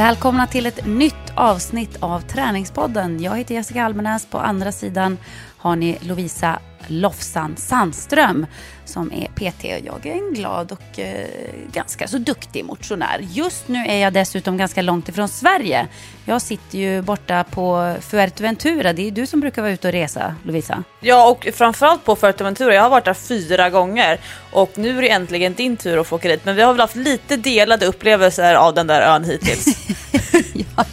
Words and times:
Välkomna 0.00 0.46
till 0.46 0.66
ett 0.66 0.86
nytt 0.86 1.32
avsnitt 1.34 1.96
av 2.00 2.20
Träningspodden. 2.20 3.22
Jag 3.22 3.36
heter 3.36 3.54
Jessica 3.54 3.84
Almenäs. 3.84 4.26
På 4.26 4.38
andra 4.38 4.72
sidan 4.72 5.18
har 5.60 5.76
ni 5.76 5.98
Lovisa 6.00 6.58
Lofsan 6.86 7.56
Sandström 7.56 8.46
som 8.84 9.12
är 9.12 9.26
PT 9.26 9.64
och 9.64 9.86
jag 9.86 10.06
är 10.06 10.14
en 10.14 10.34
glad 10.34 10.72
och 10.72 10.98
eh, 10.98 11.26
ganska 11.72 12.08
så 12.08 12.18
duktig 12.18 12.64
motionär. 12.64 13.18
Just 13.30 13.68
nu 13.68 13.86
är 13.86 13.96
jag 13.96 14.12
dessutom 14.12 14.56
ganska 14.56 14.82
långt 14.82 15.08
ifrån 15.08 15.28
Sverige. 15.28 15.88
Jag 16.24 16.42
sitter 16.42 16.78
ju 16.78 17.02
borta 17.02 17.44
på 17.44 17.94
Fuerteventura. 18.00 18.92
Det 18.92 19.08
är 19.08 19.10
du 19.10 19.26
som 19.26 19.40
brukar 19.40 19.62
vara 19.62 19.72
ute 19.72 19.88
och 19.88 19.92
resa, 19.92 20.34
Lovisa. 20.42 20.84
Ja, 21.00 21.30
och 21.30 21.48
framförallt 21.54 22.04
på 22.04 22.16
Fuerteventura. 22.16 22.74
Jag 22.74 22.82
har 22.82 22.90
varit 22.90 23.04
där 23.04 23.14
fyra 23.14 23.70
gånger 23.70 24.20
och 24.52 24.70
nu 24.74 24.98
är 24.98 25.02
det 25.02 25.10
äntligen 25.10 25.54
din 25.54 25.76
tur 25.76 26.00
att 26.00 26.06
få 26.06 26.16
åka 26.16 26.28
dit. 26.28 26.44
Men 26.44 26.56
vi 26.56 26.62
har 26.62 26.72
väl 26.72 26.80
haft 26.80 26.96
lite 26.96 27.36
delade 27.36 27.86
upplevelser 27.86 28.54
av 28.54 28.74
den 28.74 28.86
där 28.86 29.00
ön 29.00 29.24
hittills. 29.24 29.66
ja. 30.76 30.84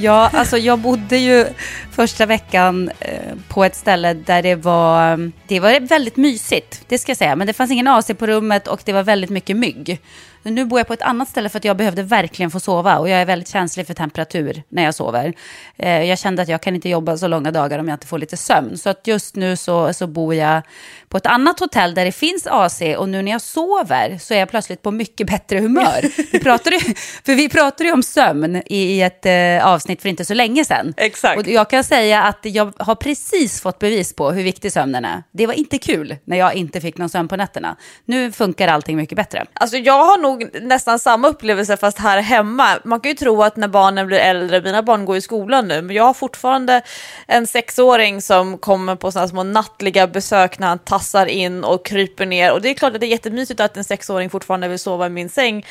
Ja, 0.00 0.30
alltså 0.34 0.56
jag 0.58 0.78
bodde 0.78 1.16
ju 1.16 1.46
första 1.90 2.26
veckan 2.26 2.90
eh, 3.00 3.34
på 3.48 3.64
ett 3.64 3.76
ställe 3.76 4.14
där 4.14 4.42
det 4.42 4.54
var, 4.54 5.32
det 5.46 5.60
var 5.60 5.80
väldigt 5.80 6.16
mysigt, 6.16 6.84
det 6.88 6.98
ska 6.98 7.10
jag 7.10 7.16
säga. 7.16 7.36
Men 7.36 7.46
det 7.46 7.52
fanns 7.52 7.70
ingen 7.70 7.88
AC 7.88 8.10
på 8.18 8.26
rummet 8.26 8.68
och 8.68 8.80
det 8.84 8.92
var 8.92 9.02
väldigt 9.02 9.30
mycket 9.30 9.56
mygg. 9.56 10.00
Nu 10.42 10.64
bor 10.64 10.80
jag 10.80 10.86
på 10.86 10.92
ett 10.92 11.02
annat 11.02 11.28
ställe 11.28 11.48
för 11.48 11.58
att 11.58 11.64
jag 11.64 11.76
behövde 11.76 12.02
verkligen 12.02 12.50
få 12.50 12.60
sova 12.60 12.98
och 12.98 13.08
jag 13.08 13.20
är 13.20 13.26
väldigt 13.26 13.48
känslig 13.48 13.86
för 13.86 13.94
temperatur 13.94 14.62
när 14.68 14.82
jag 14.82 14.94
sover. 14.94 15.34
Eh, 15.76 16.02
jag 16.02 16.18
kände 16.18 16.42
att 16.42 16.48
jag 16.48 16.62
kan 16.62 16.74
inte 16.74 16.88
jobba 16.88 17.16
så 17.16 17.28
långa 17.28 17.50
dagar 17.50 17.78
om 17.78 17.88
jag 17.88 17.94
inte 17.94 18.06
får 18.06 18.18
lite 18.18 18.36
sömn. 18.36 18.78
Så 18.78 18.90
att 18.90 19.06
just 19.06 19.36
nu 19.36 19.56
så, 19.56 19.92
så 19.92 20.06
bor 20.06 20.34
jag 20.34 20.62
på 21.08 21.16
ett 21.16 21.26
annat 21.26 21.60
hotell 21.60 21.94
där 21.94 22.04
det 22.04 22.12
finns 22.12 22.46
AC 22.46 22.82
och 22.98 23.08
nu 23.08 23.22
när 23.22 23.32
jag 23.32 23.40
sover 23.40 24.18
så 24.18 24.34
är 24.34 24.38
jag 24.38 24.50
plötsligt 24.50 24.82
på 24.82 24.90
mycket 24.90 25.26
bättre 25.26 25.58
humör. 25.58 26.32
Vi 26.32 26.38
pratade, 26.42 26.80
för 27.24 27.34
vi 27.34 27.48
pratade 27.48 27.84
ju 27.84 27.92
om 27.92 28.02
sömn 28.02 28.62
i 28.66 29.02
ett 29.02 29.26
eh, 29.26 29.66
avsnitt 29.66 30.02
för 30.02 30.08
inte 30.08 30.24
så 30.24 30.34
länge 30.34 30.64
sedan. 30.64 30.94
Exakt. 30.96 31.40
Och 31.40 31.48
jag 31.48 31.70
kan 31.70 31.79
säga 31.82 32.22
att 32.22 32.38
jag 32.42 32.72
har 32.78 32.94
precis 32.94 33.60
fått 33.60 33.78
bevis 33.78 34.12
på 34.12 34.30
hur 34.30 34.42
viktig 34.42 34.72
sömnen 34.72 35.04
är. 35.04 35.22
Det 35.32 35.46
var 35.46 35.54
inte 35.54 35.78
kul 35.78 36.16
när 36.24 36.36
jag 36.36 36.54
inte 36.54 36.80
fick 36.80 36.98
någon 36.98 37.08
sömn 37.08 37.28
på 37.28 37.36
nätterna. 37.36 37.76
Nu 38.04 38.32
funkar 38.32 38.68
allting 38.68 38.96
mycket 38.96 39.16
bättre. 39.16 39.46
Alltså 39.52 39.76
jag 39.76 40.04
har 40.04 40.18
nog 40.18 40.62
nästan 40.62 40.98
samma 40.98 41.28
upplevelse 41.28 41.76
fast 41.76 41.98
här 41.98 42.20
hemma. 42.20 42.78
Man 42.84 43.00
kan 43.00 43.10
ju 43.10 43.14
tro 43.14 43.42
att 43.42 43.56
när 43.56 43.68
barnen 43.68 44.06
blir 44.06 44.18
äldre, 44.18 44.62
mina 44.62 44.82
barn 44.82 45.04
går 45.04 45.16
i 45.16 45.20
skolan 45.20 45.68
nu, 45.68 45.82
men 45.82 45.96
jag 45.96 46.04
har 46.04 46.14
fortfarande 46.14 46.82
en 47.26 47.46
sexåring 47.46 48.22
som 48.22 48.58
kommer 48.58 48.96
på 48.96 49.12
sådana 49.12 49.28
små 49.28 49.42
nattliga 49.42 50.06
besök 50.06 50.58
när 50.58 50.66
han 50.66 50.78
tassar 50.78 51.26
in 51.26 51.64
och 51.64 51.86
kryper 51.86 52.26
ner. 52.26 52.52
Och 52.52 52.62
det 52.62 52.70
är 52.70 52.74
klart 52.74 52.94
att 52.94 53.00
det 53.00 53.06
är 53.06 53.08
jättemysigt 53.08 53.60
att 53.60 53.76
en 53.76 53.84
sexåring 53.84 54.30
fortfarande 54.30 54.68
vill 54.68 54.78
sova 54.78 55.06
i 55.06 55.10
min 55.10 55.28
säng 55.28 55.66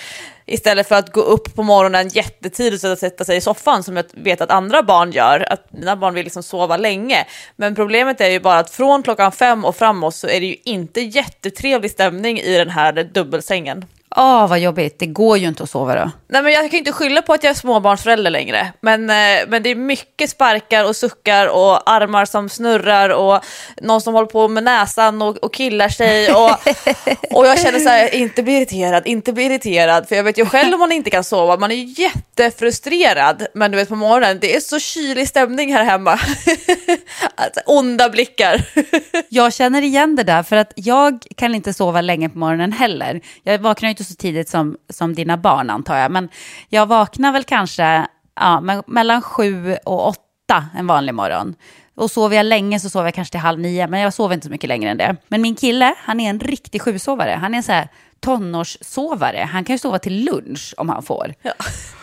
istället 0.49 0.87
för 0.87 0.95
att 0.95 1.11
gå 1.11 1.21
upp 1.21 1.55
på 1.55 1.63
morgonen 1.63 2.07
jättetidigt 2.07 2.83
och 2.83 2.97
sätta 2.97 3.25
sig 3.25 3.37
i 3.37 3.41
soffan 3.41 3.83
som 3.83 3.95
jag 3.95 4.05
vet 4.13 4.41
att 4.41 4.51
andra 4.51 4.83
barn 4.83 5.11
gör. 5.11 5.53
Att 5.53 5.73
mina 5.73 5.95
barn 5.95 6.13
vill 6.13 6.23
liksom 6.23 6.43
sova 6.43 6.77
länge. 6.77 7.25
Men 7.55 7.75
problemet 7.75 8.21
är 8.21 8.29
ju 8.29 8.39
bara 8.39 8.59
att 8.59 8.69
från 8.69 9.03
klockan 9.03 9.31
fem 9.31 9.65
och 9.65 9.75
framåt 9.75 10.15
så 10.15 10.27
är 10.27 10.39
det 10.39 10.45
ju 10.45 10.55
inte 10.63 11.01
jättetrevlig 11.01 11.91
stämning 11.91 12.39
i 12.39 12.57
den 12.57 12.69
här 12.69 12.93
dubbelsängen. 13.13 13.85
Åh, 14.15 14.47
vad 14.47 14.59
jobbigt. 14.59 14.99
Det 14.99 15.05
går 15.05 15.37
ju 15.37 15.47
inte 15.47 15.63
att 15.63 15.69
sova 15.69 15.95
då. 15.95 16.11
Nej, 16.27 16.43
men 16.43 16.51
jag 16.51 16.61
kan 16.61 16.71
ju 16.71 16.77
inte 16.77 16.91
skylla 16.91 17.21
på 17.21 17.33
att 17.33 17.43
jag 17.43 17.51
är 17.51 17.55
småbarnsförälder 17.55 18.31
längre. 18.31 18.73
Men, 18.81 19.09
eh, 19.09 19.47
men 19.47 19.63
det 19.63 19.69
är 19.69 19.75
mycket 19.75 20.29
sparkar 20.29 20.85
och 20.85 20.95
suckar 20.95 21.47
och 21.47 21.89
armar 21.89 22.25
som 22.25 22.49
snurrar 22.49 23.09
och 23.09 23.43
någon 23.81 24.01
som 24.01 24.13
håller 24.13 24.27
på 24.27 24.47
med 24.47 24.63
näsan 24.63 25.21
och, 25.21 25.37
och 25.37 25.53
killar 25.53 25.89
sig. 25.89 26.33
Och, 26.33 26.51
och 27.37 27.47
jag 27.47 27.59
känner 27.59 27.79
så 27.79 27.89
här, 27.89 28.15
inte 28.15 28.43
bli 28.43 28.57
irriterad, 28.57 29.07
inte 29.07 29.33
bli 29.33 29.43
irriterad. 29.43 30.07
För 30.07 30.15
jag 30.15 30.23
vet 30.23 30.37
ju 30.37 30.45
själv 30.45 30.73
om 30.73 30.79
man 30.79 30.91
inte 30.91 31.09
kan 31.09 31.23
sova, 31.23 31.57
man 31.57 31.71
är 31.71 31.99
jättefrustrerad. 31.99 33.47
Men 33.53 33.71
du 33.71 33.77
vet 33.77 33.89
på 33.89 33.95
morgonen, 33.95 34.37
det 34.41 34.55
är 34.55 34.59
så 34.59 34.79
kylig 34.79 35.27
stämning 35.27 35.73
här 35.73 35.83
hemma. 35.83 36.11
alltså, 37.35 37.61
onda 37.65 38.09
blickar. 38.09 38.61
jag 39.29 39.53
känner 39.53 39.81
igen 39.81 40.15
det 40.15 40.23
där, 40.23 40.43
för 40.43 40.55
att 40.55 40.73
jag 40.75 41.25
kan 41.35 41.55
inte 41.55 41.73
sova 41.73 42.01
länge 42.01 42.29
på 42.29 42.37
morgonen 42.37 42.71
heller. 42.71 43.21
Jag 43.43 43.59
vaknar 43.59 43.89
ju 43.89 43.98
inte 43.99 44.11
så 44.11 44.15
tidigt 44.15 44.49
som, 44.49 44.77
som 44.89 45.15
dina 45.15 45.37
barn 45.37 45.69
antar 45.69 45.97
jag, 45.97 46.11
men 46.11 46.29
jag 46.69 46.85
vaknar 46.85 47.31
väl 47.31 47.43
kanske 47.43 48.07
ja, 48.35 48.81
mellan 48.87 49.21
sju 49.21 49.77
och 49.85 50.07
åtta 50.07 50.65
en 50.77 50.87
vanlig 50.87 51.13
morgon. 51.13 51.55
Och 51.95 52.11
sover 52.11 52.37
jag 52.37 52.45
länge 52.45 52.79
så 52.79 52.89
sover 52.89 53.05
jag 53.05 53.13
kanske 53.13 53.31
till 53.31 53.39
halv 53.39 53.59
nio, 53.59 53.87
men 53.87 53.99
jag 53.99 54.13
sover 54.13 54.33
inte 54.33 54.45
så 54.47 54.51
mycket 54.51 54.67
längre 54.67 54.91
än 54.91 54.97
det. 54.97 55.15
Men 55.27 55.41
min 55.41 55.55
kille, 55.55 55.95
han 55.97 56.19
är 56.19 56.29
en 56.29 56.39
riktig 56.39 56.81
sjusovare. 56.81 57.37
Han 57.41 57.55
är 57.55 57.61
så 57.61 57.71
här 57.71 57.87
tonårssovare. 58.19 59.49
Han 59.51 59.63
kan 59.63 59.73
ju 59.73 59.77
sova 59.77 59.99
till 59.99 60.25
lunch 60.25 60.73
om 60.77 60.89
han 60.89 61.03
får. 61.03 61.33
Ja, 61.41 61.53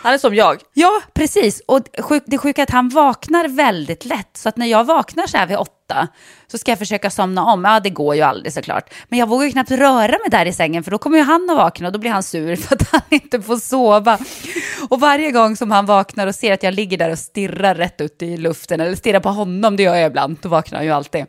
han 0.01 0.13
är 0.13 0.17
som 0.17 0.35
jag. 0.35 0.61
Ja, 0.73 1.01
precis. 1.13 1.61
Och 1.67 1.81
det 2.25 2.37
sjuka 2.37 2.61
är 2.61 2.63
att 2.63 2.69
han 2.69 2.89
vaknar 2.89 3.47
väldigt 3.47 4.05
lätt. 4.05 4.37
Så 4.37 4.49
att 4.49 4.57
när 4.57 4.65
jag 4.65 4.83
vaknar 4.83 5.27
så 5.27 5.37
här 5.37 5.47
vid 5.47 5.57
åtta 5.57 5.76
så 6.47 6.57
ska 6.57 6.71
jag 6.71 6.79
försöka 6.79 7.09
somna 7.09 7.43
om. 7.43 7.63
Ja, 7.63 7.79
det 7.79 7.89
går 7.89 8.15
ju 8.15 8.21
aldrig 8.21 8.53
såklart. 8.53 8.93
Men 9.09 9.19
jag 9.19 9.27
vågar 9.27 9.45
ju 9.45 9.51
knappt 9.51 9.71
röra 9.71 10.11
mig 10.11 10.29
där 10.31 10.45
i 10.45 10.53
sängen 10.53 10.83
för 10.83 10.91
då 10.91 10.97
kommer 10.97 11.17
ju 11.17 11.23
han 11.23 11.49
att 11.49 11.57
vakna 11.57 11.87
och 11.87 11.93
då 11.93 11.99
blir 11.99 12.11
han 12.11 12.23
sur 12.23 12.55
för 12.55 12.75
att 12.75 12.91
han 12.91 13.01
inte 13.09 13.41
får 13.41 13.57
sova. 13.57 14.17
Och 14.89 14.99
varje 14.99 15.31
gång 15.31 15.55
som 15.55 15.71
han 15.71 15.85
vaknar 15.85 16.27
och 16.27 16.35
ser 16.35 16.53
att 16.53 16.63
jag 16.63 16.73
ligger 16.73 16.97
där 16.97 17.09
och 17.09 17.19
stirrar 17.19 17.75
rätt 17.75 18.01
ut 18.01 18.21
i 18.21 18.37
luften 18.37 18.79
eller 18.79 18.95
stirrar 18.95 19.19
på 19.19 19.29
honom, 19.29 19.75
det 19.75 19.83
gör 19.83 19.95
jag 19.95 20.07
ibland, 20.07 20.37
då 20.41 20.49
vaknar 20.49 20.77
han 20.77 20.85
ju 20.85 20.91
alltid. 20.91 21.25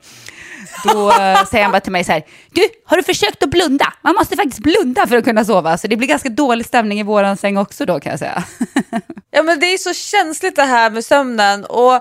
Då 0.85 1.11
eh, 1.11 1.45
säger 1.45 1.65
han 1.65 1.73
bara 1.73 1.81
till 1.81 1.93
mig 1.93 2.05
så 2.05 2.13
här, 2.13 2.23
du, 2.51 2.69
har 2.85 2.97
du 2.97 3.03
försökt 3.03 3.43
att 3.43 3.51
blunda? 3.51 3.93
Man 4.03 4.15
måste 4.15 4.37
faktiskt 4.37 4.59
blunda 4.59 5.07
för 5.07 5.17
att 5.17 5.25
kunna 5.25 5.45
sova. 5.45 5.79
Så 5.79 5.87
det 5.87 5.97
blir 5.97 6.09
ganska 6.09 6.29
dålig 6.29 6.67
stämning 6.67 7.01
i 7.01 7.03
våran 7.03 7.37
säng 7.37 7.57
också 7.57 7.87
då 7.87 8.01
kan 8.01 8.11
jag 8.11 8.19
säga. 8.19 8.45
ja 9.31 9.43
men 9.43 9.61
det 9.61 9.67
är 9.67 9.79
så 9.79 9.95
känsligt 9.95 10.57
det 10.57 10.63
här 10.63 10.91
med 10.91 11.05
sömnen. 11.05 11.65
Och 11.65 11.95
eh, 11.95 12.01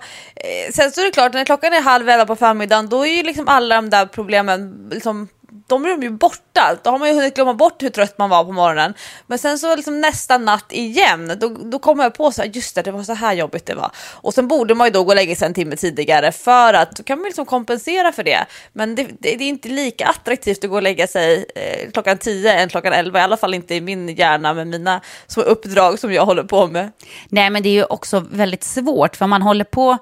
sen 0.73 0.91
så 0.91 1.01
är 1.01 1.05
det 1.05 1.11
klart, 1.11 1.33
när 1.33 1.45
klockan 1.45 1.73
är 1.73 1.81
halv 1.81 2.09
elva 2.09 2.25
på 2.25 2.35
förmiddagen, 2.47 2.89
då 2.89 3.05
är 3.05 3.17
ju 3.17 3.23
liksom 3.23 3.47
alla 3.47 3.75
de 3.75 3.89
där 3.89 4.05
problemen 4.05 4.89
liksom 4.91 5.27
de 5.67 5.85
är 5.85 5.89
de 5.89 6.03
ju 6.03 6.09
borta. 6.09 6.77
Då 6.83 6.89
har 6.89 6.99
man 6.99 7.09
ju 7.09 7.15
hunnit 7.15 7.35
glömma 7.35 7.53
bort 7.53 7.83
hur 7.83 7.89
trött 7.89 8.17
man 8.17 8.29
var 8.29 8.43
på 8.43 8.51
morgonen. 8.51 8.93
Men 9.27 9.37
sen 9.37 9.59
så 9.59 9.75
liksom 9.75 10.01
nästa 10.01 10.37
natt 10.37 10.71
igen, 10.71 11.37
då, 11.39 11.49
då 11.49 11.79
kommer 11.79 12.03
jag 12.03 12.13
på 12.13 12.31
så 12.31 12.41
här, 12.41 12.49
just 12.49 12.75
det, 12.75 12.81
det 12.81 12.91
var 12.91 13.03
så 13.03 13.13
här 13.13 13.33
jobbigt 13.33 13.65
det 13.65 13.75
var. 13.75 13.91
Och 13.97 14.33
sen 14.33 14.47
borde 14.47 14.75
man 14.75 14.87
ju 14.87 14.91
då 14.91 15.03
gå 15.03 15.09
och 15.09 15.15
lägga 15.15 15.35
sig 15.35 15.45
en 15.45 15.53
timme 15.53 15.75
tidigare 15.75 16.31
för 16.31 16.73
att 16.73 16.95
då 16.95 17.03
kan 17.03 17.19
man 17.19 17.25
liksom 17.25 17.45
kompensera 17.45 18.11
för 18.11 18.23
det. 18.23 18.45
Men 18.73 18.95
det, 18.95 19.03
det, 19.03 19.35
det 19.35 19.43
är 19.43 19.49
inte 19.49 19.69
lika 19.69 20.05
attraktivt 20.05 20.63
att 20.63 20.69
gå 20.69 20.75
och 20.75 20.83
lägga 20.83 21.07
sig 21.07 21.45
eh, 21.55 21.91
klockan 21.91 22.17
10 22.17 22.53
än 22.53 22.69
klockan 22.69 22.93
11, 22.93 23.19
i 23.19 23.23
alla 23.23 23.37
fall 23.37 23.53
inte 23.53 23.75
i 23.75 23.81
min 23.81 24.09
hjärna 24.09 24.53
med 24.53 24.67
mina 24.67 25.01
små 25.27 25.43
uppdrag 25.43 25.99
som 25.99 26.13
jag 26.13 26.25
håller 26.25 26.43
på 26.43 26.67
med. 26.67 26.91
Nej, 27.29 27.49
men 27.49 27.63
det 27.63 27.69
är 27.69 27.73
ju 27.73 27.83
också 27.83 28.25
väldigt 28.31 28.63
svårt, 28.63 29.15
för 29.15 29.27
man 29.27 29.41
håller 29.41 29.65
på 29.65 29.97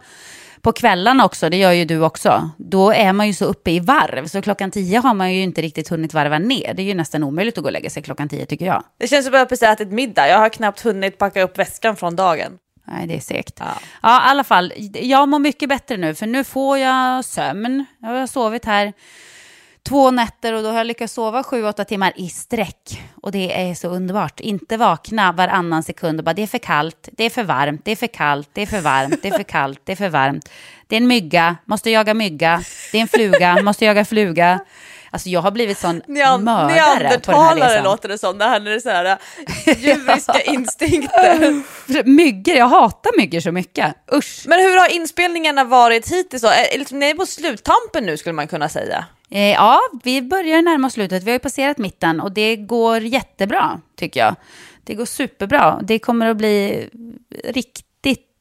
på 0.66 0.74
kvällarna 0.74 1.26
också, 1.26 1.50
det 1.50 1.58
gör 1.58 1.72
ju 1.72 1.86
du 1.86 2.02
också, 2.02 2.50
då 2.58 2.92
är 2.92 3.14
man 3.14 3.28
ju 3.28 3.34
så 3.34 3.46
uppe 3.46 3.72
i 3.72 3.80
varv. 3.80 4.28
Så 4.28 4.42
klockan 4.42 4.72
tio 4.72 5.00
har 5.00 5.14
man 5.14 5.34
ju 5.34 5.42
inte 5.42 5.62
riktigt 5.62 5.90
hunnit 5.90 6.14
varva 6.14 6.40
ner. 6.40 6.74
Det 6.74 6.82
är 6.82 6.86
ju 6.86 6.94
nästan 6.94 7.24
omöjligt 7.24 7.58
att 7.58 7.64
gå 7.64 7.68
och 7.68 7.74
lägga 7.74 7.90
sig 7.90 8.04
klockan 8.04 8.30
tio 8.30 8.46
tycker 8.46 8.66
jag. 8.66 8.84
Det 8.98 9.08
känns 9.08 9.26
som 9.26 9.34
att 9.34 9.40
jag 9.40 9.50
precis 9.50 9.68
ätit 9.68 9.92
middag. 9.92 10.28
Jag 10.28 10.38
har 10.38 10.50
knappt 10.50 10.82
hunnit 10.82 11.18
packa 11.18 11.42
upp 11.42 11.58
väskan 11.58 11.96
från 11.96 12.16
dagen. 12.16 12.52
Nej, 12.88 13.08
det 13.08 13.16
är 13.16 13.20
segt. 13.20 13.56
Ja. 13.60 13.66
Ja, 14.02 14.28
i 14.28 14.30
alla 14.30 14.44
fall. 14.44 14.74
Jag 14.94 15.30
mår 15.30 15.40
mycket 15.40 15.70
bättre 15.70 15.98
nu, 15.98 16.16
för 16.16 16.28
nu 16.28 16.44
får 16.44 16.78
jag 16.78 17.26
sömn. 17.26 17.86
Jag 18.02 18.10
har 18.10 18.28
sovit 18.28 18.66
här 18.66 18.94
två 19.88 20.12
nätter 20.12 20.54
och 20.54 20.64
då 20.64 20.70
har 20.70 20.78
jag 20.78 20.88
lyckats 20.88 21.14
sova 21.14 21.44
sju, 21.44 21.66
åtta 21.66 21.86
timmar 21.86 22.14
i 22.16 22.30
sträck. 22.30 23.04
Och 23.22 23.32
det 23.32 23.70
är 23.70 23.76
så 23.76 23.88
underbart. 23.88 24.40
Inte 24.40 24.78
vakna 24.78 25.32
varannan 25.32 25.84
sekund 25.84 26.20
och 26.20 26.26
bara 26.26 26.34
det 26.34 26.44
är 26.44 26.48
för 26.48 26.58
kallt, 26.58 27.10
det 27.12 27.24
är 27.24 27.30
för 27.30 27.44
varmt, 27.44 27.82
det 27.86 27.92
är 27.92 27.96
för 27.96 28.08
kallt, 28.08 28.50
det 28.54 28.62
är 28.62 28.66
för 28.66 28.82
varmt, 28.82 29.22
det 29.22 29.28
är 29.28 29.38
för 29.38 29.44
kallt, 29.44 29.82
det 29.84 29.92
är 29.92 29.96
för 29.96 30.10
varmt. 30.10 30.50
Det 30.88 30.96
är 30.96 31.02
en 31.02 31.08
mygga, 31.08 31.58
måste 31.66 31.90
jaga 31.90 32.14
mygga. 32.14 32.64
Det 32.92 32.98
är 32.98 33.02
en 33.02 33.08
fluga, 33.08 33.62
måste 33.64 33.86
jaga 33.86 34.06
fluga. 34.06 34.60
Alltså 35.12 35.30
jag 35.30 35.42
har 35.42 35.52
blivit 35.52 35.78
sån 35.78 36.02
Nean- 36.02 36.44
mördare 36.44 36.70
på 37.20 37.32
den 37.32 37.42
här 37.42 37.56
Neandertalare 37.56 37.84
låter 37.84 38.10
det 38.10 38.18
som, 38.18 38.38
det 38.38 38.46
här 38.46 38.60
när 38.60 38.72
det 38.72 38.76
är 38.76 38.80
så 38.80 38.90
här 38.90 39.06
äh, 39.06 39.80
djuriska 39.80 40.42
instinkter. 40.46 41.64
Myggor, 42.10 42.56
jag 42.56 42.68
hatar 42.68 43.18
myggor 43.18 43.40
så 43.40 43.52
mycket. 43.52 43.96
Usch. 44.14 44.44
Men 44.48 44.60
hur 44.60 44.80
har 44.80 44.96
inspelningarna 44.96 45.64
varit 45.64 46.12
hittills 46.12 46.42
då? 46.42 46.48
Är, 46.48 46.78
liksom, 46.78 47.00
ni 47.00 47.10
är 47.10 47.14
på 47.14 47.26
sluttampen 47.26 48.06
nu 48.06 48.18
skulle 48.18 48.34
man 48.34 48.48
kunna 48.48 48.70
säga. 48.70 49.06
Eh, 49.30 49.52
ja, 49.52 49.80
vi 50.04 50.22
börjar 50.22 50.62
närma 50.62 50.88
oss 50.88 50.94
slutet. 50.94 51.24
Vi 51.24 51.32
har 51.32 51.36
ju 51.36 51.40
passerat 51.40 51.78
mitten 51.78 52.22
och 52.22 52.32
det 52.32 52.56
går 52.56 53.02
jättebra, 53.02 53.82
tycker 54.00 54.20
jag. 54.20 54.36
Det 54.84 54.94
går 54.94 55.06
superbra. 55.06 55.80
Det 55.84 56.00
kommer 56.00 56.30
att 56.30 56.38
bli 56.38 56.90
riktigt 57.44 57.86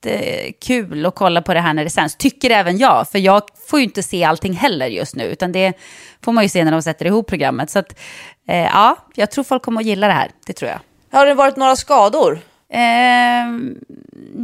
eh, 0.06 0.52
kul 0.60 1.06
att 1.06 1.14
kolla 1.14 1.42
på 1.42 1.54
det 1.54 1.60
här 1.60 1.74
när 1.74 1.84
det 1.84 1.90
sänds. 1.90 2.16
Tycker 2.16 2.50
även 2.50 2.78
jag, 2.78 3.08
för 3.08 3.18
jag 3.18 3.42
får 3.68 3.78
ju 3.78 3.84
inte 3.84 4.02
se 4.02 4.24
allting 4.24 4.52
heller 4.52 4.86
just 4.86 5.16
nu, 5.16 5.24
utan 5.24 5.52
det 5.52 5.72
får 6.24 6.32
man 6.32 6.44
ju 6.44 6.48
se 6.48 6.64
när 6.64 6.72
de 6.72 6.82
sätter 6.82 7.06
ihop 7.06 7.26
programmet. 7.26 7.70
Så 7.70 7.78
att, 7.78 7.98
eh, 8.48 8.56
ja, 8.64 8.96
jag 9.14 9.30
tror 9.30 9.44
folk 9.44 9.62
kommer 9.62 9.80
att 9.80 9.86
gilla 9.86 10.06
det 10.06 10.12
här. 10.12 10.30
Det 10.46 10.52
tror 10.52 10.70
jag. 10.70 10.80
Har 11.18 11.26
det 11.26 11.34
varit 11.34 11.56
några 11.56 11.76
skador? 11.76 12.40
Eh, 12.72 13.46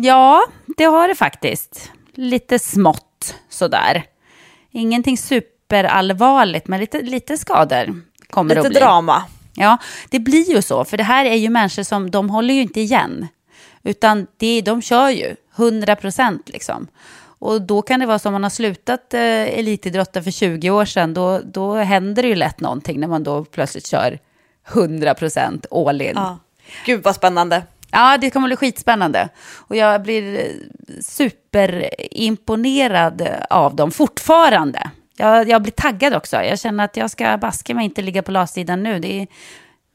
ja, 0.02 0.42
det 0.76 0.84
har 0.84 1.08
det 1.08 1.14
faktiskt. 1.14 1.90
Lite 2.14 2.58
smått 2.58 3.34
sådär. 3.48 4.04
Ingenting 4.72 5.18
superallvarligt, 5.18 6.68
men 6.68 6.80
lite, 6.80 7.02
lite 7.02 7.36
skador 7.38 8.02
kommer 8.30 8.54
det 8.54 8.60
Lite 8.60 8.66
att 8.68 8.72
bli. 8.72 8.80
drama. 8.80 9.22
Ja, 9.54 9.78
det 10.10 10.18
blir 10.18 10.50
ju 10.50 10.62
så, 10.62 10.84
för 10.84 10.96
det 10.96 11.04
här 11.04 11.24
är 11.24 11.34
ju 11.34 11.50
människor 11.50 11.82
som, 11.82 12.10
de 12.10 12.30
håller 12.30 12.54
ju 12.54 12.62
inte 12.62 12.80
igen. 12.80 13.28
Utan 13.82 14.26
det, 14.36 14.60
de 14.60 14.82
kör 14.82 15.08
ju, 15.08 15.36
100 15.60 15.96
procent 15.96 16.48
liksom. 16.48 16.88
Och 17.40 17.62
då 17.62 17.82
kan 17.82 18.00
det 18.00 18.06
vara 18.06 18.18
som 18.18 18.28
om 18.28 18.32
man 18.32 18.42
har 18.42 18.50
slutat 18.50 19.14
eh, 19.14 19.58
elitidrotta 19.58 20.22
för 20.22 20.30
20 20.30 20.70
år 20.70 20.84
sedan, 20.84 21.14
då, 21.14 21.40
då 21.44 21.74
händer 21.74 22.22
det 22.22 22.28
ju 22.28 22.34
lätt 22.34 22.60
någonting 22.60 23.00
när 23.00 23.08
man 23.08 23.24
då 23.24 23.44
plötsligt 23.44 23.86
kör 23.86 24.18
100 24.68 25.14
procent 25.14 25.66
all 25.70 26.02
in. 26.02 26.12
Ja. 26.14 26.38
Gud 26.86 27.02
vad 27.02 27.14
spännande. 27.14 27.62
Ja, 27.90 28.18
det 28.20 28.30
kommer 28.30 28.48
bli 28.48 28.56
skitspännande. 28.56 29.28
Och 29.56 29.76
jag 29.76 30.02
blir 30.02 30.38
eh, 30.38 30.44
superimponerad 31.00 33.28
av 33.50 33.76
dem 33.76 33.90
fortfarande. 33.90 34.90
Jag, 35.16 35.48
jag 35.48 35.62
blir 35.62 35.72
taggad 35.72 36.14
också. 36.14 36.36
Jag 36.36 36.58
känner 36.58 36.84
att 36.84 36.96
jag 36.96 37.10
ska 37.10 37.36
baska 37.36 37.74
mig 37.74 37.84
inte 37.84 38.02
ligga 38.02 38.22
på 38.22 38.30
latsidan 38.30 38.82
nu. 38.82 38.98
Det 38.98 39.22
är 39.22 39.26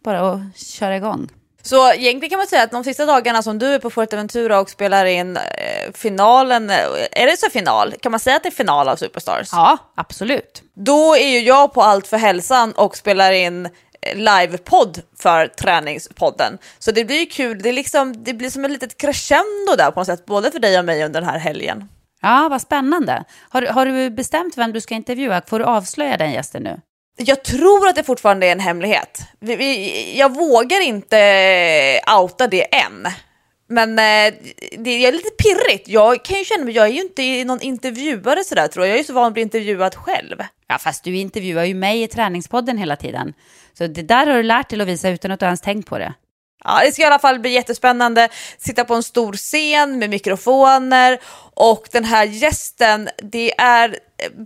bara 0.04 0.32
att 0.32 0.58
köra 0.58 0.98
igång. 0.98 1.30
Så 1.66 1.94
egentligen 1.94 2.30
kan 2.30 2.38
man 2.38 2.48
säga 2.48 2.64
att 2.64 2.72
de 2.72 2.84
sista 2.84 3.06
dagarna 3.06 3.42
som 3.44 3.60
du 3.60 3.68
är 3.74 3.80
på 3.80 3.90
Fuerteventura 3.90 4.60
och 4.60 4.70
spelar 4.70 5.06
in 5.06 5.38
eh, 5.38 5.92
finalen, 5.94 6.70
eh, 6.70 6.78
är 7.12 7.26
det 7.28 7.38
så 7.40 7.50
final? 7.50 7.94
Kan 8.02 8.12
man 8.12 8.20
säga 8.20 8.36
att 8.36 8.44
det 8.44 8.50
är 8.50 8.52
final 8.52 8.90
av 8.90 8.96
Superstars? 8.96 9.50
Ja, 9.52 9.78
absolut. 9.96 10.64
Då 10.74 11.16
är 11.16 11.28
ju 11.28 11.40
jag 11.40 11.74
på 11.74 11.82
Allt 11.82 12.08
för 12.08 12.18
hälsan 12.18 12.72
och 12.72 12.98
spelar 12.98 13.32
in 13.32 13.66
eh, 13.66 14.16
livepodd 14.16 15.02
för 15.20 15.48
träningspodden. 15.48 16.58
Så 16.80 16.92
det 16.92 17.06
blir 17.06 17.20
ju 17.20 17.26
kul, 17.26 17.62
det, 17.62 17.70
är 17.70 17.74
liksom, 17.74 18.24
det 18.24 18.34
blir 18.34 18.50
som 18.50 18.66
ett 18.66 18.72
litet 18.72 18.98
crescendo 18.98 19.76
där 19.78 19.92
på 19.92 20.00
något 20.00 20.08
sätt, 20.08 20.26
både 20.26 20.52
för 20.52 20.60
dig 20.60 20.80
och 20.80 20.86
mig 20.86 21.04
under 21.06 21.22
den 21.22 21.30
här 21.30 21.40
helgen. 21.40 21.90
Ja, 22.22 22.48
vad 22.52 22.62
spännande. 22.62 23.24
Har, 23.50 23.62
du- 23.62 23.68
har 23.68 23.86
du 23.86 24.10
bestämt 24.10 24.58
vem 24.58 24.74
du 24.74 24.82
ska 24.82 24.96
intervjua? 24.96 25.42
Får 25.48 25.60
du 25.60 25.66
avslöja 25.66 26.18
den 26.18 26.32
gästen 26.32 26.64
nu? 26.64 26.80
Jag 27.18 27.44
tror 27.44 27.88
att 27.88 27.96
det 27.96 28.04
fortfarande 28.04 28.48
är 28.48 28.52
en 28.52 28.60
hemlighet. 28.60 29.22
Vi, 29.40 29.56
vi, 29.56 30.20
jag 30.20 30.36
vågar 30.36 30.82
inte 30.82 32.02
outa 32.20 32.48
det 32.48 32.76
än. 32.76 33.08
Men 33.68 33.90
eh, 34.00 34.34
det 34.78 35.06
är 35.06 35.12
lite 35.12 35.30
pirrigt. 35.30 35.88
Jag 35.88 36.26
kan 36.26 36.38
ju 36.38 36.46
känna 36.46 36.66
mig, 36.66 36.74
jag 36.74 36.86
är 36.86 36.92
ju 36.92 37.02
inte 37.02 37.44
någon 37.44 37.62
intervjuare 37.62 38.44
sådär 38.44 38.68
tror 38.68 38.86
jag. 38.86 38.90
Jag 38.90 38.96
är 38.96 39.02
ju 39.02 39.08
så 39.08 39.14
van 39.14 39.28
att 39.28 39.34
bli 39.34 39.42
intervjuad 39.42 39.96
själv. 39.96 40.44
Ja, 40.68 40.78
fast 40.78 41.04
du 41.04 41.16
intervjuar 41.16 41.64
ju 41.64 41.74
mig 41.74 42.04
i 42.04 42.08
träningspodden 42.08 42.78
hela 42.78 42.96
tiden. 42.96 43.34
Så 43.78 43.88
det 43.88 44.02
där 44.02 44.28
har 44.28 44.34
du 44.34 44.44
lärt 44.44 44.70
dig 44.70 44.78
Lovisa 44.78 45.10
utan 45.10 45.32
att 45.32 45.40
du 45.40 45.46
ens 45.46 45.62
tänkt 45.62 45.90
på 45.90 45.98
det. 45.98 46.14
Ja, 46.64 46.82
det 46.86 46.92
ska 46.92 47.02
i 47.02 47.06
alla 47.06 47.20
fall 47.20 47.40
bli 47.40 47.52
jättespännande. 47.52 48.30
Sitta 48.58 48.86
på 48.86 48.94
en 48.94 49.04
stor 49.04 49.34
scen 49.34 50.00
med 50.00 50.10
mikrofoner 50.10 51.20
och 51.54 51.88
den 51.92 52.06
här 52.06 52.26
gästen, 52.26 53.10
det 53.18 53.60
är 53.60 53.90
eh, 53.90 53.96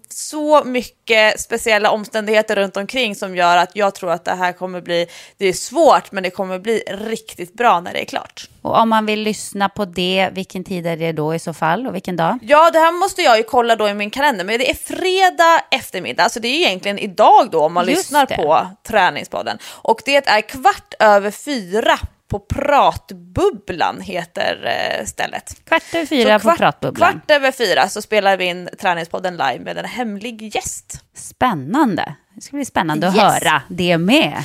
så 0.10 0.64
mycket 0.64 1.40
speciella 1.40 1.92
omständigheter 1.92 2.56
runt 2.56 2.78
omkring 2.78 3.16
som 3.16 3.36
gör 3.36 3.58
att 3.58 3.76
jag 3.76 3.96
tror 3.96 4.12
att 4.12 4.26
det 4.26 4.36
här 4.36 4.54
kommer 4.54 4.82
bli, 4.82 5.08
det 5.38 5.46
är 5.46 5.54
svårt 5.54 6.12
men 6.12 6.24
det 6.24 6.30
kommer 6.30 6.60
bli 6.60 6.84
riktigt 6.88 7.54
bra 7.54 7.80
när 7.80 7.94
det 7.94 8.02
är 8.02 8.06
klart. 8.06 8.50
Och 8.62 8.78
om 8.80 8.90
man 8.90 9.06
vill 9.06 9.20
lyssna 9.22 9.70
på 9.70 9.86
det, 9.86 10.30
vilken 10.34 10.64
tid 10.64 10.88
är 10.88 10.98
det 10.98 11.12
då 11.12 11.36
i 11.36 11.40
så 11.40 11.54
fall 11.54 11.88
och 11.88 11.96
vilken 11.96 12.16
dag? 12.16 12.40
Ja, 12.42 12.72
det 12.72 12.80
här 12.80 12.92
måste 12.92 13.22
jag 13.22 13.38
ju 13.38 13.44
kolla 13.44 13.76
då 13.76 13.90
i 13.90 13.94
min 13.94 14.10
kalender, 14.10 14.46
men 14.46 14.60
det 14.60 14.70
är 14.70 14.76
fredag 14.76 15.64
eftermiddag, 15.72 16.30
så 16.30 16.40
det 16.40 16.48
är 16.48 16.58
ju 16.58 16.66
egentligen 16.66 17.00
idag 17.00 17.50
då 17.52 17.64
om 17.64 17.74
man 17.74 17.88
Just 17.88 17.98
lyssnar 17.98 18.26
det. 18.26 18.36
på 18.36 18.68
träningspodden. 18.88 19.58
Och 19.66 20.02
det 20.06 20.28
är 20.28 20.42
kvart 20.42 20.94
över 21.00 21.32
fyra 21.32 22.00
på 22.30 22.40
Pratbubblan 22.40 24.02
heter 24.02 24.66
eh, 25.00 25.06
stället. 25.06 25.66
Kvart 25.66 25.84
över 25.94 26.06
fyra 26.06 26.40
Så 26.40 26.50
på 26.50 26.56
Pratbubblan. 26.58 27.12
Kvart 27.12 27.32
över 27.32 27.52
fyra 27.52 27.90
så 27.90 28.02
spelar 28.02 28.38
vi 28.38 28.46
in 28.46 28.70
träningspodden 28.82 29.34
live 29.34 29.60
med 29.60 29.78
en 29.78 29.86
hemlig 29.86 30.56
gäst. 30.56 31.02
Spännande. 31.16 32.16
Det 32.36 32.42
ska 32.42 32.56
bli 32.58 32.66
spännande 32.66 33.08
att 33.08 33.16
Yes. 33.16 33.24
höra 33.24 33.62
det 33.70 33.98
med. 33.98 34.44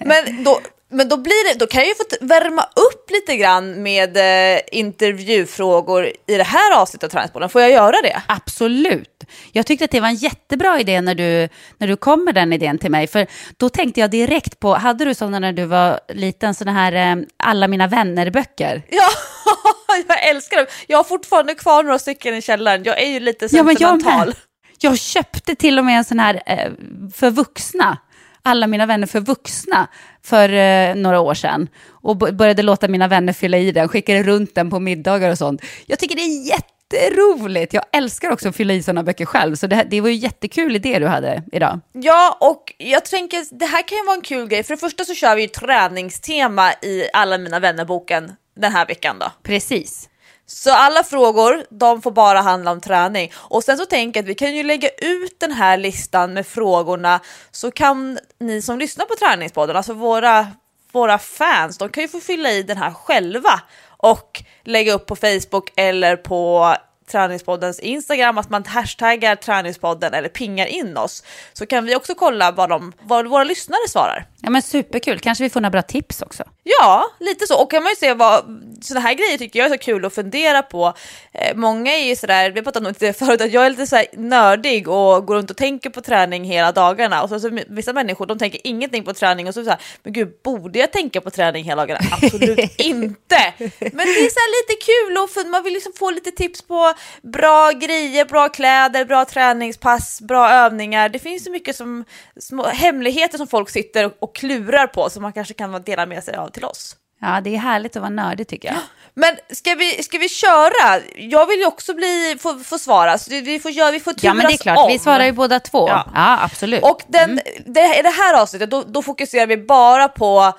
Men 0.00 0.44
då, 0.44 0.60
men 0.92 1.08
då, 1.08 1.16
blir 1.16 1.52
det, 1.52 1.58
då 1.58 1.66
kan 1.66 1.80
jag 1.80 1.88
ju 1.88 1.94
få 1.94 2.04
värma 2.20 2.62
upp 2.62 3.10
lite 3.10 3.36
grann 3.36 3.82
med 3.82 4.16
eh, 4.16 4.60
intervjufrågor 4.72 6.06
i 6.26 6.36
det 6.36 6.42
här 6.42 6.76
avsnittet 6.76 7.04
av 7.04 7.08
Träningspodden. 7.08 7.48
Får 7.48 7.60
jag 7.60 7.70
göra 7.70 7.96
det? 8.02 8.22
Absolut. 8.26 9.24
Jag 9.52 9.66
tyckte 9.66 9.84
att 9.84 9.90
det 9.90 10.00
var 10.00 10.08
en 10.08 10.14
jättebra 10.14 10.80
idé 10.80 11.00
när 11.00 11.14
du, 11.14 11.48
när 11.78 11.88
du 11.88 11.96
kom 11.96 12.24
med 12.24 12.34
den 12.34 12.52
idén 12.52 12.78
till 12.78 12.90
mig. 12.90 13.06
För 13.06 13.26
då 13.56 13.68
tänkte 13.68 14.00
jag 14.00 14.10
direkt 14.10 14.60
på, 14.60 14.74
hade 14.74 15.04
du 15.04 15.14
sådana 15.14 15.38
när 15.38 15.52
du 15.52 15.64
var 15.64 16.00
liten, 16.08 16.54
sådana 16.54 16.80
här 16.80 16.92
eh, 16.92 17.24
alla 17.36 17.68
mina 17.68 17.86
vänner-böcker? 17.86 18.82
Ja, 18.88 19.08
jag 20.08 20.28
älskar 20.28 20.56
dem. 20.56 20.66
Jag 20.86 20.98
har 20.98 21.04
fortfarande 21.04 21.54
kvar 21.54 21.82
några 21.82 21.98
stycken 21.98 22.34
i 22.34 22.42
källaren. 22.42 22.84
Jag 22.84 23.02
är 23.02 23.06
ju 23.06 23.20
lite 23.20 23.48
Ja, 23.50 23.62
men 23.62 23.76
jag 23.80 23.90
sentimental. 23.90 24.34
Jag 24.78 24.98
köpte 24.98 25.54
till 25.54 25.78
och 25.78 25.84
med 25.84 25.98
en 25.98 26.04
sån 26.04 26.18
här 26.18 26.42
eh, 26.46 26.72
för 27.14 27.30
vuxna. 27.30 27.98
Alla 28.42 28.66
mina 28.66 28.86
vänner 28.86 29.06
för 29.06 29.20
vuxna 29.20 29.88
för 30.24 30.52
eh, 30.52 30.94
några 30.94 31.20
år 31.20 31.34
sedan. 31.34 31.68
Och 31.88 32.16
började 32.16 32.62
låta 32.62 32.88
mina 32.88 33.08
vänner 33.08 33.32
fylla 33.32 33.58
i 33.58 33.72
den, 33.72 33.88
skickade 33.88 34.22
runt 34.22 34.54
den 34.54 34.70
på 34.70 34.80
middagar 34.80 35.30
och 35.30 35.38
sånt. 35.38 35.62
Jag 35.86 35.98
tycker 35.98 36.16
det 36.16 36.22
är 36.22 36.48
jätteroligt. 36.48 37.74
Jag 37.74 37.84
älskar 37.92 38.30
också 38.30 38.48
att 38.48 38.56
fylla 38.56 38.74
i 38.74 38.82
sådana 38.82 39.02
böcker 39.02 39.24
själv. 39.24 39.54
Så 39.54 39.66
det, 39.66 39.86
det 39.90 40.00
var 40.00 40.08
ju 40.08 40.14
jättekul 40.14 40.76
idé 40.76 40.98
du 40.98 41.06
hade 41.06 41.42
idag. 41.52 41.80
Ja, 41.92 42.38
och 42.40 42.74
jag 42.78 43.04
tänker 43.04 43.58
det 43.58 43.66
här 43.66 43.88
kan 43.88 43.98
ju 43.98 44.04
vara 44.04 44.16
en 44.16 44.22
kul 44.22 44.48
grej. 44.48 44.62
För 44.62 44.74
det 44.74 44.80
första 44.80 45.04
så 45.04 45.14
kör 45.14 45.36
vi 45.36 45.42
ju 45.42 45.48
träningstema 45.48 46.72
i 46.72 47.04
alla 47.12 47.38
mina 47.38 47.60
vänner-boken 47.60 48.32
den 48.56 48.72
här 48.72 48.86
veckan 48.86 49.16
då. 49.18 49.26
Precis. 49.42 50.08
Så 50.46 50.72
alla 50.72 51.02
frågor, 51.04 51.66
de 51.70 52.02
får 52.02 52.10
bara 52.10 52.40
handla 52.40 52.70
om 52.70 52.80
träning. 52.80 53.32
Och 53.36 53.64
sen 53.64 53.78
så 53.78 53.86
tänker 53.86 54.20
jag 54.20 54.24
att 54.24 54.30
vi 54.30 54.34
kan 54.34 54.54
ju 54.54 54.62
lägga 54.62 54.88
ut 54.88 55.40
den 55.40 55.52
här 55.52 55.76
listan 55.76 56.32
med 56.32 56.46
frågorna 56.46 57.20
så 57.50 57.70
kan 57.70 58.18
ni 58.40 58.62
som 58.62 58.78
lyssnar 58.78 59.06
på 59.06 59.14
träningspodden, 59.14 59.76
alltså 59.76 59.92
våra, 59.92 60.46
våra 60.92 61.18
fans, 61.18 61.78
de 61.78 61.88
kan 61.88 62.02
ju 62.02 62.08
få 62.08 62.20
fylla 62.20 62.50
i 62.50 62.62
den 62.62 62.76
här 62.76 62.90
själva 62.90 63.60
och 63.96 64.42
lägga 64.64 64.92
upp 64.92 65.06
på 65.06 65.16
Facebook 65.16 65.72
eller 65.76 66.16
på 66.16 66.74
Träningspoddens 67.12 67.80
Instagram, 67.80 68.38
att 68.38 68.50
man 68.50 68.64
hashtaggar 68.64 69.36
Träningspodden 69.36 70.14
eller 70.14 70.28
pingar 70.28 70.66
in 70.66 70.96
oss. 70.96 71.24
Så 71.52 71.66
kan 71.66 71.84
vi 71.84 71.96
också 71.96 72.14
kolla 72.14 72.50
vad, 72.50 72.68
de, 72.68 72.92
vad 73.02 73.26
våra 73.26 73.44
lyssnare 73.44 73.88
svarar. 73.88 74.26
Ja 74.42 74.50
men 74.50 74.62
superkul, 74.62 75.18
kanske 75.18 75.44
vi 75.44 75.50
får 75.50 75.60
några 75.60 75.70
bra 75.70 75.82
tips 75.82 76.22
också. 76.22 76.44
Ja, 76.62 77.10
lite 77.20 77.46
så. 77.46 77.62
Och 77.62 77.70
kan 77.70 77.82
man 77.82 77.92
ju 77.92 77.96
se 77.96 78.14
vad, 78.14 78.44
sådana 78.82 79.06
här 79.06 79.14
grejer 79.14 79.38
tycker 79.38 79.58
jag 79.58 79.66
är 79.66 79.70
så 79.70 79.78
kul 79.78 80.04
att 80.04 80.14
fundera 80.14 80.62
på. 80.62 80.94
Eh, 81.32 81.56
många 81.56 81.92
är 81.92 82.04
ju 82.04 82.16
sådär, 82.16 82.50
vi 82.50 82.58
har 82.58 82.64
pratat 82.64 82.86
om 82.86 82.94
det 82.98 83.12
förut, 83.12 83.40
att 83.40 83.52
jag 83.52 83.66
är 83.66 83.70
lite 83.70 83.86
så 83.86 84.04
nördig 84.12 84.88
och 84.88 85.26
går 85.26 85.34
runt 85.34 85.50
och 85.50 85.56
tänker 85.56 85.90
på 85.90 86.00
träning 86.00 86.44
hela 86.44 86.72
dagarna. 86.72 87.22
Och 87.22 87.28
så, 87.28 87.40
så 87.40 87.58
vissa 87.68 87.92
människor 87.92 88.26
de 88.26 88.38
tänker 88.38 88.60
ingenting 88.64 89.04
på 89.04 89.14
träning 89.14 89.48
och 89.48 89.54
så, 89.54 89.64
så 89.64 89.70
här, 89.70 89.80
men 90.02 90.12
gud, 90.12 90.28
borde 90.44 90.78
jag 90.78 90.92
tänka 90.92 91.20
på 91.20 91.30
träning 91.30 91.64
hela 91.64 91.86
dagarna? 91.86 92.00
Absolut 92.10 92.58
inte! 92.78 93.52
Men 93.78 94.06
det 94.06 94.20
är 94.20 94.30
så 94.30 94.46
lite 94.58 94.84
kul 94.84 95.18
och 95.18 95.50
man 95.50 95.64
vill 95.64 95.72
liksom 95.72 95.92
få 95.96 96.10
lite 96.10 96.30
tips 96.30 96.62
på 96.62 96.94
bra 97.22 97.70
grejer, 97.70 98.24
bra 98.24 98.48
kläder, 98.48 99.04
bra 99.04 99.24
träningspass, 99.24 100.20
bra 100.20 100.50
övningar. 100.50 101.08
Det 101.08 101.18
finns 101.18 101.44
så 101.44 101.50
mycket 101.50 101.76
som, 101.76 102.04
små 102.40 102.64
hemligheter 102.64 103.38
som 103.38 103.46
folk 103.46 103.70
sitter 103.70 104.06
och, 104.06 104.12
och 104.18 104.34
klurar 104.34 104.86
på 104.86 105.10
som 105.10 105.22
man 105.22 105.32
kanske 105.32 105.54
kan 105.54 105.82
dela 105.82 106.06
med 106.06 106.24
sig 106.24 106.36
av 106.36 106.48
till 106.48 106.64
oss. 106.64 106.96
Ja, 107.20 107.40
det 107.40 107.54
är 107.54 107.58
härligt 107.58 107.96
att 107.96 108.02
vara 108.02 108.10
nördig 108.10 108.48
tycker 108.48 108.68
jag. 108.68 108.78
Men 109.14 109.36
ska 109.50 109.74
vi, 109.74 110.02
ska 110.02 110.18
vi 110.18 110.28
köra? 110.28 111.00
Jag 111.16 111.46
vill 111.46 111.58
ju 111.58 111.66
också 111.66 111.94
bli, 111.94 112.36
få, 112.40 112.58
få 112.58 112.78
svara, 112.78 113.18
så 113.18 113.30
vi 113.30 113.58
får, 113.58 113.92
vi 113.92 114.00
får 114.00 114.12
turas 114.12 114.24
Ja, 114.24 114.34
men 114.34 114.46
det 114.46 114.52
är 114.52 114.56
klart, 114.56 114.78
om. 114.78 114.88
vi 114.88 114.98
svarar 114.98 115.24
ju 115.24 115.32
båda 115.32 115.60
två. 115.60 115.88
Ja, 115.88 116.06
ja 116.14 116.38
absolut. 116.42 116.82
Och 116.82 117.02
den, 117.06 117.30
mm. 117.30 117.44
det, 117.66 117.98
i 117.98 118.02
det 118.02 118.08
här 118.08 118.42
avsnittet, 118.42 118.70
då, 118.70 118.82
då 118.86 119.02
fokuserar 119.02 119.46
vi 119.46 119.56
bara 119.56 120.08
på 120.08 120.52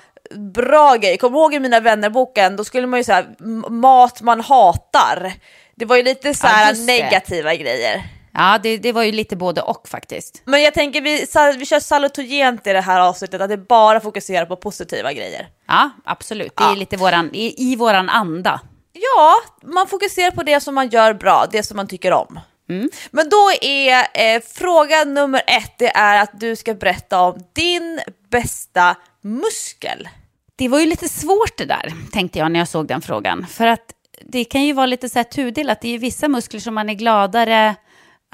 bra 0.54 0.94
grejer. 0.94 1.16
Kommer 1.16 1.38
ihåg 1.38 1.54
i 1.54 1.60
Mina 1.60 1.80
vännerboken, 1.80 2.56
då 2.56 2.64
skulle 2.64 2.86
man 2.86 3.00
ju 3.00 3.04
säga 3.04 3.24
mat 3.68 4.22
man 4.22 4.40
hatar. 4.40 5.32
Det 5.76 5.84
var 5.84 5.96
ju 5.96 6.02
lite 6.02 6.34
så 6.34 6.46
här 6.46 6.74
ja, 6.74 6.84
negativa 6.84 7.54
grejer. 7.54 8.02
Ja, 8.34 8.58
det, 8.62 8.78
det 8.78 8.92
var 8.92 9.02
ju 9.02 9.12
lite 9.12 9.36
både 9.36 9.62
och 9.62 9.88
faktiskt. 9.88 10.42
Men 10.44 10.62
jag 10.62 10.74
tänker 10.74 11.00
vi, 11.00 11.26
vi 11.58 11.66
kör 11.66 11.80
salutogent 11.80 12.66
i 12.66 12.72
det 12.72 12.80
här 12.80 13.00
avsnittet, 13.00 13.40
att 13.40 13.48
det 13.48 13.56
bara 13.56 14.00
fokuserar 14.00 14.46
på 14.46 14.56
positiva 14.56 15.12
grejer. 15.12 15.48
Ja, 15.66 15.90
absolut. 16.04 16.56
Det 16.56 16.64
är 16.64 16.68
ja. 16.68 16.74
lite 16.74 16.96
våran, 16.96 17.30
i, 17.34 17.72
i 17.72 17.76
våran 17.76 18.08
anda. 18.08 18.60
Ja, 18.92 19.34
man 19.62 19.86
fokuserar 19.86 20.30
på 20.30 20.42
det 20.42 20.60
som 20.60 20.74
man 20.74 20.88
gör 20.88 21.14
bra, 21.14 21.46
det 21.52 21.62
som 21.62 21.76
man 21.76 21.88
tycker 21.88 22.12
om. 22.12 22.40
Mm. 22.68 22.90
Men 23.10 23.28
då 23.28 23.50
är 23.60 24.06
eh, 24.14 24.42
fråga 24.54 25.04
nummer 25.04 25.42
ett, 25.46 25.78
det 25.78 25.96
är 25.96 26.22
att 26.22 26.40
du 26.40 26.56
ska 26.56 26.74
berätta 26.74 27.20
om 27.20 27.38
din 27.52 28.00
bästa 28.30 28.96
muskel. 29.22 30.08
Det 30.56 30.68
var 30.68 30.78
ju 30.78 30.86
lite 30.86 31.08
svårt 31.08 31.56
det 31.56 31.64
där, 31.64 31.92
tänkte 32.12 32.38
jag 32.38 32.52
när 32.52 32.58
jag 32.60 32.68
såg 32.68 32.86
den 32.86 33.02
frågan. 33.02 33.46
För 33.46 33.66
att 33.66 33.94
det 34.20 34.44
kan 34.44 34.64
ju 34.64 34.72
vara 34.72 34.86
lite 34.86 35.08
så 35.08 35.18
här 35.18 35.24
tudelat. 35.24 35.80
Det 35.80 35.88
är 35.88 35.92
ju 35.92 35.98
vissa 35.98 36.28
muskler 36.28 36.60
som 36.60 36.74
man 36.74 36.90
är 36.90 36.94
gladare 36.94 37.74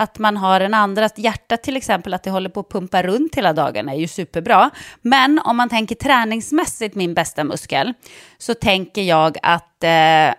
att 0.01 0.19
man 0.19 0.37
har 0.37 0.61
en 0.61 0.75
andra, 0.75 1.11
hjärta 1.17 1.57
till 1.57 1.77
exempel, 1.77 2.15
att 2.15 2.23
det 2.23 2.31
håller 2.31 2.51
på 2.51 2.61
att 2.61 2.69
pumpa 2.69 3.03
runt 3.03 3.35
hela 3.35 3.53
dagarna 3.53 3.93
är 3.93 3.97
ju 3.97 4.09
superbra. 4.09 4.71
Men 5.03 5.39
om 5.39 5.57
man 5.57 5.69
tänker 5.69 5.95
träningsmässigt 5.95 6.95
min 6.95 7.15
bästa 7.15 7.45
muskel, 7.45 7.95
så 8.39 8.55
tänker 8.55 9.03
jag 9.03 9.39
att 9.43 9.85
eh, 9.85 10.35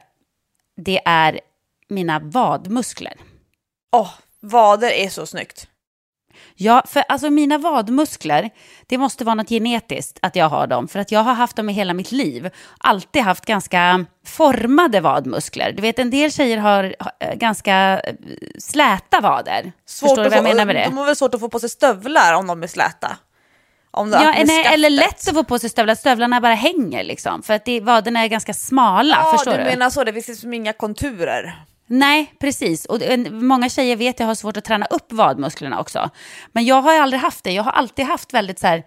det 0.77 1.01
är 1.05 1.39
mina 1.89 2.19
vadmuskler. 2.19 3.13
Åh, 3.91 4.01
oh, 4.01 4.09
vader 4.39 4.91
är 4.91 5.09
så 5.09 5.25
snyggt. 5.25 5.67
Ja, 6.61 6.83
för 6.87 7.03
alltså 7.07 7.29
mina 7.29 7.57
vadmuskler, 7.57 8.49
det 8.87 8.97
måste 8.97 9.23
vara 9.23 9.35
något 9.35 9.49
genetiskt 9.49 10.19
att 10.21 10.35
jag 10.35 10.49
har 10.49 10.67
dem. 10.67 10.87
För 10.87 10.99
att 10.99 11.11
jag 11.11 11.19
har 11.19 11.33
haft 11.33 11.55
dem 11.55 11.69
i 11.69 11.73
hela 11.73 11.93
mitt 11.93 12.11
liv. 12.11 12.49
Alltid 12.77 13.21
haft 13.21 13.45
ganska 13.45 14.05
formade 14.25 14.99
vadmuskler. 14.99 15.71
Du 15.71 15.81
vet, 15.81 15.99
en 15.99 16.09
del 16.09 16.31
tjejer 16.31 16.57
har 16.57 16.95
eh, 17.19 17.35
ganska 17.35 17.99
eh, 17.99 18.15
släta 18.59 19.21
vader. 19.21 19.71
Svårt 19.85 20.09
Förstår 20.09 20.23
du 20.23 20.29
vad 20.29 20.37
jag 20.37 20.43
menar 20.43 20.65
med 20.65 20.75
det? 20.75 20.83
De 20.83 20.97
har 20.97 21.05
väl 21.05 21.15
svårt 21.15 21.33
att 21.33 21.39
få 21.39 21.49
på 21.49 21.59
sig 21.59 21.69
stövlar 21.69 22.33
om 22.33 22.47
de 22.47 22.63
är 22.63 22.67
släta? 22.67 23.17
ja, 23.93 24.33
nej, 24.45 24.65
eller 24.65 24.89
lätt 24.89 25.27
att 25.27 25.33
få 25.33 25.43
på 25.43 25.59
sig 25.59 25.69
stövlar, 25.69 25.95
stövlarna 25.95 26.41
bara 26.41 26.53
hänger 26.53 27.03
liksom. 27.03 27.43
För 27.43 27.53
att 27.53 27.65
det, 27.65 27.79
vaderna 27.79 28.23
är 28.23 28.27
ganska 28.27 28.53
smala, 28.53 29.17
ja, 29.23 29.37
förstår 29.37 29.51
du? 29.51 29.57
Du 29.57 29.63
menar 29.63 29.89
så, 29.89 30.03
det 30.03 30.13
finns 30.13 30.27
liksom 30.27 30.53
inga 30.53 30.73
konturer. 30.73 31.63
Nej, 31.93 32.33
precis. 32.39 32.85
Och 32.85 32.99
många 33.31 33.69
tjejer 33.69 33.95
vet 33.95 34.15
att 34.15 34.19
jag 34.19 34.27
har 34.27 34.35
svårt 34.35 34.57
att 34.57 34.65
träna 34.65 34.85
upp 34.85 35.11
vadmusklerna 35.11 35.79
också. 35.79 36.09
Men 36.51 36.65
jag 36.65 36.81
har 36.81 36.93
aldrig 36.99 37.21
haft 37.21 37.43
det. 37.43 37.51
Jag 37.51 37.63
har 37.63 37.71
alltid 37.71 38.05
haft 38.05 38.33
väldigt 38.33 38.59
så 38.59 38.67
här 38.67 38.83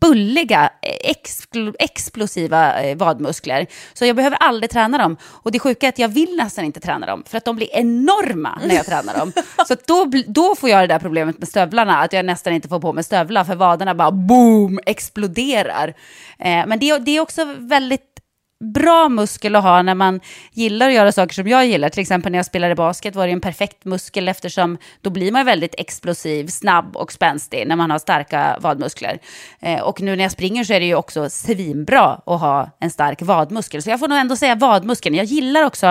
bulliga, 0.00 0.70
expl 0.82 1.72
explosiva 1.78 2.82
eh, 2.82 2.96
vadmuskler. 2.96 3.66
Så 3.92 4.06
jag 4.06 4.16
behöver 4.16 4.36
aldrig 4.36 4.70
träna 4.70 4.98
dem. 4.98 5.16
Och 5.22 5.52
det 5.52 5.58
sjuka 5.58 5.86
är 5.86 5.88
att 5.88 5.98
jag 5.98 6.08
vill 6.08 6.36
nästan 6.36 6.64
inte 6.64 6.80
träna 6.80 7.06
dem, 7.06 7.24
för 7.26 7.38
att 7.38 7.44
de 7.44 7.56
blir 7.56 7.68
enorma 7.72 8.60
när 8.66 8.74
jag 8.74 8.86
tränar 8.86 9.18
dem. 9.18 9.32
Så 9.68 9.76
då, 9.86 10.10
då 10.26 10.54
får 10.54 10.68
jag 10.68 10.82
det 10.82 10.86
där 10.86 10.98
problemet 10.98 11.38
med 11.38 11.48
stövlarna, 11.48 11.98
att 11.98 12.12
jag 12.12 12.24
nästan 12.24 12.52
inte 12.52 12.68
får 12.68 12.80
på 12.80 12.92
mig 12.92 13.04
stövlar, 13.04 13.44
för 13.44 13.54
vaderna 13.54 13.94
bara 13.94 14.10
boom, 14.10 14.80
exploderar. 14.86 15.88
Eh, 16.38 16.66
men 16.66 16.78
det, 16.78 16.98
det 16.98 17.16
är 17.16 17.20
också 17.20 17.44
väldigt 17.58 18.07
bra 18.64 19.08
muskel 19.08 19.56
att 19.56 19.62
ha 19.62 19.82
när 19.82 19.94
man 19.94 20.20
gillar 20.52 20.88
att 20.88 20.94
göra 20.94 21.12
saker 21.12 21.34
som 21.34 21.48
jag 21.48 21.66
gillar. 21.66 21.88
Till 21.88 22.00
exempel 22.00 22.32
när 22.32 22.38
jag 22.38 22.46
spelade 22.46 22.74
basket 22.74 23.16
var 23.16 23.26
det 23.26 23.32
en 23.32 23.40
perfekt 23.40 23.84
muskel 23.84 24.28
eftersom 24.28 24.78
då 25.00 25.10
blir 25.10 25.32
man 25.32 25.46
väldigt 25.46 25.74
explosiv, 25.78 26.46
snabb 26.46 26.96
och 26.96 27.12
spänstig 27.12 27.66
när 27.66 27.76
man 27.76 27.90
har 27.90 27.98
starka 27.98 28.58
vadmuskler. 28.60 29.18
Eh, 29.60 29.80
och 29.80 30.00
nu 30.00 30.16
när 30.16 30.24
jag 30.24 30.32
springer 30.32 30.64
så 30.64 30.72
är 30.72 30.80
det 30.80 30.86
ju 30.86 30.94
också 30.94 31.30
svinbra 31.30 32.20
att 32.26 32.40
ha 32.40 32.70
en 32.80 32.90
stark 32.90 33.22
vadmuskel. 33.22 33.82
Så 33.82 33.90
jag 33.90 34.00
får 34.00 34.08
nog 34.08 34.18
ändå 34.18 34.36
säga 34.36 34.54
vadmuskeln. 34.54 35.14
Jag 35.14 35.24
gillar 35.24 35.62
också 35.62 35.86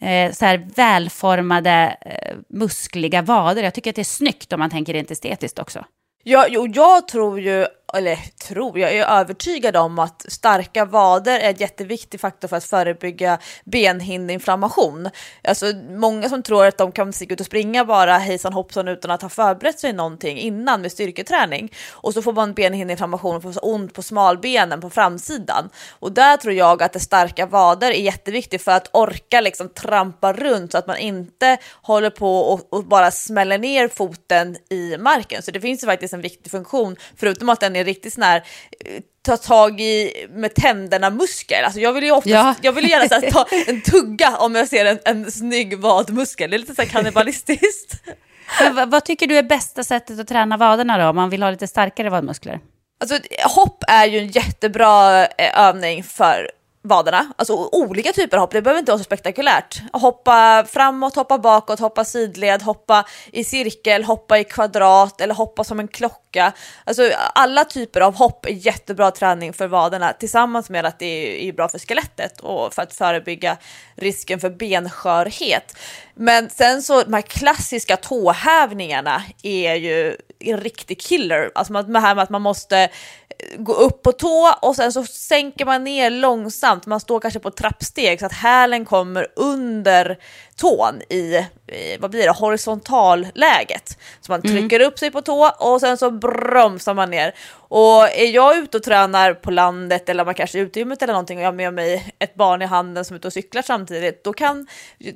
eh, 0.00 0.32
så 0.32 0.44
här 0.44 0.68
välformade, 0.76 1.96
eh, 2.00 2.36
muskliga 2.48 3.22
vader. 3.22 3.62
Jag 3.62 3.74
tycker 3.74 3.90
att 3.90 3.96
det 3.96 4.02
är 4.02 4.04
snyggt 4.04 4.52
om 4.52 4.58
man 4.58 4.70
tänker 4.70 4.92
rent 4.92 5.10
estetiskt 5.10 5.58
också. 5.58 5.84
Ja, 6.24 6.46
jo, 6.48 6.66
jag 6.74 7.08
tror 7.08 7.40
ju 7.40 7.66
eller 7.96 8.16
tror, 8.48 8.78
jag 8.78 8.92
är 8.92 9.06
övertygad 9.06 9.76
om 9.76 9.98
att 9.98 10.24
starka 10.28 10.84
vader 10.84 11.40
är 11.40 11.50
en 11.50 11.56
jätteviktig 11.56 12.20
faktor 12.20 12.48
för 12.48 12.56
att 12.56 12.64
förebygga 12.64 13.38
benhinneinflammation. 13.64 15.10
Alltså 15.44 15.66
många 15.90 16.28
som 16.28 16.42
tror 16.42 16.66
att 16.66 16.78
de 16.78 16.92
kan 16.92 17.12
sticka 17.12 17.34
ut 17.34 17.40
och 17.40 17.46
springa 17.46 17.84
bara 17.84 18.18
hejsan 18.18 18.52
hoppsan 18.52 18.88
utan 18.88 19.10
att 19.10 19.22
ha 19.22 19.28
förberett 19.28 19.80
sig 19.80 19.92
någonting 19.92 20.38
innan 20.38 20.82
med 20.82 20.92
styrketräning 20.92 21.72
och 21.90 22.14
så 22.14 22.22
får 22.22 22.32
man 22.32 22.54
benhinneinflammation 22.54 23.36
och 23.36 23.42
får 23.42 23.52
så 23.52 23.60
ont 23.60 23.94
på 23.94 24.02
smalbenen 24.02 24.80
på 24.80 24.90
framsidan. 24.90 25.70
Och 25.90 26.12
där 26.12 26.36
tror 26.36 26.54
jag 26.54 26.82
att 26.82 26.92
det 26.92 27.00
starka 27.00 27.46
vader 27.46 27.90
är 27.90 28.00
jätteviktigt 28.00 28.62
för 28.62 28.72
att 28.72 28.90
orka 28.92 29.40
liksom 29.40 29.68
trampa 29.68 30.32
runt 30.32 30.72
så 30.72 30.78
att 30.78 30.86
man 30.86 30.96
inte 30.96 31.58
håller 31.82 32.10
på 32.10 32.38
och, 32.38 32.72
och 32.72 32.84
bara 32.84 33.10
smäller 33.10 33.58
ner 33.58 33.88
foten 33.88 34.56
i 34.70 34.96
marken. 34.98 35.42
Så 35.42 35.50
det 35.50 35.60
finns 35.60 35.82
ju 35.82 35.86
faktiskt 35.86 36.14
en 36.14 36.20
viktig 36.20 36.50
funktion 36.50 36.96
förutom 37.16 37.48
att 37.48 37.60
den 37.60 37.76
är 37.76 37.81
riktigt 37.84 38.12
sån 38.12 38.22
här 38.22 38.44
eh, 38.84 39.00
ta 39.22 39.36
tag 39.36 39.80
i 39.80 40.26
med 40.30 40.54
tänderna 40.54 41.10
muskel. 41.10 41.64
Alltså 41.64 41.80
jag 41.80 41.92
vill 41.92 42.04
ju 42.04 42.10
ofta, 42.10 42.30
ja. 42.30 42.54
jag 42.62 42.72
vill 42.72 42.90
gärna 42.90 43.16
här, 43.16 43.30
ta 43.30 43.46
en 43.66 43.82
tugga 43.82 44.36
om 44.36 44.54
jag 44.54 44.68
ser 44.68 44.84
en, 44.84 44.98
en 45.04 45.30
snygg 45.30 45.78
vadmuskel. 45.78 46.50
Det 46.50 46.56
är 46.56 46.58
lite 46.58 46.74
så 46.74 46.82
här 46.82 46.88
kannibalistiskt. 46.88 47.94
vad, 48.72 48.90
vad 48.90 49.04
tycker 49.04 49.26
du 49.26 49.38
är 49.38 49.42
bästa 49.42 49.84
sättet 49.84 50.20
att 50.20 50.28
träna 50.28 50.56
vaderna 50.56 50.98
då, 50.98 51.04
om 51.04 51.16
man 51.16 51.30
vill 51.30 51.42
ha 51.42 51.50
lite 51.50 51.66
starkare 51.66 52.10
vadmuskler? 52.10 52.60
Alltså, 53.00 53.18
hopp 53.44 53.84
är 53.88 54.06
ju 54.06 54.18
en 54.18 54.28
jättebra 54.28 55.26
eh, 55.26 55.60
övning 55.60 56.04
för 56.04 56.50
vaderna, 56.82 57.32
alltså 57.36 57.68
olika 57.72 58.12
typer 58.12 58.36
av 58.36 58.40
hopp, 58.40 58.52
det 58.52 58.62
behöver 58.62 58.78
inte 58.78 58.92
vara 58.92 58.98
så 58.98 59.04
spektakulärt. 59.04 59.82
Hoppa 59.92 60.64
framåt, 60.68 61.16
hoppa 61.16 61.38
bakåt, 61.38 61.80
hoppa 61.80 62.04
sidled, 62.04 62.62
hoppa 62.62 63.04
i 63.32 63.44
cirkel, 63.44 64.04
hoppa 64.04 64.38
i 64.38 64.44
kvadrat 64.44 65.20
eller 65.20 65.34
hoppa 65.34 65.64
som 65.64 65.80
en 65.80 65.88
klocka. 65.88 66.52
Alltså 66.84 67.10
alla 67.34 67.64
typer 67.64 68.00
av 68.00 68.14
hopp 68.14 68.46
är 68.46 68.50
jättebra 68.50 69.10
träning 69.10 69.52
för 69.52 69.66
vaderna 69.66 70.12
tillsammans 70.12 70.70
med 70.70 70.86
att 70.86 70.98
det 70.98 71.48
är 71.48 71.52
bra 71.52 71.68
för 71.68 71.78
skelettet 71.78 72.40
och 72.40 72.74
för 72.74 72.82
att 72.82 72.94
förebygga 72.94 73.56
risken 73.96 74.40
för 74.40 74.50
benskörhet. 74.50 75.78
Men 76.14 76.50
sen 76.50 76.82
så 76.82 77.02
de 77.02 77.14
här 77.14 77.22
klassiska 77.22 77.96
tåhävningarna 77.96 79.22
är 79.42 79.74
ju 79.74 80.16
en 80.50 80.60
riktig 80.60 81.00
killer. 81.00 81.50
Alltså 81.54 81.82
det 81.82 82.00
här 82.00 82.14
med 82.14 82.22
att 82.22 82.30
man 82.30 82.42
måste 82.42 82.78
eh, 82.78 82.88
gå 83.58 83.72
upp 83.72 84.02
på 84.02 84.12
tå 84.12 84.54
och 84.62 84.76
sen 84.76 84.92
så 84.92 85.04
sänker 85.04 85.64
man 85.64 85.84
ner 85.84 86.10
långsamt. 86.10 86.86
Man 86.86 87.00
står 87.00 87.20
kanske 87.20 87.40
på 87.40 87.50
trappsteg 87.50 88.20
så 88.20 88.26
att 88.26 88.32
hälen 88.32 88.84
kommer 88.84 89.26
under 89.36 90.18
tån 90.62 91.02
i, 91.08 91.46
i 91.66 91.96
vad 92.00 92.10
blir 92.10 92.22
det, 92.22 92.30
horisontalläget. 92.30 93.98
Så 94.20 94.32
man 94.32 94.40
mm. 94.40 94.56
trycker 94.56 94.76
mm. 94.76 94.88
upp 94.88 94.98
sig 94.98 95.10
på 95.10 95.22
tå 95.22 95.50
och 95.58 95.80
sen 95.80 95.96
så 95.96 96.10
bromsar 96.10 96.94
man 96.94 97.10
ner. 97.10 97.34
Och 97.74 98.02
är 98.02 98.34
jag 98.34 98.56
ute 98.56 98.76
och 98.76 98.82
tränar 98.82 99.34
på 99.34 99.50
landet 99.50 100.08
eller 100.08 100.24
man 100.24 100.34
kanske 100.34 100.58
är 100.58 100.62
ute 100.62 100.78
i 100.78 100.82
gymmet 100.82 101.02
eller 101.02 101.12
någonting 101.12 101.38
och 101.38 101.44
jag 101.44 101.48
har 101.48 101.52
med 101.52 101.74
mig 101.74 102.14
ett 102.18 102.34
barn 102.34 102.62
i 102.62 102.66
handen 102.66 103.04
som 103.04 103.14
är 103.14 103.18
ute 103.18 103.26
och 103.26 103.32
cyklar 103.32 103.62
samtidigt, 103.62 104.24
då 104.24 104.32
kan, 104.32 104.66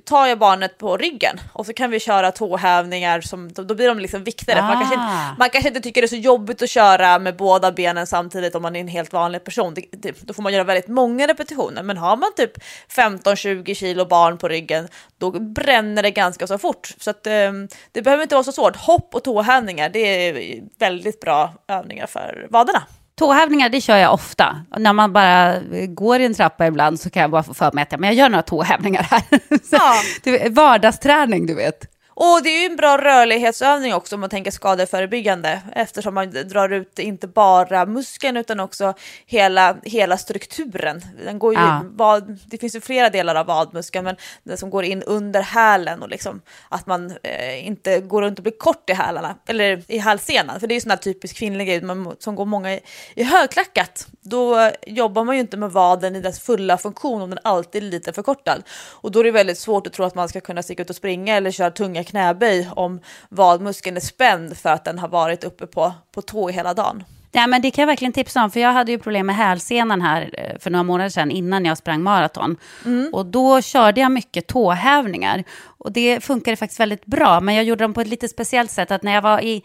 tar 0.04 0.26
jag 0.26 0.38
barnet 0.38 0.78
på 0.78 0.96
ryggen 0.96 1.40
och 1.52 1.66
så 1.66 1.72
kan 1.72 1.90
vi 1.90 2.00
köra 2.00 2.32
tåhävningar 2.32 3.20
som, 3.20 3.52
då 3.52 3.74
blir 3.74 3.88
de 3.88 3.98
liksom 3.98 4.24
viktigare. 4.24 4.60
Ah. 4.60 4.66
Man, 4.66 4.76
kanske 4.76 4.94
inte, 4.94 5.06
ah. 5.06 5.34
man 5.38 5.50
kanske 5.50 5.68
inte 5.68 5.80
tycker 5.80 6.00
det 6.00 6.04
är 6.04 6.08
så 6.08 6.16
jobbigt 6.16 6.62
att 6.62 6.70
köra 6.70 7.18
med 7.18 7.36
båda 7.36 7.72
benen 7.72 8.06
samtidigt 8.06 8.54
om 8.54 8.62
man 8.62 8.76
är 8.76 8.80
en 8.80 8.88
helt 8.88 9.12
vanlig 9.12 9.44
person. 9.44 9.74
Det, 9.74 9.84
det, 9.90 10.14
då 10.20 10.34
får 10.34 10.42
man 10.42 10.52
göra 10.52 10.64
väldigt 10.64 10.88
många 10.88 11.26
repetitioner, 11.26 11.82
men 11.82 11.96
har 11.96 12.16
man 12.16 12.30
typ 12.36 12.52
15-20 12.88 13.74
kilo 13.74 14.04
barn 14.04 14.38
på 14.38 14.48
ryggen, 14.48 14.88
då 15.18 15.30
bränner 15.40 16.02
det 16.02 16.10
ganska 16.10 16.46
så 16.46 16.58
fort. 16.58 16.94
Så 16.98 17.10
att, 17.10 17.26
eh, 17.26 17.52
det 17.92 18.02
behöver 18.02 18.22
inte 18.22 18.34
vara 18.34 18.44
så 18.44 18.52
svårt. 18.52 18.76
Hopp 18.76 19.14
och 19.14 19.24
tåhävningar, 19.24 19.88
det 19.88 19.98
är 19.98 20.60
väldigt 20.78 21.20
bra 21.20 21.54
övningar 21.68 22.06
för 22.06 22.46
vaderna. 22.50 22.82
Tåhävningar, 23.18 23.68
det 23.68 23.80
kör 23.80 23.96
jag 23.96 24.14
ofta. 24.14 24.64
När 24.78 24.92
man 24.92 25.12
bara 25.12 25.54
går 25.88 26.20
i 26.20 26.24
en 26.24 26.34
trappa 26.34 26.66
ibland 26.66 27.00
så 27.00 27.10
kan 27.10 27.20
jag 27.20 27.30
bara 27.30 27.42
få 27.42 27.54
för 27.54 27.72
mig 27.72 27.82
att 27.82 28.00
men 28.00 28.08
jag 28.08 28.14
gör 28.14 28.28
några 28.28 28.42
tåhävningar 28.42 29.02
här. 29.02 29.22
Ja. 29.70 30.50
vardagsträning, 30.50 31.46
du 31.46 31.54
vet. 31.54 31.95
Och 32.18 32.42
det 32.42 32.49
är 32.49 32.61
ju 32.61 32.66
en 32.66 32.76
bra 32.76 32.99
rörlighetsövning 32.99 33.94
också 33.94 34.14
om 34.14 34.20
man 34.20 34.30
tänker 34.30 34.50
skadeförebyggande 34.50 35.62
eftersom 35.73 36.14
man 36.14 36.30
drar 36.30 36.68
ut 36.68 36.99
inte 36.99 37.26
bara 37.28 37.87
muskeln 37.87 38.37
utan 38.37 38.61
också 38.61 38.94
hela, 39.26 39.76
hela 39.82 40.18
strukturen. 40.18 41.02
Den 41.25 41.38
går 41.38 41.54
ju, 41.54 41.61
Ja. 41.61 41.82
vad, 41.85 42.38
det 42.46 42.58
finns 42.58 42.76
ju 42.76 42.80
flera 42.80 43.11
delar 43.11 43.35
av 43.35 43.46
vadmuskeln 43.46 44.04
men 44.04 44.16
den 44.44 44.58
som 44.58 44.70
går 44.70 44.85
in 44.85 45.02
under 45.02 45.42
hälen 45.42 46.02
och 46.02 46.08
liksom 46.08 46.40
att 46.68 46.87
man 46.87 47.16
eh, 47.23 47.66
inte 47.66 48.00
går 48.00 48.23
runt 48.23 48.38
och 48.38 48.42
blir 48.42 48.58
kort 48.58 48.90
i 48.90 48.92
hälarna 48.92 49.37
eller 49.46 49.82
i 49.88 49.99
hälsenan 49.99 50.61
för 50.61 50.66
det 50.66 50.73
är 50.73 50.76
ju 50.76 50.80
sån 50.80 50.90
här 50.90 50.99
typisk 50.99 51.37
kvinnlig 51.37 51.66
grej 51.66 51.82
man, 51.82 52.16
som 52.18 52.35
går 52.35 52.44
många 52.44 52.75
i, 52.75 52.80
i 53.14 53.23
högklackat. 53.23 54.06
Då 54.26 54.71
jobbar 54.87 55.25
man 55.25 55.35
ju 55.35 55.40
inte 55.40 55.56
med 55.56 55.73
vaden 55.73 56.16
i 56.16 56.21
dess 56.21 56.40
fulla 56.40 56.78
funktion 56.78 57.23
om 57.23 57.30
den 57.30 57.38
alltid 57.45 57.83
är 57.83 57.87
lite 57.87 58.12
förkortad 58.12 58.62
och 58.92 59.12
då 59.12 59.21
är 59.21 59.25
det 59.25 59.30
väldigt 59.30 59.59
svårt 59.59 59.87
att 59.87 59.92
tro 59.92 60.04
att 60.04 60.14
man 60.14 60.28
ska 60.28 60.40
kunna 60.40 60.62
sticka 60.62 60.83
ut 60.83 60.90
och 60.90 60.97
springa 60.97 61.37
eller 61.37 61.50
köra 61.50 61.71
tunga 61.71 62.04
knäböj 62.04 62.68
om 62.76 63.00
vadmuskeln 63.28 63.97
är 63.97 64.00
spänd 64.00 64.56
för 64.56 64.71
att 64.71 64.85
den 64.85 64.99
har 64.99 65.09
varit 65.09 65.45
uppe 65.45 65.66
på, 65.66 65.92
på 66.14 66.23
tå 66.23 66.49
hela 66.49 66.75
dagen. 66.75 67.04
Ja, 67.33 67.47
men 67.47 67.62
det 67.62 67.71
kan 67.71 67.83
jag 67.83 67.87
verkligen 67.87 68.12
tipsa 68.12 68.45
om, 68.45 68.50
för 68.50 68.61
jag 68.61 68.73
hade 68.73 68.92
ju 68.92 68.99
problem 68.99 69.26
med 69.26 69.37
hälsenan 69.37 70.00
här 70.02 70.30
eh, 70.33 70.59
för 70.59 70.71
några 70.71 70.83
månader 70.83 71.11
sedan 71.11 71.30
innan 71.30 71.64
jag 71.64 71.78
sprang 71.78 72.02
maraton. 72.02 72.56
Och 73.12 73.26
då 73.26 73.62
körde 73.62 74.00
jag 74.00 74.12
mycket 74.12 74.47
tåhävningar. 74.47 75.45
Och 75.78 75.92
det 75.92 76.25
funkade 76.25 76.56
faktiskt 76.56 76.80
väldigt 76.80 77.06
bra, 77.06 77.40
men 77.40 77.54
jag 77.54 77.64
gjorde 77.64 77.85
dem 77.85 77.95
på 77.95 78.00
ett 78.00 78.09
lite 78.09 78.28
speciellt 78.28 78.71
sätt. 78.71 78.90
Att 78.90 79.02
när 79.02 79.14
jag 79.14 79.23
var 79.23 79.40
i 79.40 79.62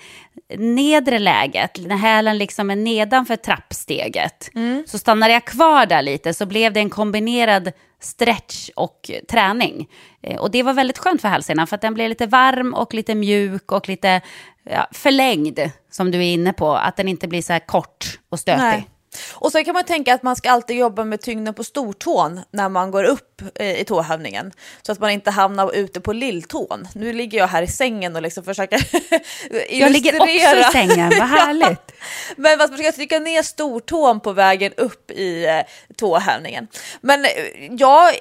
nedre 0.57 1.19
läget, 1.19 1.79
när 1.87 1.97
hälen 1.97 2.37
liksom 2.37 2.69
är 2.69 2.75
nedanför 2.75 3.35
trappsteget, 3.35 4.49
så 4.87 4.97
stannade 4.97 5.33
jag 5.33 5.45
kvar 5.45 5.85
där 5.85 6.01
lite, 6.01 6.33
så 6.33 6.45
blev 6.45 6.73
det 6.73 6.79
en 6.79 6.89
kombinerad 6.89 7.71
stretch 8.01 8.69
och 8.75 9.11
träning. 9.29 9.87
Eh, 10.23 10.37
Och 10.39 10.51
det 10.51 10.63
var 10.63 10.73
väldigt 10.73 10.97
skönt 10.97 11.21
för 11.21 11.27
hälsenan, 11.27 11.67
för 11.67 11.75
att 11.75 11.81
den 11.81 11.93
blev 11.93 12.09
lite 12.09 12.25
varm 12.27 12.73
och 12.73 12.93
lite 12.93 13.15
mjuk 13.15 13.71
och 13.71 13.89
lite 13.89 14.21
ja, 14.63 14.87
förlängd, 14.91 15.59
som 15.91 16.11
du 16.11 16.17
är 16.17 16.33
inne 16.33 16.53
på. 16.53 16.75
Att 16.75 16.97
den 16.97 17.07
inte 17.07 17.27
blir 17.27 17.41
så 17.41 17.53
här 17.53 17.59
kort 17.59 18.19
och 18.29 18.39
stötig. 18.39 18.61
Nej. 18.61 18.89
Och 19.33 19.51
så 19.51 19.63
kan 19.63 19.73
man 19.73 19.83
tänka 19.83 20.13
att 20.13 20.23
man 20.23 20.35
ska 20.35 20.51
alltid 20.51 20.77
jobba 20.77 21.05
med 21.05 21.21
tyngden 21.21 21.53
på 21.53 21.63
stortån 21.63 22.41
när 22.51 22.69
man 22.69 22.91
går 22.91 23.03
upp 23.03 23.41
eh, 23.55 23.81
i 23.81 23.85
tåhävningen. 23.85 24.51
Så 24.81 24.91
att 24.91 24.99
man 24.99 25.09
inte 25.09 25.31
hamnar 25.31 25.75
ute 25.75 26.01
på 26.01 26.13
lilltån. 26.13 26.87
Nu 26.95 27.13
ligger 27.13 27.37
jag 27.37 27.47
här 27.47 27.63
i 27.63 27.67
sängen 27.67 28.15
och 28.15 28.21
liksom 28.21 28.43
försöker 28.43 28.75
illustrera. 28.75 29.65
Jag 29.81 29.91
ligger 29.91 30.21
också 30.21 30.57
i 30.57 30.63
sängen, 30.71 31.11
vad 31.19 31.27
härligt. 31.39 31.91
Men 32.35 32.57
man 32.57 32.77
ska 32.77 32.91
trycka 32.91 33.19
ner 33.19 33.43
stortån 33.43 34.19
på 34.19 34.33
vägen 34.33 34.73
upp 34.77 35.11
i 35.11 35.45
eh, 35.45 35.61
tåhävningen. 35.95 36.67
Men 37.01 37.25
eh, 37.25 37.31
ja, 37.71 38.11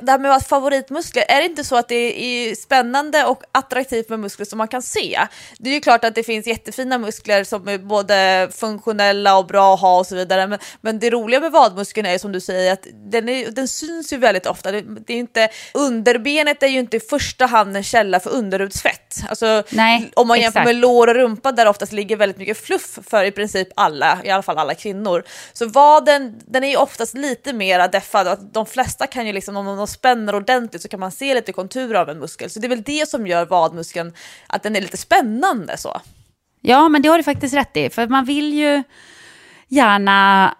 det 0.00 0.12
här 0.12 0.18
med 0.18 0.34
att 0.34 0.48
favoritmuskler, 0.48 1.24
är 1.28 1.38
det 1.38 1.44
inte 1.44 1.64
så 1.64 1.76
att 1.76 1.88
det 1.88 2.24
är 2.24 2.54
spännande 2.54 3.24
och 3.24 3.42
attraktivt 3.52 4.08
med 4.08 4.20
muskler 4.20 4.46
som 4.46 4.58
man 4.58 4.68
kan 4.68 4.82
se? 4.82 5.20
Det 5.58 5.70
är 5.70 5.74
ju 5.74 5.80
klart 5.80 6.04
att 6.04 6.14
det 6.14 6.22
finns 6.22 6.46
jättefina 6.46 6.98
muskler 6.98 7.44
som 7.44 7.68
är 7.68 7.78
både 7.78 8.48
funktionella 8.52 9.38
och 9.38 9.46
bra 9.46 9.74
att 9.74 9.80
ha 9.80 9.98
och 9.98 10.06
så 10.06 10.14
vidare. 10.14 10.27
Men, 10.36 10.58
men 10.80 10.98
det 10.98 11.10
roliga 11.10 11.40
med 11.40 11.52
vadmuskeln 11.52 12.06
är 12.06 12.18
som 12.18 12.32
du 12.32 12.40
säger 12.40 12.72
att 12.72 12.86
den, 13.10 13.28
är, 13.28 13.50
den 13.50 13.68
syns 13.68 14.12
ju 14.12 14.16
väldigt 14.16 14.46
ofta. 14.46 14.72
Det, 14.72 14.82
det 15.06 15.12
är 15.12 15.18
inte, 15.18 15.48
underbenet 15.74 16.62
är 16.62 16.66
ju 16.66 16.78
inte 16.78 16.96
i 16.96 17.00
första 17.00 17.46
hand 17.46 17.76
en 17.76 17.82
källa 17.82 18.20
för 18.20 18.30
underudsfett. 18.30 19.14
Alltså, 19.28 19.62
Nej, 19.70 20.10
om 20.16 20.28
man 20.28 20.40
jämför 20.40 20.60
exakt. 20.60 20.66
med 20.66 20.76
lår 20.76 21.06
och 21.06 21.14
rumpa 21.14 21.52
där 21.52 21.66
oftast 21.66 21.92
ligger 21.92 22.16
väldigt 22.16 22.38
mycket 22.38 22.58
fluff 22.58 22.98
för 23.06 23.24
i 23.24 23.30
princip 23.30 23.68
alla, 23.76 24.18
i 24.24 24.30
alla 24.30 24.42
fall 24.42 24.58
alla 24.58 24.74
kvinnor. 24.74 25.24
Så 25.52 25.66
vaden, 25.66 26.40
den 26.46 26.64
är 26.64 26.68
ju 26.68 26.76
oftast 26.76 27.14
lite 27.14 27.52
mer 27.52 27.88
deffad. 27.88 28.28
Att 28.28 28.54
de 28.54 28.66
flesta 28.66 29.06
kan 29.06 29.26
ju 29.26 29.32
liksom, 29.32 29.56
om 29.56 29.76
de 29.76 29.86
spänner 29.86 30.34
ordentligt 30.34 30.82
så 30.82 30.88
kan 30.88 31.00
man 31.00 31.12
se 31.12 31.34
lite 31.34 31.52
konturer 31.52 31.94
av 31.94 32.08
en 32.08 32.18
muskel. 32.18 32.50
Så 32.50 32.60
det 32.60 32.66
är 32.66 32.68
väl 32.68 32.82
det 32.82 33.08
som 33.08 33.26
gör 33.26 33.46
vadmuskeln, 33.46 34.12
att 34.46 34.62
den 34.62 34.76
är 34.76 34.80
lite 34.80 34.96
spännande 34.96 35.76
så. 35.76 36.00
Ja, 36.60 36.88
men 36.88 37.02
det 37.02 37.08
har 37.08 37.18
du 37.18 37.24
faktiskt 37.24 37.54
rätt 37.54 37.76
i. 37.76 37.90
För 37.90 38.06
man 38.06 38.24
vill 38.24 38.54
ju 38.54 38.82
gärna 39.68 40.54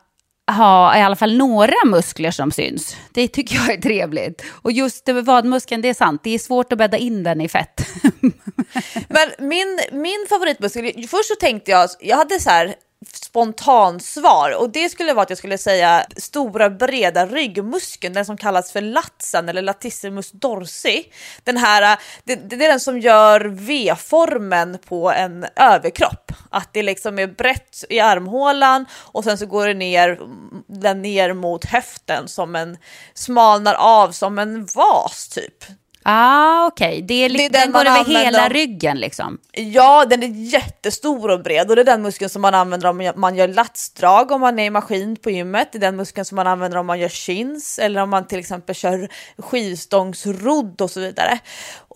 ha 0.51 0.99
i 0.99 1.03
alla 1.03 1.17
fall 1.17 1.37
några 1.37 1.85
muskler 1.87 2.31
som 2.31 2.51
syns. 2.51 2.97
Det 3.13 3.29
tycker 3.29 3.55
jag 3.55 3.71
är 3.71 3.81
trevligt. 3.81 4.43
Och 4.63 4.73
just 4.73 5.05
det 5.05 5.15
med 5.15 5.25
vadmuskeln, 5.25 5.83
det 5.83 5.89
är 5.89 5.95
sant. 5.95 6.21
Det 6.25 6.31
är 6.31 6.39
svårt 6.39 6.73
att 6.73 6.79
bädda 6.79 6.97
in 6.97 7.23
den 7.23 7.41
i 7.41 7.49
fett. 7.49 7.81
Men 9.09 9.29
min, 9.49 9.81
min 9.93 10.27
favoritmuskel, 10.29 11.09
först 11.09 11.29
så 11.29 11.35
tänkte 11.41 11.71
jag, 11.71 11.91
jag 12.01 12.17
hade 12.17 12.41
så 12.41 12.51
här 12.51 12.75
spontansvar 13.07 14.57
och 14.59 14.71
det 14.71 14.89
skulle 14.89 15.13
vara 15.13 15.23
att 15.23 15.31
jag 15.31 15.39
skulle 15.39 15.59
säga 15.59 16.07
stora 16.17 16.71
breda 16.71 17.27
ryggmuskeln, 17.27 18.15
den 18.15 18.25
som 18.25 18.37
kallas 18.37 18.73
för 18.73 18.81
latsen 18.81 19.49
eller 19.49 19.63
latissimus 19.63 20.31
dorsi. 20.31 21.13
Den 21.45 21.57
här, 21.57 21.93
äh, 21.93 21.99
det, 22.25 22.35
det 22.35 22.65
är 22.65 22.69
den 22.69 22.81
som 22.81 22.99
gör 22.99 23.41
V-formen 23.41 24.79
på 24.89 25.13
en 25.13 25.47
överkropp. 25.57 26.33
Att 26.51 26.73
det 26.73 26.83
liksom 26.83 27.19
är 27.19 27.27
brett 27.27 27.85
i 27.89 28.01
armhålan 28.01 28.87
och 28.93 29.25
sen 29.25 29.39
så 29.39 29.47
går 29.47 29.67
det 29.67 29.75
ner, 29.75 30.19
den 30.67 31.03
ner 31.03 31.33
mot 31.33 31.65
höften 31.65 32.29
som 32.29 32.57
en 32.57 32.79
smalnar 33.15 33.75
av 33.75 34.13
som 34.13 34.39
en 34.39 34.67
vas 34.75 35.29
typ 35.29 35.65
ah, 36.11 36.67
okej. 36.67 37.03
Det 37.03 37.15
är 37.15 37.29
Det 37.29 37.45
är 37.45 37.51
den, 37.51 37.61
den 37.61 37.73
går 37.73 37.81
över 37.81 37.91
använder 37.91 38.25
hela 38.25 38.49
ryggen 38.49 39.01
liksom. 39.01 39.39
Ja, 39.53 40.05
den 40.05 40.23
är 40.23 40.27
jättestor 40.27 41.31
och 41.31 41.43
bred 41.43 41.71
och 41.71 41.77
det 41.77 41.83
är 41.83 41.85
den 41.85 42.03
muskeln 42.03 42.29
som 42.29 42.43
man 42.43 42.55
använder 42.55 42.89
om 42.89 43.13
man 43.17 43.37
gör 43.37 43.49
latsdrag 43.49 44.31
om 44.31 44.41
man 44.41 44.59
är 44.59 44.65
i 44.65 44.71
maskin 44.71 45.17
på 45.17 45.31
gymmet. 45.31 45.73
Det 45.73 45.79
är 45.79 45.81
den 45.81 45.97
muskeln 45.97 46.25
som 46.25 46.37
man 46.37 46.47
använder 46.47 46.79
om 46.79 46.87
man 46.87 46.99
gör 46.99 47.09
chins 47.09 47.79
eller 47.79 48.03
om 48.03 48.11
man 48.11 48.27
till 48.27 48.39
exempel 48.39 48.75
kör 48.75 49.09
skivstångsrodd 49.39 50.81
och 50.81 50.91
så 50.91 51.01
vidare. 51.01 51.39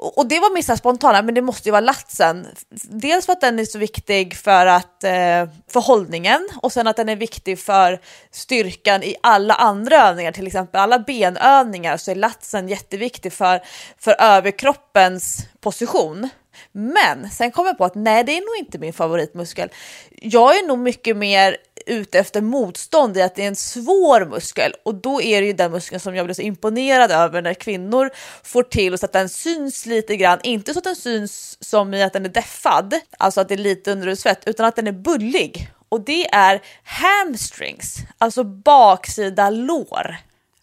Och 0.03 0.27
det 0.27 0.41
var 0.41 0.55
min 0.55 0.77
spontana, 0.77 1.23
men 1.23 1.35
det 1.35 1.43
måste 1.43 1.69
ju 1.69 1.71
vara 1.71 1.81
latsen. 1.81 2.47
Dels 2.89 3.27
för 3.27 3.33
att 3.33 3.41
den 3.41 3.59
är 3.59 3.65
så 3.65 3.79
viktig 3.79 4.37
för, 4.37 4.67
att, 4.67 5.05
eh, 5.05 5.49
för 5.69 5.81
hållningen 5.81 6.49
och 6.63 6.73
sen 6.73 6.87
att 6.87 6.97
den 6.97 7.09
är 7.09 7.17
viktig 7.17 7.59
för 7.59 8.01
styrkan 8.31 9.03
i 9.03 9.17
alla 9.23 9.55
andra 9.55 10.09
övningar, 10.09 10.33
till 10.33 10.47
exempel 10.47 10.81
alla 10.81 10.99
benövningar 10.99 11.97
så 11.97 12.11
är 12.11 12.15
latsen 12.15 12.69
jätteviktig 12.69 13.33
för, 13.33 13.61
för 13.99 14.17
överkroppens 14.19 15.47
position. 15.61 16.29
Men 16.73 17.31
sen 17.31 17.51
kom 17.53 17.67
jag 17.67 17.79
på 17.79 17.85
att 17.85 17.95
nej, 17.95 18.25
det 18.25 18.33
är 18.33 18.41
nog 18.41 18.67
inte 18.67 18.79
min 18.79 18.93
favoritmuskel. 18.93 19.69
Jag 20.11 20.59
är 20.59 20.67
nog 20.67 20.79
mycket 20.79 21.17
mer 21.17 21.57
ute 21.87 22.19
efter 22.19 22.41
motstånd 22.41 23.17
i 23.17 23.23
att 23.23 23.35
det 23.35 23.43
är 23.43 23.49
en 23.49 23.57
svår 23.57 24.27
muskel 24.27 24.75
och 24.85 24.95
då 24.95 25.23
är 25.23 25.41
det 25.41 25.47
ju 25.47 25.53
den 25.53 25.73
muskeln 25.73 26.01
som 26.01 26.17
jag 26.17 26.27
blir 26.27 26.35
så 26.35 26.43
imponerad 26.43 27.11
över 27.11 27.43
när 27.43 27.55
kvinnor 27.55 28.11
får 28.43 28.63
till 28.63 28.99
så 28.99 29.07
att 29.07 29.13
den 29.13 29.29
syns 29.29 29.87
lite 29.87 30.17
grann, 30.17 30.39
inte 30.43 30.73
så 30.73 30.79
att 30.79 30.85
den 30.85 30.97
syns 30.97 31.59
som 31.61 31.95
i 31.95 32.03
att 32.03 32.13
den 32.13 32.25
är 32.25 32.29
deffad, 32.29 32.95
alltså 33.19 33.41
att 33.41 33.49
det 33.49 33.55
är 33.55 33.59
lite 33.59 33.93
underhudsfett, 33.93 34.43
utan 34.47 34.67
att 34.67 34.77
den 34.77 34.87
är 34.87 34.93
bullig. 34.93 35.71
Och 35.89 36.01
det 36.01 36.35
är 36.35 36.61
hamstrings, 36.85 37.97
alltså 38.19 38.45
baksida 38.45 39.51
lår. 39.51 40.17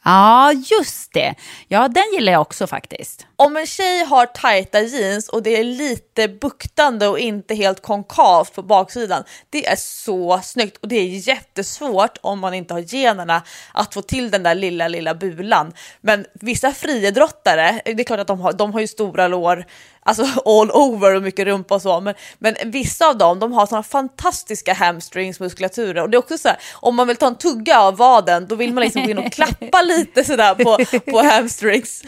Ja, 0.04 0.52
just 0.54 1.14
det. 1.14 1.36
Ja, 1.68 1.88
den 1.88 2.04
gillar 2.14 2.34
jag 2.34 2.42
också 2.42 2.68
faktiskt 2.68 3.26
om 3.40 3.58
en 3.58 3.66
tjej 3.66 4.04
har 4.04 4.26
tajta 4.26 4.82
jeans 4.82 5.30
och 5.30 5.44
det 5.44 5.58
är 5.60 5.64
lite 5.64 6.28
buktande 6.28 7.08
och 7.08 7.20
inte 7.20 7.56
helt 7.56 7.82
konkavt 7.82 8.54
på 8.56 8.62
baksidan, 8.62 9.24
det 9.50 9.68
är 9.68 9.76
så 9.76 10.40
snyggt 10.44 10.78
och 10.78 10.88
det 10.88 10.96
är 10.96 11.28
jättesvårt 11.28 12.18
om 12.22 12.40
man 12.40 12.54
inte 12.54 12.74
har 12.74 12.82
generna 12.82 13.42
att 13.74 13.94
få 13.94 14.02
till 14.02 14.32
den 14.32 14.44
där 14.44 14.56
lilla, 14.56 14.88
lilla 14.88 15.16
bulan. 15.16 15.74
Men 16.02 16.26
vissa 16.34 16.72
friidrottare, 16.72 17.82
det 17.86 17.92
är 17.92 18.04
klart 18.04 18.20
att 18.20 18.28
de 18.28 18.40
har, 18.40 18.54
de 18.54 18.74
har 18.74 18.80
ju 18.80 18.88
stora 18.88 19.28
lår, 19.28 19.66
alltså 20.04 20.24
all 20.46 20.72
over 20.72 21.16
och 21.16 21.22
mycket 21.22 21.46
rumpa 21.46 21.76
och 21.76 21.82
så, 21.82 22.02
men, 22.02 22.16
men 22.38 22.56
vissa 22.66 23.08
av 23.08 23.18
dem, 23.18 23.40
de 23.40 23.54
har 23.54 23.66
sådana 23.66 23.84
fantastiska 23.84 24.74
hamstringsmuskulaturer 24.74 26.02
och 26.02 26.10
det 26.10 26.18
är 26.18 26.20
också 26.20 26.38
så 26.38 26.48
här, 26.48 26.58
om 26.74 26.96
man 26.96 27.08
vill 27.08 27.18
ta 27.18 27.28
en 27.28 27.36
tugga 27.36 27.80
av 27.80 27.98
vaden, 27.98 28.48
då 28.48 28.56
vill 28.56 28.74
man 28.74 28.84
liksom 28.84 29.04
gå 29.04 29.10
in 29.10 29.18
och 29.18 29.32
klappa 29.32 29.82
lite 29.82 30.24
sådär 30.24 30.56
på, 30.56 30.78
på 31.12 31.22
hamstrings. 31.22 32.04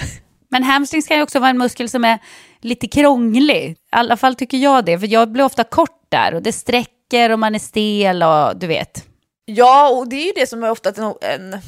Men 0.52 0.64
hamstrings 0.64 1.08
kan 1.08 1.18
ju 1.18 1.24
också 1.24 1.40
vara 1.40 1.50
en 1.50 1.58
muskel 1.58 1.90
som 1.90 2.06
är 2.06 2.20
lite 2.62 2.88
krånglig. 2.88 3.72
I 3.72 3.76
alla 3.92 4.18
fall 4.18 4.36
tycker 4.36 4.58
jag 4.58 4.86
det, 4.86 5.00
för 5.00 5.08
jag 5.08 5.32
blir 5.32 5.44
ofta 5.44 5.64
kort 5.64 6.06
där 6.10 6.34
och 6.34 6.42
det 6.42 6.52
sträcker 6.52 7.32
och 7.32 7.40
man 7.40 7.56
är 7.56 7.60
stel 7.60 8.24
och 8.24 8.60
du 8.60 8.68
vet. 8.68 9.11
Ja, 9.56 9.90
och 9.90 10.10
det 10.10 10.16
är 10.16 10.26
ju 10.26 10.32
det 10.36 10.48
som 10.48 10.64
är 10.64 10.72
ofta 10.72 10.90
en, 10.90 11.14
en 11.22 11.62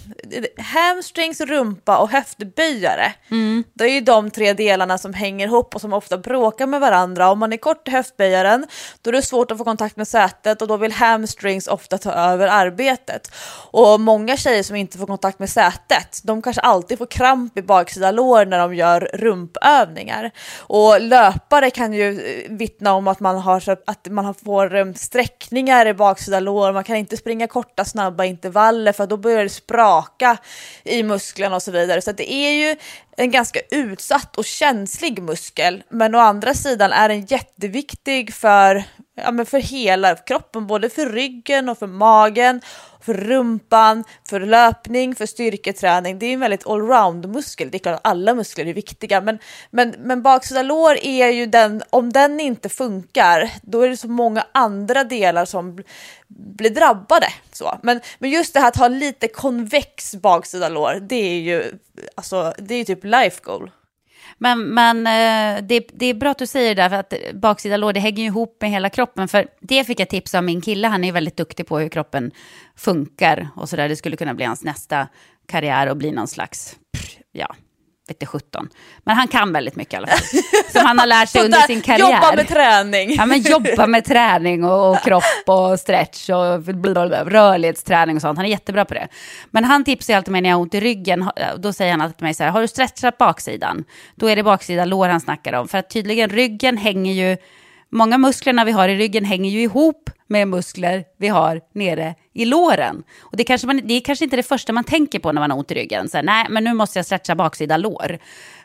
hamstrings, 0.57 1.41
rumpa 1.41 1.97
och 1.97 2.09
höftböjare. 2.09 3.13
Mm. 3.31 3.63
Det 3.73 3.83
är 3.83 3.89
ju 3.89 4.01
de 4.01 4.31
tre 4.31 4.53
delarna 4.53 4.97
som 4.97 5.13
hänger 5.13 5.47
ihop 5.47 5.75
och 5.75 5.81
som 5.81 5.93
ofta 5.93 6.17
bråkar 6.17 6.67
med 6.67 6.79
varandra. 6.81 7.31
Om 7.31 7.39
man 7.39 7.53
är 7.53 7.57
kort 7.57 7.87
i 7.87 7.91
höftböjaren, 7.91 8.65
då 9.01 9.09
är 9.09 9.11
det 9.11 9.21
svårt 9.21 9.51
att 9.51 9.57
få 9.57 9.63
kontakt 9.63 9.97
med 9.97 10.07
sätet 10.07 10.61
och 10.61 10.67
då 10.67 10.77
vill 10.77 10.91
hamstrings 10.91 11.67
ofta 11.67 11.97
ta 11.97 12.11
över 12.11 12.47
arbetet. 12.47 13.31
Och 13.71 13.99
många 13.99 14.37
tjejer 14.37 14.63
som 14.63 14.75
inte 14.75 14.97
får 14.97 15.07
kontakt 15.07 15.39
med 15.39 15.49
sätet, 15.49 16.21
de 16.23 16.41
kanske 16.41 16.61
alltid 16.61 16.97
får 16.97 17.05
kramp 17.05 17.57
i 17.57 17.61
baksida 17.61 18.11
lår 18.11 18.45
när 18.45 18.59
de 18.59 18.75
gör 18.75 19.09
rumpövningar. 19.13 20.31
Och 20.57 21.01
löpare 21.01 21.69
kan 21.69 21.93
ju 21.93 22.21
eh, 22.21 22.51
vittna 22.51 22.93
om 22.93 23.07
att 23.07 23.19
man 23.19 23.37
har 23.37 23.63
att 23.85 24.07
man 24.09 24.33
får 24.33 24.75
eh, 24.75 24.93
sträckningar 24.93 25.85
i 25.85 25.93
baksida 25.93 26.39
lår, 26.39 26.73
man 26.73 26.83
kan 26.83 26.95
inte 26.95 27.17
springa 27.17 27.47
kort 27.47 27.72
korta 27.73 27.86
snabba 27.86 28.25
intervaller 28.25 28.93
för 28.93 29.07
då 29.07 29.17
börjar 29.17 29.43
det 29.43 29.49
spraka 29.49 30.38
i 30.83 31.03
musklerna 31.03 31.55
och 31.55 31.63
så 31.63 31.71
vidare. 31.71 32.01
Så 32.01 32.12
det 32.12 32.31
är 32.31 32.51
ju 32.51 32.75
en 33.17 33.31
ganska 33.31 33.59
utsatt 33.71 34.38
och 34.38 34.45
känslig 34.45 35.21
muskel. 35.21 35.83
Men 35.89 36.15
å 36.15 36.19
andra 36.19 36.53
sidan 36.53 36.91
är 36.91 37.09
den 37.09 37.25
jätteviktig 37.25 38.33
för, 38.33 38.83
ja, 39.15 39.32
men 39.32 39.45
för 39.45 39.60
hela 39.60 40.15
kroppen, 40.15 40.67
både 40.67 40.89
för 40.89 41.06
ryggen 41.06 41.69
och 41.69 41.78
för 41.78 41.88
magen 41.88 42.62
för 43.06 43.13
rumpan, 43.13 44.04
för 44.30 44.39
löpning, 44.39 45.15
för 45.15 45.26
styrketräning. 45.26 46.19
Det 46.19 46.26
är 46.26 46.34
en 46.34 46.39
väldigt 46.39 46.67
allround-muskel. 46.67 47.71
Det 47.71 47.78
är 47.78 47.80
klart 47.80 47.95
att 47.95 48.08
alla 48.08 48.34
muskler 48.34 48.65
är 48.65 48.73
viktiga, 48.73 49.21
men, 49.21 49.39
men, 49.71 49.95
men 49.99 50.21
baksida 50.21 50.62
lår 50.62 50.97
är 51.04 51.28
ju 51.28 51.45
den, 51.45 51.84
om 51.89 52.13
den 52.13 52.39
inte 52.39 52.69
funkar, 52.69 53.52
då 53.62 53.82
är 53.82 53.89
det 53.89 53.97
så 53.97 54.08
många 54.08 54.45
andra 54.52 55.04
delar 55.04 55.45
som 55.45 55.84
blir 56.28 56.69
drabbade. 56.69 57.28
Så. 57.52 57.80
Men, 57.84 58.02
men 58.19 58.30
just 58.30 58.54
det 58.54 58.60
här 58.60 58.67
att 58.67 58.78
ha 58.78 58.88
lite 58.88 59.28
konvex 59.28 60.15
baksida 60.15 60.69
lår, 60.69 60.99
det 61.02 61.15
är 61.15 61.39
ju 61.39 61.71
alltså, 62.15 62.54
det 62.58 62.76
är 62.76 62.86
typ 62.86 63.04
life 63.04 63.39
goal. 63.43 63.71
Men, 64.43 64.73
men 64.73 64.97
eh, 64.97 65.63
det, 65.63 65.88
det, 65.93 66.06
är 66.06 66.13
bra 66.13 66.32
att 66.32 66.38
du 66.38 66.47
säger 66.47 66.75
det 66.75 66.82
där, 66.82 66.89
för 66.89 66.95
att 66.95 67.13
baksida 67.34 67.77
lår, 67.77 67.93
det 67.93 67.99
hänger 67.99 68.17
ju 68.17 68.25
ihop 68.25 68.58
med 68.62 68.71
hela 68.71 68.89
kroppen. 68.89 69.27
För 69.27 69.47
det 69.60 69.84
fick 69.84 69.99
jag 69.99 70.10
tips 70.10 70.36
av 70.36 70.43
min 70.43 70.62
kille, 70.62 70.88
han 70.88 71.03
är 71.03 71.12
väldigt 71.12 71.38
duktig 71.38 71.67
på 71.67 71.79
hur 71.79 71.89
kroppen 71.89 72.32
funkar 72.75 73.49
och 73.56 73.69
så 73.69 73.75
där. 73.75 73.89
Det 73.89 73.95
skulle 73.95 74.15
kunna 74.15 74.34
bli 74.34 74.45
hans 74.45 74.63
nästa 74.63 75.08
karriär 75.47 75.88
och 75.88 75.97
bli 75.97 76.12
någon 76.12 76.27
slags, 76.27 76.75
ja, 77.32 77.56
vete 78.07 78.25
17. 78.25 78.69
Men 79.03 79.15
han 79.15 79.27
kan 79.27 79.53
väldigt 79.53 79.75
mycket 79.75 79.93
i 79.93 79.97
alla 79.97 80.07
fall. 80.07 80.19
Som 80.71 80.85
han 80.85 80.99
har 80.99 81.07
lärt 81.07 81.29
sig 81.29 81.41
under 81.45 81.59
sin 81.59 81.81
karriär. 81.81 82.11
Jobba 82.11 82.35
med 82.35 82.47
träning. 82.47 83.15
Ja, 83.15 83.25
men 83.25 83.41
jobba 83.41 83.87
med 83.87 84.05
träning 84.05 84.63
och, 84.63 84.91
och 84.91 84.99
kropp 85.03 85.23
och 85.45 85.79
stretch 85.79 86.29
och 86.29 86.61
blablabla, 86.61 87.23
rörlighetsträning 87.23 88.15
och 88.15 88.21
sånt. 88.21 88.37
Han 88.37 88.45
är 88.45 88.49
jättebra 88.49 88.85
på 88.85 88.93
det. 88.93 89.07
Men 89.51 89.63
han 89.63 89.83
tipsar 89.83 90.13
alltid 90.13 90.31
mig 90.31 90.41
när 90.41 90.49
jag 90.49 90.57
har 90.57 90.61
ont 90.61 90.75
i 90.75 90.79
ryggen. 90.79 91.29
Då 91.57 91.73
säger 91.73 91.91
han 91.91 92.01
alltid 92.01 92.17
till 92.17 92.25
mig 92.25 92.33
så 92.33 92.43
här, 92.43 92.51
har 92.51 92.61
du 92.61 92.67
stretchat 92.67 93.17
baksidan? 93.17 93.83
Då 94.15 94.27
är 94.27 94.35
det 94.35 94.43
baksida 94.43 94.85
lår 94.85 95.07
han 95.07 95.21
snackar 95.21 95.53
om. 95.53 95.67
För 95.67 95.77
att 95.77 95.89
tydligen 95.89 96.29
ryggen 96.29 96.77
hänger 96.77 97.13
ju, 97.13 97.37
många 97.89 98.17
musklerna 98.17 98.65
vi 98.65 98.71
har 98.71 98.89
i 98.89 98.95
ryggen 98.95 99.25
hänger 99.25 99.51
ju 99.51 99.61
ihop 99.61 100.09
med 100.33 100.47
muskler 100.47 101.05
vi 101.17 101.27
har 101.27 101.61
nere 101.73 102.15
i 102.33 102.45
låren. 102.45 103.03
Och 103.19 103.37
det, 103.37 103.43
kanske 103.43 103.67
man, 103.67 103.81
det 103.83 103.93
är 103.93 104.01
kanske 104.01 104.25
inte 104.25 104.35
det 104.35 104.43
första 104.43 104.73
man 104.73 104.83
tänker 104.83 105.19
på 105.19 105.31
när 105.31 105.41
man 105.41 105.51
har 105.51 105.57
ont 105.57 105.71
i 105.71 105.73
ryggen. 105.73 106.09
Så 106.09 106.17
här, 106.17 106.23
nej, 106.23 106.45
men 106.49 106.63
nu 106.63 106.73
måste 106.73 106.99
jag 106.99 107.05
stretcha 107.05 107.35
baksida 107.35 107.77
lår. 107.77 108.17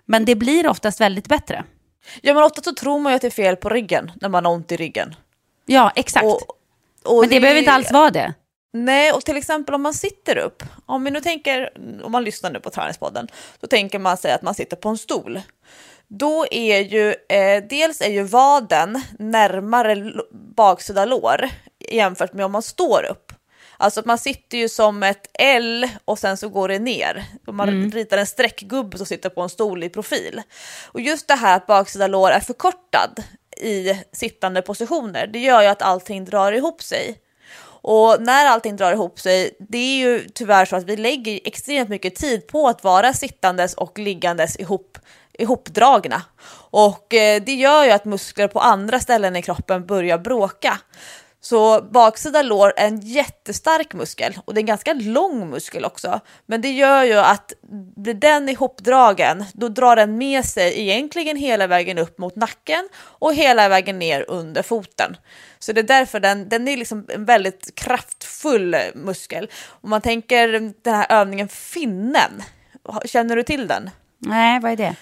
Men 0.07 0.24
det 0.24 0.35
blir 0.35 0.68
oftast 0.68 1.00
väldigt 1.00 1.28
bättre. 1.28 1.64
Ja, 2.22 2.35
men 2.35 2.42
ofta 2.42 2.62
så 2.62 2.74
tror 2.74 2.98
man 2.98 3.12
ju 3.12 3.16
att 3.16 3.22
det 3.22 3.28
är 3.28 3.31
fel 3.31 3.57
på 3.57 3.68
ryggen 3.68 4.12
när 4.20 4.28
man 4.28 4.44
har 4.44 4.52
ont 4.52 4.72
i 4.72 4.76
ryggen. 4.76 5.14
Ja, 5.66 5.92
exakt. 5.96 6.26
Och, 6.26 6.40
och 7.04 7.20
men 7.20 7.28
det, 7.28 7.37
det 7.37 7.40
behöver 7.40 7.61
inte 7.61 7.72
alls 7.72 7.92
vara 7.92 8.11
det. 8.11 8.35
Nej, 8.72 9.12
och 9.12 9.24
till 9.24 9.37
exempel 9.37 9.74
om 9.74 9.83
man 9.83 9.94
sitter 9.94 10.38
upp, 10.38 10.62
om 10.87 11.04
vi 11.04 11.11
nu 11.11 11.20
tänker, 11.20 11.70
om 12.02 12.12
man 12.12 12.24
lyssnar 12.24 12.50
nu 12.50 12.61
på 12.61 12.70
Träningspodden, 12.70 13.28
då 13.61 13.66
tänker 13.66 13.98
man 13.98 14.16
sig 14.16 14.33
att 14.33 14.42
man 14.42 14.54
sitter 14.54 14.76
på 14.76 14.88
en 14.88 14.98
stol. 14.98 15.40
Då 16.09 16.47
är 16.51 16.81
ju, 16.81 17.14
eh, 17.29 17.64
dels 17.68 18.01
är 18.01 18.11
ju 18.11 18.23
vaden 18.23 19.03
närmare 19.18 20.12
baksida 20.31 21.05
lår 21.05 21.49
jämfört 21.90 22.33
med 22.33 22.44
om 22.44 22.53
man 22.53 22.62
står 22.62 23.07
upp. 23.11 23.33
Alltså 23.77 24.01
att 24.01 24.07
man 24.07 24.18
sitter 24.18 24.59
ju 24.59 24.68
som 24.68 25.03
ett 25.03 25.31
L 25.38 25.88
och 26.05 26.18
sen 26.18 26.37
så 26.37 26.49
går 26.49 26.68
det 26.68 26.79
ner. 26.79 27.25
Om 27.47 27.57
man 27.57 27.68
mm. 27.68 27.90
ritar 27.90 28.18
en 28.18 28.27
streckgubbe 28.27 28.97
som 28.97 29.07
sitter 29.07 29.29
på 29.29 29.42
en 29.42 29.49
stol 29.49 29.85
i 29.85 29.88
profil. 29.88 30.42
Och 30.87 31.01
just 31.01 31.29
det 31.29 31.35
här 31.35 31.57
att 31.57 31.66
baksida 31.66 32.07
lår 32.07 32.31
är 32.31 32.40
förkortad 32.40 33.23
i 33.61 34.03
sittande 34.12 34.62
positioner, 34.62 35.27
det 35.27 35.38
gör 35.38 35.62
ju 35.62 35.68
att 35.68 35.83
allting 35.83 36.25
drar 36.25 36.53
ihop 36.53 36.83
sig. 36.83 37.18
Och 37.81 38.16
när 38.21 38.47
allting 38.47 38.77
drar 38.77 38.92
ihop 38.92 39.21
sig, 39.21 39.57
det 39.59 39.79
är 39.79 39.99
ju 39.99 40.29
tyvärr 40.35 40.64
så 40.64 40.77
att 40.77 40.85
vi 40.85 40.97
lägger 40.97 41.40
extremt 41.44 41.88
mycket 41.88 42.14
tid 42.14 42.47
på 42.47 42.68
att 42.68 42.85
vara 42.85 43.12
sittandes 43.12 43.75
och 43.75 43.99
liggandes 43.99 44.57
ihop 44.57 44.99
ihopdragna. 45.38 46.22
Och 46.70 47.14
eh, 47.14 47.42
det 47.42 47.55
gör 47.55 47.85
ju 47.85 47.90
att 47.90 48.05
muskler 48.05 48.48
på 48.48 48.61
andra 48.61 49.01
ställen 49.01 49.37
i 49.37 49.42
kroppen 49.42 49.87
börjar 49.87 50.18
bråka. 50.18 50.79
Så 51.40 51.83
baksida 51.83 52.42
lår 52.42 52.72
är 52.77 52.87
en 52.87 53.01
jättestark 53.01 53.94
muskel 53.94 54.38
och 54.44 54.55
det 54.55 54.59
är 54.59 54.62
en 54.62 54.66
ganska 54.66 54.92
lång 54.92 55.51
muskel 55.51 55.85
också. 55.85 56.20
Men 56.46 56.61
det 56.61 56.70
gör 56.70 57.05
ju 57.05 57.18
att 57.18 57.53
blir 57.96 58.14
den 58.14 58.48
ihopdragen, 58.48 59.44
då 59.53 59.68
drar 59.68 59.96
den 59.96 60.18
med 60.18 60.44
sig 60.44 60.81
egentligen 60.81 61.37
hela 61.37 61.66
vägen 61.66 61.98
upp 61.98 62.18
mot 62.18 62.37
nacken 62.37 62.88
och 62.96 63.35
hela 63.35 63.68
vägen 63.68 63.98
ner 63.98 64.24
under 64.29 64.62
foten. 64.62 65.16
Så 65.59 65.72
det 65.72 65.81
är 65.81 65.83
därför 65.83 66.20
den, 66.20 66.48
den 66.48 66.68
är 66.68 66.77
liksom 66.77 67.07
en 67.09 67.24
väldigt 67.24 67.74
kraftfull 67.74 68.77
muskel. 68.94 69.51
Om 69.66 69.90
man 69.90 70.01
tänker 70.01 70.48
den 70.83 70.94
här 70.94 71.07
övningen 71.09 71.48
finnen, 71.48 72.42
känner 73.05 73.37
du 73.37 73.42
till 73.42 73.68
den? 73.68 73.90
Nej, 74.18 74.61
vad 74.61 74.72
är 74.72 74.77
det? 74.77 74.96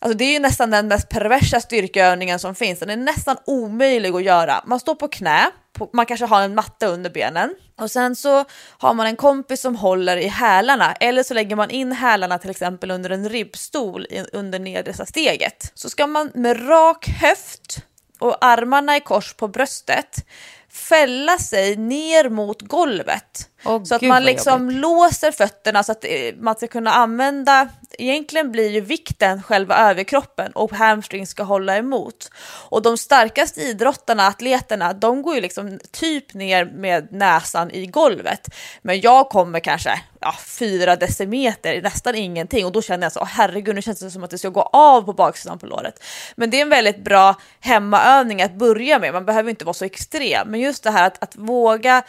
Alltså 0.00 0.18
det 0.18 0.24
är 0.24 0.32
ju 0.32 0.38
nästan 0.38 0.70
den 0.70 0.88
mest 0.88 1.08
perversa 1.08 1.60
styrkeövningen 1.60 2.38
som 2.38 2.54
finns. 2.54 2.78
Den 2.80 2.90
är 2.90 2.96
nästan 2.96 3.36
omöjlig 3.46 4.14
att 4.14 4.22
göra. 4.22 4.64
Man 4.66 4.80
står 4.80 4.94
på 4.94 5.08
knä, 5.08 5.50
man 5.92 6.06
kanske 6.06 6.26
har 6.26 6.42
en 6.42 6.54
matta 6.54 6.86
under 6.86 7.10
benen 7.10 7.54
och 7.80 7.90
sen 7.90 8.16
så 8.16 8.44
har 8.78 8.94
man 8.94 9.06
en 9.06 9.16
kompis 9.16 9.60
som 9.60 9.76
håller 9.76 10.16
i 10.16 10.28
hälarna 10.28 10.92
eller 10.92 11.22
så 11.22 11.34
lägger 11.34 11.56
man 11.56 11.70
in 11.70 11.92
hälarna 11.92 12.38
till 12.38 12.50
exempel 12.50 12.90
under 12.90 13.10
en 13.10 13.28
ribbstol 13.28 14.06
under 14.32 14.58
nedersta 14.58 15.06
steget. 15.06 15.72
Så 15.74 15.90
ska 15.90 16.06
man 16.06 16.30
med 16.34 16.68
rak 16.68 17.08
höft 17.08 17.78
och 18.18 18.44
armarna 18.44 18.96
i 18.96 19.00
kors 19.00 19.34
på 19.34 19.48
bröstet 19.48 20.26
fälla 20.68 21.38
sig 21.38 21.76
ner 21.76 22.28
mot 22.28 22.62
golvet. 22.62 23.48
Oh, 23.64 23.84
så 23.84 23.94
att 23.94 24.02
man 24.02 24.24
liksom 24.24 24.70
låser 24.70 25.32
fötterna 25.32 25.82
så 25.82 25.92
att 25.92 26.04
eh, 26.04 26.10
man 26.38 26.54
ska 26.54 26.66
kunna 26.66 26.90
använda, 26.90 27.68
egentligen 27.98 28.52
blir 28.52 28.70
ju 28.70 28.80
vikten 28.80 29.42
själva 29.42 29.90
överkroppen 29.90 30.52
och 30.52 30.72
hamstring 30.72 31.26
ska 31.26 31.42
hålla 31.42 31.76
emot. 31.76 32.30
Och 32.68 32.82
de 32.82 32.98
starkaste 32.98 33.60
idrottarna, 33.60 34.26
atleterna, 34.26 34.92
de 34.92 35.22
går 35.22 35.34
ju 35.34 35.40
liksom 35.40 35.78
typ 35.90 36.34
ner 36.34 36.64
med 36.64 37.12
näsan 37.12 37.70
i 37.70 37.86
golvet. 37.86 38.54
Men 38.82 39.00
jag 39.00 39.28
kommer 39.28 39.60
kanske 39.60 40.00
ja, 40.20 40.34
fyra 40.46 40.96
decimeter, 40.96 41.82
nästan 41.82 42.14
ingenting 42.14 42.66
och 42.66 42.72
då 42.72 42.82
känner 42.82 43.04
jag 43.04 43.12
så, 43.12 43.20
oh, 43.20 43.26
herregud 43.26 43.74
nu 43.74 43.82
känns 43.82 44.00
det 44.00 44.10
som 44.10 44.24
att 44.24 44.30
det 44.30 44.38
ska 44.38 44.48
gå 44.48 44.62
av 44.62 45.02
på 45.02 45.12
baksidan 45.12 45.58
på 45.58 45.66
låret. 45.66 46.04
Men 46.36 46.50
det 46.50 46.56
är 46.56 46.62
en 46.62 46.68
väldigt 46.68 47.04
bra 47.04 47.34
hemmaövning 47.60 48.42
att 48.42 48.54
börja 48.54 48.98
med, 48.98 49.12
man 49.12 49.26
behöver 49.26 49.50
inte 49.50 49.64
vara 49.64 49.74
så 49.74 49.84
extrem, 49.84 50.48
men 50.50 50.60
just 50.60 50.82
det 50.82 50.90
här 50.90 51.06
att, 51.06 51.22
att 51.22 51.36
våga 51.36 52.02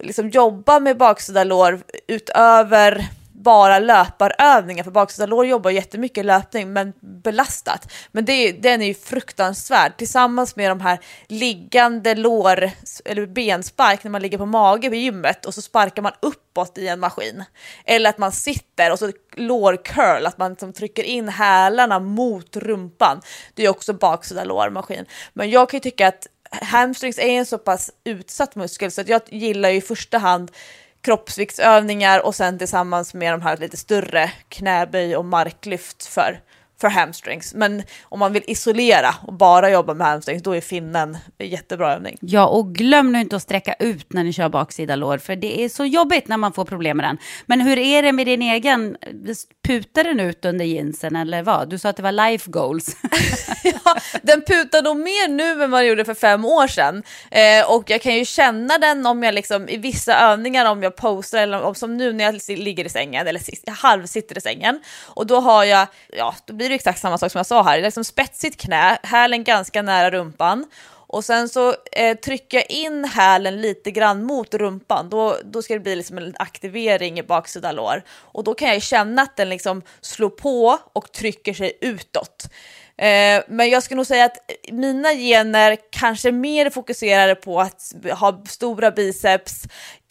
liksom 0.00 0.30
jobba 0.30 0.80
med 0.80 0.96
baksida 0.96 1.44
lår 1.44 1.80
utöver 2.06 3.08
bara 3.42 3.78
löparövningar, 3.78 4.84
för 4.84 4.90
baksida 4.90 5.26
lår 5.26 5.46
jobbar 5.46 5.70
jättemycket 5.70 6.24
löpning 6.24 6.72
men 6.72 6.92
belastat. 7.00 7.92
Men 8.12 8.24
det, 8.24 8.52
den 8.52 8.82
är 8.82 8.86
ju 8.86 8.94
fruktansvärd 8.94 9.96
tillsammans 9.96 10.56
med 10.56 10.70
de 10.70 10.80
här 10.80 10.98
liggande 11.28 12.14
lår 12.14 12.70
eller 13.04 13.26
benspark 13.26 14.04
när 14.04 14.10
man 14.10 14.22
ligger 14.22 14.38
på 14.38 14.46
mage 14.46 14.88
på 14.88 14.94
gymmet 14.94 15.46
och 15.46 15.54
så 15.54 15.62
sparkar 15.62 16.02
man 16.02 16.12
uppåt 16.22 16.78
i 16.78 16.88
en 16.88 17.00
maskin. 17.00 17.44
Eller 17.84 18.10
att 18.10 18.18
man 18.18 18.32
sitter 18.32 18.92
och 18.92 18.98
så 18.98 19.12
lårcurl, 19.36 20.26
att 20.26 20.38
man 20.38 20.50
liksom 20.50 20.72
trycker 20.72 21.02
in 21.02 21.28
hälarna 21.28 21.98
mot 21.98 22.56
rumpan. 22.56 23.20
Det 23.54 23.64
är 23.64 23.68
också 23.68 23.92
baksida 23.92 24.44
lårmaskin. 24.44 25.04
Men 25.32 25.50
jag 25.50 25.70
kan 25.70 25.76
ju 25.78 25.82
tycka 25.82 26.08
att 26.08 26.26
hamstrings 26.52 27.18
är 27.18 27.28
en 27.28 27.46
så 27.46 27.58
pass 27.58 27.90
utsatt 28.04 28.54
muskel 28.54 28.90
så 28.90 29.00
att 29.00 29.08
jag 29.08 29.22
gillar 29.26 29.68
ju 29.68 29.76
i 29.76 29.80
första 29.80 30.18
hand 30.18 30.50
kroppsviktsövningar 31.00 32.26
och 32.26 32.34
sen 32.34 32.58
tillsammans 32.58 33.14
med 33.14 33.32
de 33.32 33.42
här 33.42 33.56
lite 33.56 33.76
större 33.76 34.30
knäböj 34.48 35.16
och 35.16 35.24
marklyft 35.24 36.06
för, 36.06 36.40
för 36.82 36.88
hamstrings. 36.88 37.54
Men 37.54 37.82
om 38.02 38.18
man 38.18 38.32
vill 38.32 38.42
isolera 38.46 39.14
och 39.22 39.32
bara 39.32 39.70
jobba 39.70 39.94
med 39.94 40.06
hamstrings, 40.06 40.42
då 40.42 40.56
är 40.56 40.60
finnen 40.60 41.18
en 41.38 41.48
jättebra 41.48 41.94
övning. 41.94 42.16
Ja, 42.20 42.46
och 42.46 42.74
glöm 42.74 43.12
nu 43.12 43.20
inte 43.20 43.36
att 43.36 43.42
sträcka 43.42 43.74
ut 43.78 44.12
när 44.12 44.24
ni 44.24 44.32
kör 44.32 44.48
baksida 44.48 44.96
lår, 44.96 45.18
för 45.18 45.36
det 45.36 45.64
är 45.64 45.68
så 45.68 45.84
jobbigt 45.84 46.28
när 46.28 46.36
man 46.36 46.52
får 46.52 46.64
problem 46.64 46.96
med 46.96 47.06
den. 47.06 47.18
Men 47.46 47.60
hur 47.60 47.78
är 47.78 48.02
det 48.02 48.12
med 48.12 48.26
din 48.26 48.42
egen? 48.42 48.96
Putar 49.66 50.04
den 50.04 50.20
ut 50.20 50.44
under 50.44 50.64
jeansen 50.64 51.16
eller 51.16 51.42
vad? 51.42 51.70
Du 51.70 51.78
sa 51.78 51.88
att 51.88 51.96
det 51.96 52.02
var 52.02 52.12
life 52.12 52.50
goals. 52.50 52.96
ja, 53.64 53.96
den 54.22 54.40
putar 54.40 54.82
nog 54.82 54.96
mer 54.96 55.28
nu 55.28 55.62
än 55.64 55.70
vad 55.70 55.80
den 55.80 55.88
gjorde 55.88 56.04
för 56.04 56.14
fem 56.14 56.44
år 56.44 56.66
sedan. 56.66 57.02
Eh, 57.30 57.70
och 57.70 57.90
jag 57.90 58.02
kan 58.02 58.14
ju 58.14 58.24
känna 58.24 58.78
den 58.78 59.06
om 59.06 59.22
jag 59.22 59.34
liksom 59.34 59.68
i 59.68 59.76
vissa 59.76 60.18
övningar 60.18 60.66
om 60.66 60.82
jag 60.82 60.96
postar 60.96 61.38
eller 61.38 61.62
om, 61.62 61.74
som 61.74 61.96
nu 61.96 62.12
när 62.12 62.24
jag 62.24 62.58
ligger 62.58 62.84
i 62.84 62.88
sängen 62.88 63.26
eller 63.26 63.70
halvsitter 63.70 64.38
i 64.38 64.40
sängen. 64.40 64.80
Och 65.06 65.26
då 65.26 65.40
har 65.40 65.64
jag, 65.64 65.86
ja, 66.08 66.34
då 66.44 66.54
blir 66.54 66.68
det 66.68 66.71
det 66.72 66.76
exakt 66.76 67.00
samma 67.00 67.18
sak 67.18 67.32
som 67.32 67.38
jag 67.38 67.46
sa 67.46 67.62
här, 67.62 67.80
liksom 67.80 68.04
spetsigt 68.04 68.60
knä, 68.60 68.98
hälen 69.02 69.44
ganska 69.44 69.82
nära 69.82 70.10
rumpan 70.10 70.66
och 71.12 71.24
sen 71.24 71.48
så 71.48 71.74
eh, 71.92 72.16
trycker 72.16 72.56
jag 72.56 72.70
in 72.70 73.04
hälen 73.04 73.60
lite 73.60 73.90
grann 73.90 74.24
mot 74.24 74.54
rumpan. 74.54 75.08
Då, 75.10 75.36
då 75.44 75.62
ska 75.62 75.74
det 75.74 75.80
bli 75.80 75.96
liksom 75.96 76.18
en 76.18 76.34
aktivering 76.38 77.18
i 77.18 77.22
baksida 77.22 77.72
lår. 77.72 78.02
Och 78.10 78.44
då 78.44 78.54
kan 78.54 78.68
jag 78.68 78.82
känna 78.82 79.22
att 79.22 79.36
den 79.36 79.48
liksom 79.48 79.82
slår 80.00 80.30
på 80.30 80.78
och 80.92 81.12
trycker 81.12 81.54
sig 81.54 81.78
utåt. 81.80 82.48
Eh, 82.96 83.42
men 83.48 83.70
jag 83.70 83.82
skulle 83.82 83.96
nog 83.96 84.06
säga 84.06 84.24
att 84.24 84.36
mina 84.70 85.12
gener 85.12 85.76
kanske 85.90 86.32
mer 86.32 86.70
fokuserade 86.70 87.34
på 87.34 87.60
att 87.60 87.94
ha 88.18 88.44
stora 88.48 88.90
biceps, 88.90 89.62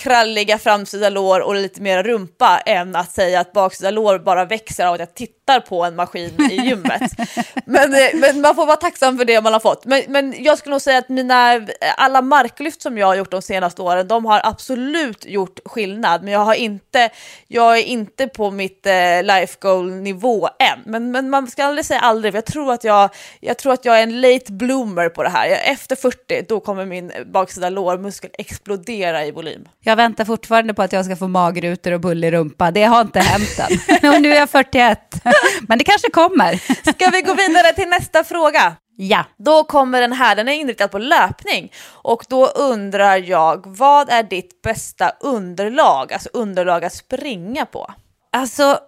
kralliga 0.02 0.58
framsida 0.58 1.10
lår 1.10 1.40
och 1.40 1.56
lite 1.56 1.82
mer 1.82 2.04
rumpa 2.04 2.60
än 2.66 2.96
att 2.96 3.12
säga 3.12 3.40
att 3.40 3.54
baksida 3.54 3.92
lår 3.92 4.20
bara 4.20 4.46
växer 4.46 4.86
av 4.86 4.94
att 4.94 5.00
jag 5.00 5.14
tittar 5.16 5.60
på 5.60 5.84
en 5.84 5.96
maskin 5.96 6.52
i 6.52 6.56
gymmet. 6.56 7.02
men, 7.66 7.94
eh, 7.94 8.10
men, 8.14 8.42
man 8.42 8.56
får 8.56 8.66
vara 8.66 8.78
tacksam 8.78 9.18
för 9.18 9.26
det 9.26 9.42
man 9.42 9.54
har 9.54 9.60
fått. 9.60 9.86
Men, 9.86 10.04
men 10.08 10.36
jag 10.40 10.58
skulle 10.58 10.74
nog 10.74 10.82
säga 10.82 10.98
att 10.98 11.10
mina, 11.10 11.68
alla 11.98 12.22
marklyft 12.22 12.82
som 12.82 12.98
jag 12.98 13.08
har 13.08 13.16
gjort 13.16 13.32
de 13.32 13.42
senaste 13.42 13.82
åren, 13.82 14.08
de 14.08 14.26
har 14.26 14.42
absolut 14.44 15.26
gjort 15.26 15.60
skillnad. 15.66 16.24
Men 16.24 16.34
jag, 16.34 16.40
har 16.40 16.54
inte, 16.54 17.10
jag 17.48 17.78
är 17.78 17.84
inte 17.84 18.28
på 18.28 18.52
mitt 18.52 18.86
eh, 18.86 19.24
life 19.24 19.58
goal 19.60 19.92
nivå 19.92 20.50
än. 20.60 20.80
Men, 20.86 21.12
men 21.12 21.30
man 21.30 21.48
ska 21.48 21.64
aldrig 21.64 21.86
säga 21.86 22.00
aldrig, 22.00 22.34
för 22.34 22.38
jag 22.38 22.46
tror, 22.46 22.74
att 22.74 22.84
jag, 22.84 23.10
jag 23.40 23.58
tror 23.58 23.74
att 23.74 23.86
jag 23.86 24.00
är 24.00 24.04
en 24.04 24.22
late 24.22 24.52
bloomer 24.52 25.10
på 25.10 25.24
det 25.24 25.30
här. 25.30 25.50
Efter 25.50 25.96
40, 25.96 26.46
då 26.50 26.60
kommer 26.60 26.86
min 26.86 27.12
baksida 27.26 27.70
lårmuskel 27.70 28.30
explodera 28.38 29.26
i 29.26 29.32
volym. 29.32 29.68
Jag 29.92 29.96
väntar 29.96 30.26
fortfarande 30.26 30.74
på 30.74 30.82
att 30.82 30.94
jag 30.94 31.06
ska 31.06 31.16
få 31.16 31.28
magrutor 31.28 31.92
och 31.92 32.00
bullig 32.00 32.34
rumpa. 32.34 32.72
Det 32.72 32.84
har 32.84 33.02
inte 33.02 33.20
hänt 33.20 33.60
än. 33.60 34.10
Och 34.14 34.22
nu 34.22 34.32
är 34.32 34.36
jag 34.36 34.50
41. 34.50 35.00
Men 35.68 35.78
det 35.78 35.84
kanske 35.84 36.10
kommer. 36.10 36.56
Ska 36.94 37.10
vi 37.10 37.22
gå 37.22 37.34
vidare 37.34 37.74
till 37.74 37.88
nästa 37.88 38.24
fråga? 38.24 38.76
Ja. 38.98 39.26
Då 39.38 39.64
kommer 39.64 40.02
den 40.02 40.14
här, 40.14 40.36
den 40.36 40.48
är 40.48 40.54
inriktad 40.54 40.88
på 40.88 40.98
löpning. 40.98 41.72
Och 41.88 42.26
då 42.30 42.46
undrar 42.46 43.18
jag, 43.18 43.78
vad 43.78 44.10
är 44.10 44.24
ditt 44.24 44.62
bästa 44.62 45.10
underlag? 45.20 46.14
Alltså 46.14 46.30
underlag 46.34 46.86
att 46.86 46.94
springa 46.94 47.66
på? 47.66 47.94
Alltså, 48.32 48.80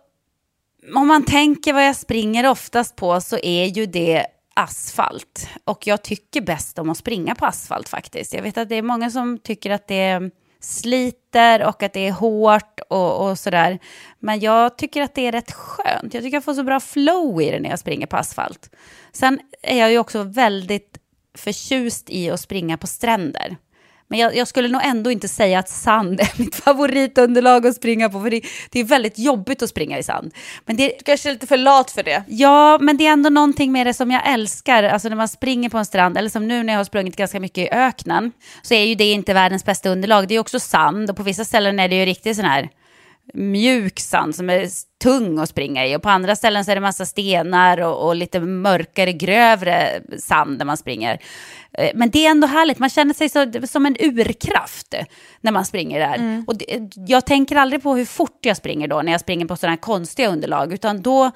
om 0.96 1.08
man 1.08 1.26
tänker 1.26 1.74
vad 1.74 1.88
jag 1.88 1.96
springer 1.96 2.50
oftast 2.50 2.96
på 2.96 3.22
så 3.22 3.38
är 3.38 3.66
ju 3.66 3.86
det 3.86 4.26
asfalt. 4.54 5.50
Och 5.66 5.88
jag 5.88 6.02
tycker 6.02 6.42
bäst 6.42 6.80
om 6.80 6.90
att 6.90 6.98
springa 6.98 7.36
på 7.36 7.46
asfalt 7.46 7.90
faktiskt. 7.90 8.34
Jag 8.34 8.42
vet 8.42 8.58
att 8.58 8.70
det 8.70 8.76
är 8.76 8.82
många 8.82 9.12
som 9.12 9.38
tycker 9.38 9.70
att 9.70 9.88
det 9.88 10.32
sliter 10.64 11.64
och 11.68 11.84
att 11.84 11.94
det 11.94 12.08
är 12.08 12.12
hårt 12.12 12.80
och, 12.90 13.30
och 13.30 13.40
sådär. 13.40 13.80
Men 14.20 14.40
jag 14.40 14.78
tycker 14.78 15.02
att 15.02 15.16
det 15.16 15.28
är 15.28 15.32
rätt 15.32 15.52
skönt. 15.52 16.14
Jag 16.14 16.24
tycker 16.24 16.38
jag 16.38 16.44
får 16.44 16.54
så 16.54 16.64
bra 16.64 16.80
flow 16.80 17.42
i 17.42 17.52
det 17.52 17.60
när 17.60 17.70
jag 17.70 17.80
springer 17.80 18.08
på 18.08 18.18
asfalt. 18.18 18.70
Sen 19.12 19.40
är 19.62 19.80
jag 19.80 19.92
ju 19.92 19.98
också 19.98 20.24
väldigt 20.24 20.98
förtjust 21.38 22.10
i 22.10 22.30
att 22.30 22.40
springa 22.40 22.78
på 22.78 22.88
stränder. 22.88 23.58
Men 24.08 24.20
jag, 24.20 24.36
jag, 24.36 24.48
skulle 24.48 24.68
nog 24.68 24.82
ändå 24.86 25.12
inte 25.12 25.28
säga 25.28 25.60
att 25.60 25.70
sand 25.70 26.20
är 26.20 26.40
mitt 26.40 26.56
favoritunderlag 26.56 27.68
att 27.68 27.76
springa 27.76 28.10
på, 28.10 28.22
för 28.22 28.30
det, 28.30 28.42
det, 28.70 28.80
är 28.80 28.84
väldigt 28.84 29.20
jobbigt 29.20 29.62
att 29.62 29.70
springa 29.70 30.00
i 30.00 30.04
sand. 30.04 30.34
Men 30.66 30.76
det, 30.76 30.88
du 30.88 31.04
kanske 31.04 31.30
är 31.30 31.34
lite 31.34 31.48
för 31.48 31.58
lat 31.58 31.92
för 31.92 32.04
det? 32.04 32.24
Ja, 32.28 32.78
men 32.82 32.98
det 32.98 33.08
är 33.08 33.12
ändå 33.12 33.30
någonting 33.30 33.72
med 33.72 33.88
det 33.88 33.94
som 33.94 34.12
jag 34.12 34.34
älskar. 34.34 34.84
Alltså 34.84 35.10
när 35.10 35.16
man 35.16 35.28
springer 35.28 35.70
på 35.70 35.78
en 35.78 35.86
strand, 35.86 36.18
eller 36.18 36.30
som 36.30 36.48
nu 36.48 36.64
när 36.64 36.74
jag 36.74 36.80
har 36.80 36.86
sprungit 36.86 37.16
ganska 37.16 37.40
mycket 37.40 37.68
i 37.68 37.70
öknen, 37.70 38.32
så 38.62 38.74
är 38.74 38.86
ju 38.86 38.96
det 38.96 39.12
inte 39.12 39.34
världens 39.34 39.66
bästa 39.66 39.90
underlag. 39.90 40.28
Det 40.28 40.36
är 40.36 40.40
också 40.40 40.60
sand 40.60 41.10
och 41.10 41.18
på 41.18 41.24
vissa 41.24 41.46
ställen 41.46 41.80
är 41.80 41.90
det 41.90 41.96
ju 41.96 42.06
riktigt 42.06 42.36
sån 42.36 42.46
här 42.46 42.70
mjuk 43.34 44.00
sand 44.00 44.36
som 44.36 44.50
är 44.50 44.68
tung 45.04 45.40
att 45.40 45.50
springa 45.50 45.88
i. 45.88 45.96
Och 45.96 46.02
på 46.02 46.10
andra 46.10 46.36
ställen 46.36 46.66
så 46.66 46.72
är 46.72 46.76
det 46.76 46.82
massa 46.82 47.06
stenar 47.06 47.82
och, 47.82 48.08
och 48.08 48.16
lite 48.16 48.40
mörkare, 48.40 49.14
grövre 49.14 50.02
sand 50.20 50.58
när 50.58 50.66
man 50.66 50.78
springer. 50.78 51.20
Eh, 51.78 51.92
men 51.96 52.10
det 52.10 52.26
är 52.26 52.32
ändå 52.32 52.48
härligt, 52.48 52.80
man 52.80 52.90
känner 52.90 53.14
sig 53.14 53.30
så, 53.30 53.68
som 53.68 53.86
en 53.86 53.96
urkraft 54.00 54.94
när 55.42 55.52
man 55.52 55.66
springer 55.66 56.00
där. 56.00 56.16
Mm. 56.16 56.44
Och 56.48 56.58
det, 56.58 56.90
jag 57.08 57.26
tänker 57.26 57.56
aldrig 57.56 57.84
på 57.84 57.96
hur 57.96 58.06
fort 58.06 58.40
jag 58.42 58.58
springer 58.58 58.88
då, 58.88 59.02
när 59.02 59.12
jag 59.12 59.22
springer 59.22 59.46
på 59.46 59.56
sådana 59.56 59.72
här 59.72 59.82
konstiga 59.82 60.30
underlag, 60.30 60.74
utan 60.74 61.02
då 61.02 61.32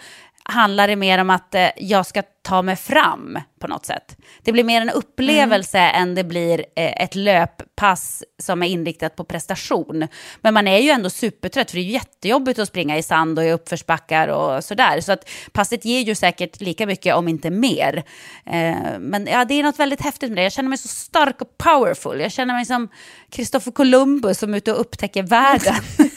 handlar 0.48 0.88
det 0.88 0.96
mer 0.96 1.18
om 1.18 1.30
att 1.30 1.56
eh, 1.56 1.70
jag 1.78 2.06
ska 2.06 2.24
ta 2.42 2.62
mig 2.62 2.76
fram 2.76 3.40
på 3.60 3.68
något 3.68 3.86
sätt. 3.86 4.18
Det 4.44 4.52
blir 4.52 4.64
mer 4.64 4.82
en 4.82 4.90
upplevelse 4.90 5.78
mm. 5.78 6.02
än 6.02 6.16
det 6.16 6.24
blir 6.24 6.66
eh, 6.76 7.04
ett 7.04 7.16
löppass 7.16 8.24
som 8.40 8.64
är 8.64 8.68
inriktat 8.68 9.16
på 9.16 9.24
prestation. 9.24 10.08
Men 10.42 10.54
man 10.54 10.68
är 10.68 10.78
ju 10.78 10.90
ändå 10.90 11.10
supertrött, 11.10 11.72
för 11.72 11.78
det 11.78 11.84
är 11.84 11.90
jättejobbigt 11.90 12.60
att 12.60 12.68
springa 12.68 12.98
i 12.98 13.04
sand 13.04 13.40
och 13.40 13.46
i 13.46 13.52
uppförsbackar 13.52 14.28
och 14.28 14.64
sådär. 14.64 15.02
Så 15.02 15.12
att 15.12 15.30
passet 15.52 15.86
ger 15.86 16.02
ju 16.02 16.16
säkert 16.16 16.62
lika 16.62 16.86
mycket, 16.86 17.16
om 17.16 17.28
inte 17.28 17.50
mer. 17.50 18.04
Eh, 18.46 19.00
men 19.00 19.28
ja, 19.28 19.46
det 19.46 19.54
är 19.54 19.64
något 19.64 19.80
väldigt 19.80 20.02
häftigt 20.02 20.30
med 20.30 20.38
det. 20.38 20.44
Jag 20.44 20.52
känner 20.52 20.70
mig 20.70 20.78
så 20.78 20.88
stark 20.88 21.42
och 21.42 21.58
powerful. 21.58 22.20
Jag 22.20 22.32
känner 22.32 22.54
mig 22.54 22.66
som 22.66 22.90
Kristoffer 23.30 23.72
Columbus 23.72 24.40
som 24.40 24.54
är 24.54 24.58
ute 24.58 24.74
och 24.74 24.82
upptäcker 24.82 25.24
världen. 25.24 25.76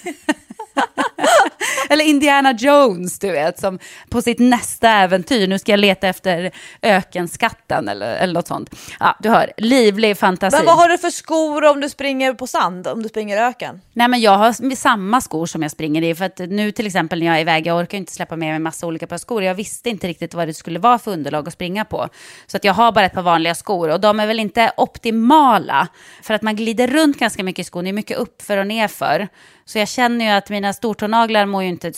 Eller 1.91 2.05
Indiana 2.05 2.53
Jones, 2.53 3.19
du 3.19 3.31
vet, 3.31 3.61
som 3.61 3.79
på 4.11 4.23
sitt 4.23 4.39
nästa 4.39 4.89
äventyr, 4.89 5.47
nu 5.47 5.59
ska 5.59 5.73
jag 5.73 5.81
leta 5.81 6.09
efter 6.09 6.51
ökenskatten 6.83 7.89
eller, 7.89 8.17
eller 8.17 8.35
något 8.35 8.47
sånt. 8.47 8.75
Ja, 9.01 9.17
du 9.21 9.29
hör, 9.29 9.53
livlig 9.57 10.19
fantasi. 10.19 10.57
Men 10.57 10.67
vad 10.67 10.77
har 10.77 10.89
du 10.89 10.99
för 10.99 11.11
skor 11.11 11.65
om 11.65 11.81
du 11.81 11.89
springer 11.89 12.35
på 12.35 12.47
sand, 12.47 12.87
om 12.87 13.03
du 13.03 13.09
springer 13.09 13.37
öken? 13.37 13.81
Nej, 13.93 14.09
men 14.09 14.21
jag 14.21 14.39
har 14.39 14.75
samma 14.75 15.21
skor 15.21 15.47
som 15.47 15.63
jag 15.63 15.71
springer 15.71 16.03
i, 16.03 16.15
för 16.15 16.25
att 16.25 16.39
nu 16.39 16.73
till 16.73 16.87
exempel 16.87 17.19
när 17.21 17.27
jag 17.27 17.37
är 17.37 17.41
iväg, 17.41 17.67
jag 17.67 17.79
orkar 17.79 17.99
inte 17.99 18.13
släppa 18.13 18.37
med 18.37 18.49
mig 18.53 18.59
massa 18.59 18.87
olika 18.87 19.07
par 19.07 19.19
skor, 19.19 19.43
jag 19.43 19.55
visste 19.55 19.91
inte 19.91 20.09
riktigt 20.09 20.35
vad 20.35 20.49
det 20.49 20.55
skulle 20.55 20.79
vara 20.79 20.99
för 20.99 21.11
underlag 21.11 21.49
att 21.49 21.55
springa 21.55 21.85
på. 21.85 22.09
Så 22.47 22.57
att 22.57 22.65
jag 22.65 22.75
har 22.75 22.93
bara 22.93 23.07
ett 23.07 23.15
par 23.15 23.23
vanliga 23.23 23.55
skor 23.55 23.89
och 23.89 24.01
de 24.01 24.21
är 24.21 24.27
väl 24.27 24.41
inte 24.41 24.73
optimala, 24.77 25.89
för 26.23 26.35
att 26.35 26.43
man 26.43 26.57
glider 26.57 26.89
runt 26.89 27.19
ganska 27.19 27.43
mycket 27.43 27.63
i 27.63 27.65
skon, 27.65 27.85
det 27.85 27.91
är 27.91 27.93
mycket 27.93 28.19
uppför 28.19 28.59
och 28.59 28.67
nerför. 28.67 29.29
Så 29.71 29.79
jag 29.79 29.89
känner 29.89 30.25
ju 30.25 30.31
att 30.31 30.51
mina 30.51 30.73
stortånaglar 30.73 31.47
mår 31.47 31.63
ju 31.63 31.69
inte 31.69 31.93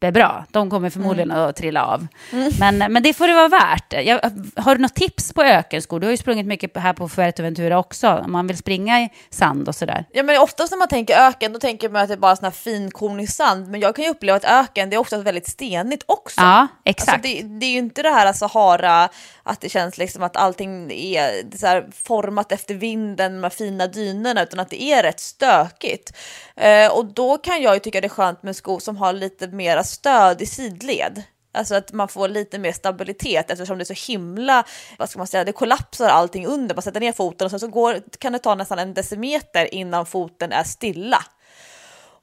superbra. 0.00 0.44
De 0.50 0.70
kommer 0.70 0.90
förmodligen 0.90 1.30
mm. 1.30 1.42
att 1.42 1.56
trilla 1.56 1.86
av. 1.86 2.06
Mm. 2.32 2.52
Men, 2.60 2.92
men 2.92 3.02
det 3.02 3.14
får 3.14 3.26
det 3.26 3.34
vara 3.34 3.48
värt. 3.48 3.92
Jag, 3.92 4.20
har 4.56 4.74
du 4.74 4.82
något 4.82 4.94
tips 4.94 5.32
på 5.32 5.42
ökenskor? 5.42 6.00
Du 6.00 6.06
har 6.06 6.10
ju 6.10 6.16
sprungit 6.16 6.46
mycket 6.46 6.76
här 6.76 6.92
på 6.92 7.08
Fuerteventura 7.08 7.78
också. 7.78 8.08
Om 8.08 8.32
man 8.32 8.46
vill 8.46 8.56
springa 8.56 9.00
i 9.00 9.08
sand 9.30 9.68
och 9.68 9.74
sådär. 9.74 10.04
Ja, 10.12 10.22
men 10.22 10.38
oftast 10.38 10.70
när 10.70 10.78
man 10.78 10.88
tänker 10.88 11.16
öken, 11.16 11.52
då 11.52 11.58
tänker 11.58 11.88
man 11.88 12.02
att 12.02 12.08
det 12.08 12.14
är 12.14 12.18
bara 12.18 12.36
sån 12.36 12.44
här 12.44 12.50
finkornig 12.50 13.30
sand. 13.30 13.68
Men 13.68 13.80
jag 13.80 13.96
kan 13.96 14.04
ju 14.04 14.10
uppleva 14.10 14.36
att 14.36 14.44
öken, 14.44 14.90
det 14.90 14.96
är 14.96 15.00
oftast 15.00 15.26
väldigt 15.26 15.48
stenigt 15.48 16.04
också. 16.06 16.40
Ja, 16.40 16.66
exakt. 16.84 17.08
Alltså, 17.08 17.28
det, 17.28 17.42
det, 17.42 17.66
är 17.66 17.70
ju 17.70 17.78
inte 17.78 18.02
det 18.02 18.10
här 18.10 18.32
Sahara, 18.32 19.08
att 19.42 19.60
det 19.60 19.68
känns 19.68 19.98
liksom 19.98 20.22
att 20.22 20.36
allting 20.36 20.92
är 20.92 21.56
så 21.58 21.82
format 22.04 22.52
efter 22.52 22.74
vinden 22.74 23.40
med 23.40 23.52
fina 23.52 23.86
dynorna, 23.86 24.42
utan 24.42 24.60
att 24.60 24.70
det 24.70 24.82
är 24.82 25.02
rätt 25.02 25.20
stökigt. 25.20 26.12
Eh, 26.56 26.92
och 26.92 27.04
då 27.04 27.38
kan 27.38 27.62
jag 27.62 27.74
ju 27.74 27.80
tycka 27.80 28.00
det 28.00 28.06
är 28.06 28.08
skönt 28.08 28.42
med 28.42 28.56
skor 28.56 28.80
som 28.80 28.96
har 28.96 29.12
lite 29.12 29.48
mera 29.48 29.84
stöd 29.88 30.42
i 30.42 30.46
sidled. 30.46 31.22
Alltså 31.52 31.74
att 31.74 31.92
man 31.92 32.08
får 32.08 32.28
lite 32.28 32.58
mer 32.58 32.72
stabilitet 32.72 33.50
eftersom 33.50 33.78
det 33.78 33.82
är 33.82 33.94
så 33.94 34.12
himla, 34.12 34.64
vad 34.98 35.10
ska 35.10 35.18
man 35.18 35.26
säga, 35.26 35.44
det 35.44 35.52
kollapsar 35.52 36.08
allting 36.08 36.46
under. 36.46 36.74
Man 36.74 36.82
sätter 36.82 37.00
ner 37.00 37.12
foten 37.12 37.44
och 37.44 37.50
sen 37.50 37.60
så 37.60 37.68
går, 37.68 38.02
kan 38.18 38.32
det 38.32 38.38
ta 38.38 38.54
nästan 38.54 38.78
en 38.78 38.94
decimeter 38.94 39.74
innan 39.74 40.06
foten 40.06 40.52
är 40.52 40.64
stilla. 40.64 41.24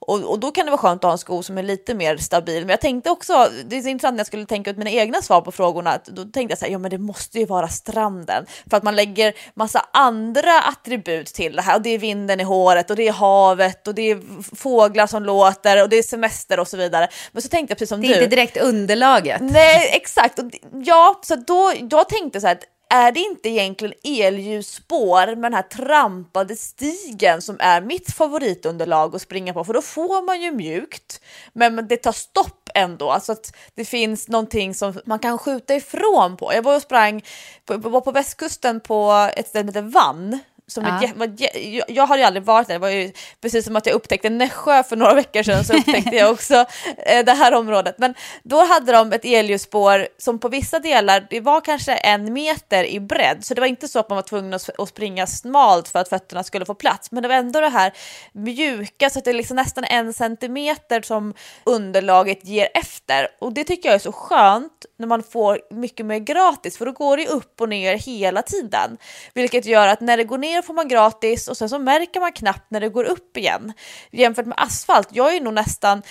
Och, 0.08 0.32
och, 0.32 0.40
då 0.40 0.52
kan 0.52 0.66
det 0.66 0.72
vara 0.72 0.82
skönt 0.82 1.04
att 1.04 1.08
ha 1.08 1.12
en 1.12 1.18
sko 1.18 1.44
som 1.44 1.58
är 1.58 1.64
lite 1.64 1.94
mer 1.94 2.18
stabil. 2.18 2.62
Men 2.62 2.70
jag 2.70 2.82
tänkte 2.82 3.10
också, 3.10 3.50
det 3.66 3.78
är 3.78 3.82
så 3.82 3.90
intressant 3.90 4.16
när 4.16 4.20
jag 4.20 4.28
skulle 4.28 4.46
tänka 4.46 4.72
ut 4.72 4.78
mina 4.78 4.90
egna 4.90 5.22
svar 5.22 5.42
på 5.42 5.52
frågorna, 5.52 5.90
att 5.90 6.06
då 6.06 6.24
tänkte 6.24 6.52
jag 6.52 6.60
så 6.60 6.66
här, 6.66 6.72
ja 6.72 6.78
men 6.78 6.92
det 6.92 6.98
måste 6.98 7.40
ju 7.40 7.46
vara 7.46 7.68
stranden. 7.68 8.46
För 8.70 8.78
att 8.78 8.84
man 8.84 8.96
lägger 8.96 9.34
massa 9.54 9.86
andra 9.94 10.62
attribut 10.62 11.28
till 11.28 11.56
det 11.56 11.62
här. 11.62 11.76
Och 11.76 11.82
det 11.82 11.90
är 11.90 11.98
vinden 11.98 12.40
i 12.40 12.44
håret 12.44 12.90
och 12.90 12.96
det 12.96 13.08
är 13.08 13.14
havet 13.14 13.88
och 13.88 13.96
det 13.96 14.12
är 14.12 14.20
fåglar 14.56 15.08
som 15.08 15.24
låter 15.24 15.84
och 15.84 15.90
det 15.90 15.96
är 15.96 16.04
semester 16.04 16.60
och 16.60 16.68
så 16.68 16.78
vidare. 16.78 17.08
Men 17.32 17.42
så 17.42 17.50
tänkte 17.50 17.72
jag 17.72 17.78
precis 17.78 17.90
som 17.90 18.02
du. 18.02 18.08
Det 18.08 18.14
är 18.14 18.24
inte 18.24 18.36
direkt 18.36 18.58
underlaget. 18.58 19.42
Nej, 19.42 19.90
exakt. 19.94 20.40
Ja, 20.72 21.20
så 21.24 21.36
då, 21.36 21.74
jag 21.92 22.10
tänkte 22.10 22.42
så 22.42 22.48
här, 22.48 22.58
är 22.90 23.12
det 23.12 23.20
inte 23.20 23.50
egentligen 23.50 23.96
elljusspår 24.04 25.28
med 25.28 25.38
den 25.38 25.54
här 25.54 25.62
trampade 25.62 26.56
stigen 26.56 27.42
som 27.42 27.58
är 27.60 27.82
mitt 27.82 28.14
favoritunderlag 28.14 29.16
att 29.16 29.22
springa 29.22 29.54
på? 29.54 29.64
För 29.64 29.74
då 29.74 29.82
får 29.82 30.26
man 30.26 30.42
ju 30.42 30.52
mjukt, 30.52 31.22
men 31.54 31.88
det 31.88 31.98
tar 31.98 32.12
stopp 32.12 32.70
ändå. 32.76 33.12
Alltså 33.12 33.32
att 33.32 33.56
det 33.76 33.86
finns 33.86 34.28
någonting 34.28 34.74
som 34.74 35.00
man 35.06 35.20
kan 35.20 35.38
skjuta 35.38 35.76
ifrån 35.76 36.38
på. 36.38 36.54
Jag 36.54 36.62
var 36.62 36.76
och 36.76 36.82
sprang, 36.82 37.22
på, 37.66 37.78
var 37.78 38.02
på 38.02 38.12
västkusten 38.12 38.80
på 38.80 39.30
ett 39.36 39.48
ställe 39.48 39.72
som 39.72 39.76
heter 39.84 39.92
Vann 39.92 40.40
som 40.68 40.86
Ja. 40.86 41.04
ett, 41.04 41.16
var, 41.16 41.36
jag, 41.38 41.86
jag 41.88 42.08
hade 42.08 42.20
ju 42.22 42.26
aldrig 42.26 42.44
varit 42.44 42.68
där, 42.68 42.74
det 42.76 42.80
var 42.80 42.90
ju 42.90 43.12
precis 43.42 43.66
som 43.66 43.76
att 43.76 43.86
jag 43.86 43.94
upptäckte 43.94 44.30
Nässjö 44.30 44.84
för 44.84 44.96
några 44.96 45.14
veckor 45.14 45.44
sedan 45.44 45.64
så 45.64 45.74
upptäckte 45.78 46.16
jag 46.16 46.32
också 46.32 46.54
eh, 46.98 47.26
det 47.26 47.32
här 47.32 47.54
området. 47.54 47.96
Men 47.98 48.14
då 48.44 48.66
hade 48.66 48.92
de 48.92 49.14
ett 49.14 49.26
elljusspår 49.26 50.08
som 50.18 50.40
på 50.40 50.50
vissa 50.50 50.80
delar, 50.80 51.28
det 51.30 51.40
var 51.40 51.62
kanske 51.62 51.94
en 51.96 52.34
meter 52.34 52.84
i 52.84 53.00
bredd, 53.00 53.46
så 53.46 53.54
det 53.54 53.62
var 53.62 53.68
inte 53.68 53.88
så 53.88 54.00
att 54.00 54.10
man 54.10 54.16
var 54.16 54.24
tvungen 54.24 54.54
att, 54.54 54.80
att 54.80 54.90
springa 54.90 55.28
smalt 55.28 55.88
för 55.88 56.00
att 56.00 56.10
fötterna 56.10 56.44
skulle 56.44 56.66
få 56.66 56.74
plats, 56.74 57.12
men 57.12 57.24
det 57.24 57.30
var 57.30 57.36
ändå 57.36 57.60
det 57.60 57.70
här 57.70 57.94
mjuka 58.34 59.10
så 59.10 59.20
att 59.20 59.26
det 59.26 59.32
är 59.32 59.36
liksom 59.36 59.56
nästan 59.56 59.84
en 59.84 60.14
centimeter 60.14 61.02
som 61.02 61.34
underlaget 61.64 62.46
ger 62.46 62.68
efter. 62.74 63.28
Och 63.40 63.54
det 63.54 63.64
tycker 63.64 63.90
jag 63.90 63.96
är 63.96 64.00
så 64.00 64.12
skönt 64.12 64.86
när 64.98 65.08
man 65.08 65.24
får 65.24 65.62
mycket 65.70 66.06
mer 66.06 66.20
gratis 66.20 66.78
för 66.78 66.86
då 66.86 66.92
går 66.92 67.18
det 67.18 67.28
upp 67.28 67.62
och 67.62 67.70
ner 67.70 67.96
hela 67.96 68.42
tiden, 68.42 68.98
vilket 69.34 69.66
gör 69.66 69.88
att 69.88 70.02
när 70.02 70.18
det 70.18 70.24
går 70.24 70.38
ner 70.38 70.55
får 70.62 70.74
man 70.74 70.88
gratis 70.88 71.48
och 71.48 71.58
sen 71.58 71.70
så 71.70 71.80
märker 71.80 72.20
man 72.20 72.32
knappt 72.32 72.72
när 72.72 72.80
det 72.80 72.90
går 72.90 73.04
upp 73.04 73.38
igen. 73.38 73.74
Jämfört 74.12 74.46
med 74.46 74.62
asfalt, 74.62 75.10
jag 75.12 75.36
är 75.36 75.42
nog 75.42 75.54
nästan 75.54 76.02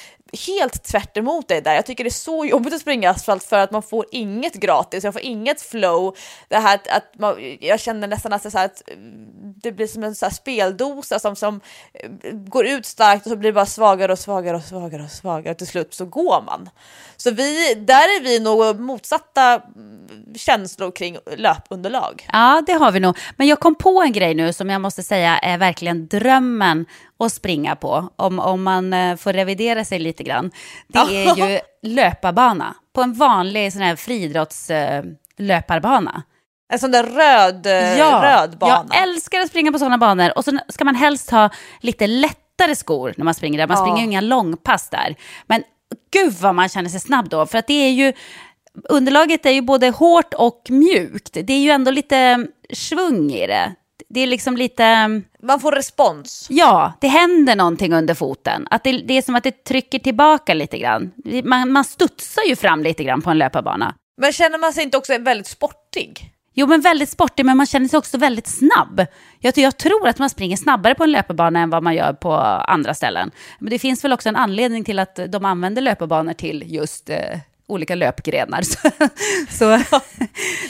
helt 0.47 0.85
tvärt 0.85 1.17
emot 1.17 1.49
dig 1.49 1.61
där. 1.61 1.75
Jag 1.75 1.87
tycker 1.87 2.05
det 2.05 2.09
är 2.09 2.13
så 2.13 2.45
jobbigt 2.45 2.75
att 2.75 2.81
springa 2.81 3.11
asfalt 3.11 3.45
för 3.45 3.59
att 3.59 3.71
man 3.71 3.83
får 3.83 4.07
inget 4.11 4.55
gratis, 4.55 5.05
jag 5.05 5.13
får 5.13 5.23
inget 5.23 5.63
flow. 5.63 6.17
Det 6.49 6.57
här 6.57 6.75
att, 6.75 6.89
att 6.89 7.19
man, 7.19 7.57
jag 7.61 7.81
känner 7.81 8.09
nästan 8.09 8.33
att 8.33 8.43
det, 8.43 8.51
så 8.51 8.59
här 8.59 8.65
att 8.65 8.83
eh, 8.87 8.97
det 9.57 9.73
blir 9.73 9.87
som 9.87 10.05
en 10.05 10.15
så 10.15 10.27
här 10.27 10.33
speldosa 10.33 11.19
som, 11.19 11.37
som 11.37 11.61
eh, 11.95 12.33
går 12.33 12.67
ut 12.67 12.87
starkt 12.87 13.27
och 13.27 13.31
så 13.31 13.37
blir 13.37 13.51
det 13.51 13.55
bara 13.55 13.67
svagare 13.67 14.13
och 14.13 14.19
svagare 14.19 14.57
och 14.57 14.63
svagare 14.63 15.03
och 15.03 15.11
svagare 15.11 15.51
och 15.51 15.59
till 15.59 15.67
slut 15.67 15.95
så 15.95 16.05
går 16.05 16.43
man. 16.43 16.71
Så 17.17 17.31
vi, 17.31 17.75
där 17.75 17.95
är 17.95 18.23
vi 18.23 18.41
nog 18.41 18.81
motsatta 18.81 19.55
mm, 19.55 20.35
känslor 20.37 20.91
kring 20.91 21.19
löpunderlag. 21.37 22.29
Ja, 22.33 22.63
det 22.67 22.73
har 22.73 22.93
vi 22.93 23.01
nog. 23.01 23.19
Men 23.37 23.47
jag 23.47 23.61
kom 23.61 23.75
på 23.75 24.03
en 24.03 24.13
grej 24.13 24.34
nu 24.35 24.53
som 24.53 24.71
jag 24.71 24.81
måste 24.81 25.03
säga 25.03 25.39
är 25.39 25.59
verkligen 25.59 26.09
drömmen 26.09 26.87
att 27.19 27.33
springa 27.33 27.77
på, 27.77 28.09
om, 28.17 28.39
om 28.39 28.63
man 28.63 28.93
eh, 28.93 29.17
får 29.17 29.33
revidera 29.33 29.85
sig 29.85 29.99
lite 29.99 30.23
grann. 30.23 30.51
Det 30.89 30.99
är 30.99 31.37
ju 31.37 31.61
löparbana, 31.83 32.75
på 32.95 33.03
en 33.03 33.13
vanlig 33.13 33.73
sån 33.73 33.83
här 33.83 33.97
friidrottslöparbana. 33.97 36.23
En 36.73 36.79
sån 36.79 36.91
där 36.91 37.05
röd, 37.05 37.67
eh, 37.67 38.21
röd 38.23 38.59
bana. 38.59 38.87
jag 38.91 39.03
älskar 39.03 39.41
att 39.41 39.49
springa 39.49 39.73
på 39.73 39.79
sådana 39.79 39.99
banor. 39.99 40.33
Och 40.39 40.45
så 40.45 40.59
ska 40.69 40.85
man 40.85 40.95
helst 40.95 41.31
ha 41.31 41.51
lite 41.81 42.07
lättare 42.07 42.77
skor 42.77 43.15
när 43.17 43.25
man 43.25 43.35
springer 43.35 43.59
där. 43.59 43.67
Man 43.67 43.77
Ja. 43.77 43.83
springer 43.85 43.99
ju 43.99 44.05
inga 44.05 44.21
långpass 44.21 44.91
där. 44.91 45.17
Men 45.47 45.63
gud 46.13 46.33
vad 46.33 46.55
man 46.55 46.69
känner 46.69 46.89
sig 46.89 47.01
snabb 47.01 47.29
då, 47.29 47.47
för 47.47 47.59
att 47.59 47.67
det 47.67 47.75
är 47.75 47.91
ju 47.91 48.13
underlaget 48.89 49.47
är 49.47 49.51
ju 49.51 49.63
både 49.63 49.91
hårt 49.91 50.35
och 50.35 50.63
mjukt. 50.69 51.33
Det 51.45 51.53
är 51.53 51.61
ju 51.61 51.71
ändå 51.71 51.91
lite 51.91 52.47
svung 52.73 53.31
i 53.31 53.47
det. 53.47 53.75
Det 54.15 54.21
är 54.21 54.27
liksom 54.27 54.57
lite, 54.57 55.09
Man 55.43 55.61
får 55.61 55.73
respons. 55.73 56.47
ja, 56.51 56.93
det 57.01 57.09
händer 57.09 57.57
någonting 57.57 57.93
under 57.93 58.15
foten. 58.15 58.67
Att 58.71 58.85
det, 58.85 58.93
det 58.93 59.15
är 59.19 59.23
som 59.23 59.35
att 59.35 59.45
det 59.45 59.65
trycker 59.65 59.99
tillbaka 59.99 60.55
lite 60.55 60.79
grann. 60.79 61.13
Man, 61.45 61.73
man 61.73 61.85
studsar 61.85 62.43
ju 62.49 62.57
fram 62.57 62.83
lite 62.83 63.05
grann 63.05 63.23
på 63.23 63.31
en 63.31 63.39
löparbana. 63.39 63.95
Men 64.21 64.33
känner 64.33 64.59
man 64.59 64.73
sig 64.73 64.85
inte 64.85 64.97
också 64.97 65.19
väldigt 65.19 65.47
sportig? 65.47 66.31
Jo, 66.55 66.67
men 66.67 66.81
väldigt 66.81 67.09
sportig, 67.11 67.47
men 67.47 67.57
man 67.57 67.67
känner 67.67 67.89
sig 67.89 67.99
också 67.99 68.19
väldigt 68.19 68.47
snabb. 68.47 69.07
Jag, 69.39 69.59
jag 69.59 69.77
tror 69.77 70.09
att 70.09 70.19
man 70.19 70.31
springer 70.31 70.57
snabbare 70.57 70.95
på 70.95 71.05
en 71.05 71.13
löparbana 71.13 71.61
än 71.61 71.71
vad 71.71 71.83
man 71.83 71.95
gör 71.95 72.13
på 72.13 72.35
andra 72.35 72.95
ställen. 72.95 73.31
Men 73.59 73.71
det 73.71 73.79
finns 73.79 74.05
väl 74.05 74.13
också 74.13 74.29
en 74.29 74.37
anledning 74.37 74.85
till 74.85 74.99
att 74.99 75.19
de 75.29 75.45
använder 75.45 75.83
löparbanor 75.83 76.33
till 76.33 76.65
just 76.67 77.11
eh, 77.11 77.39
olika 77.67 77.95
löpgrenar. 77.95 78.63
Så, 78.63 78.79
så 79.51 79.67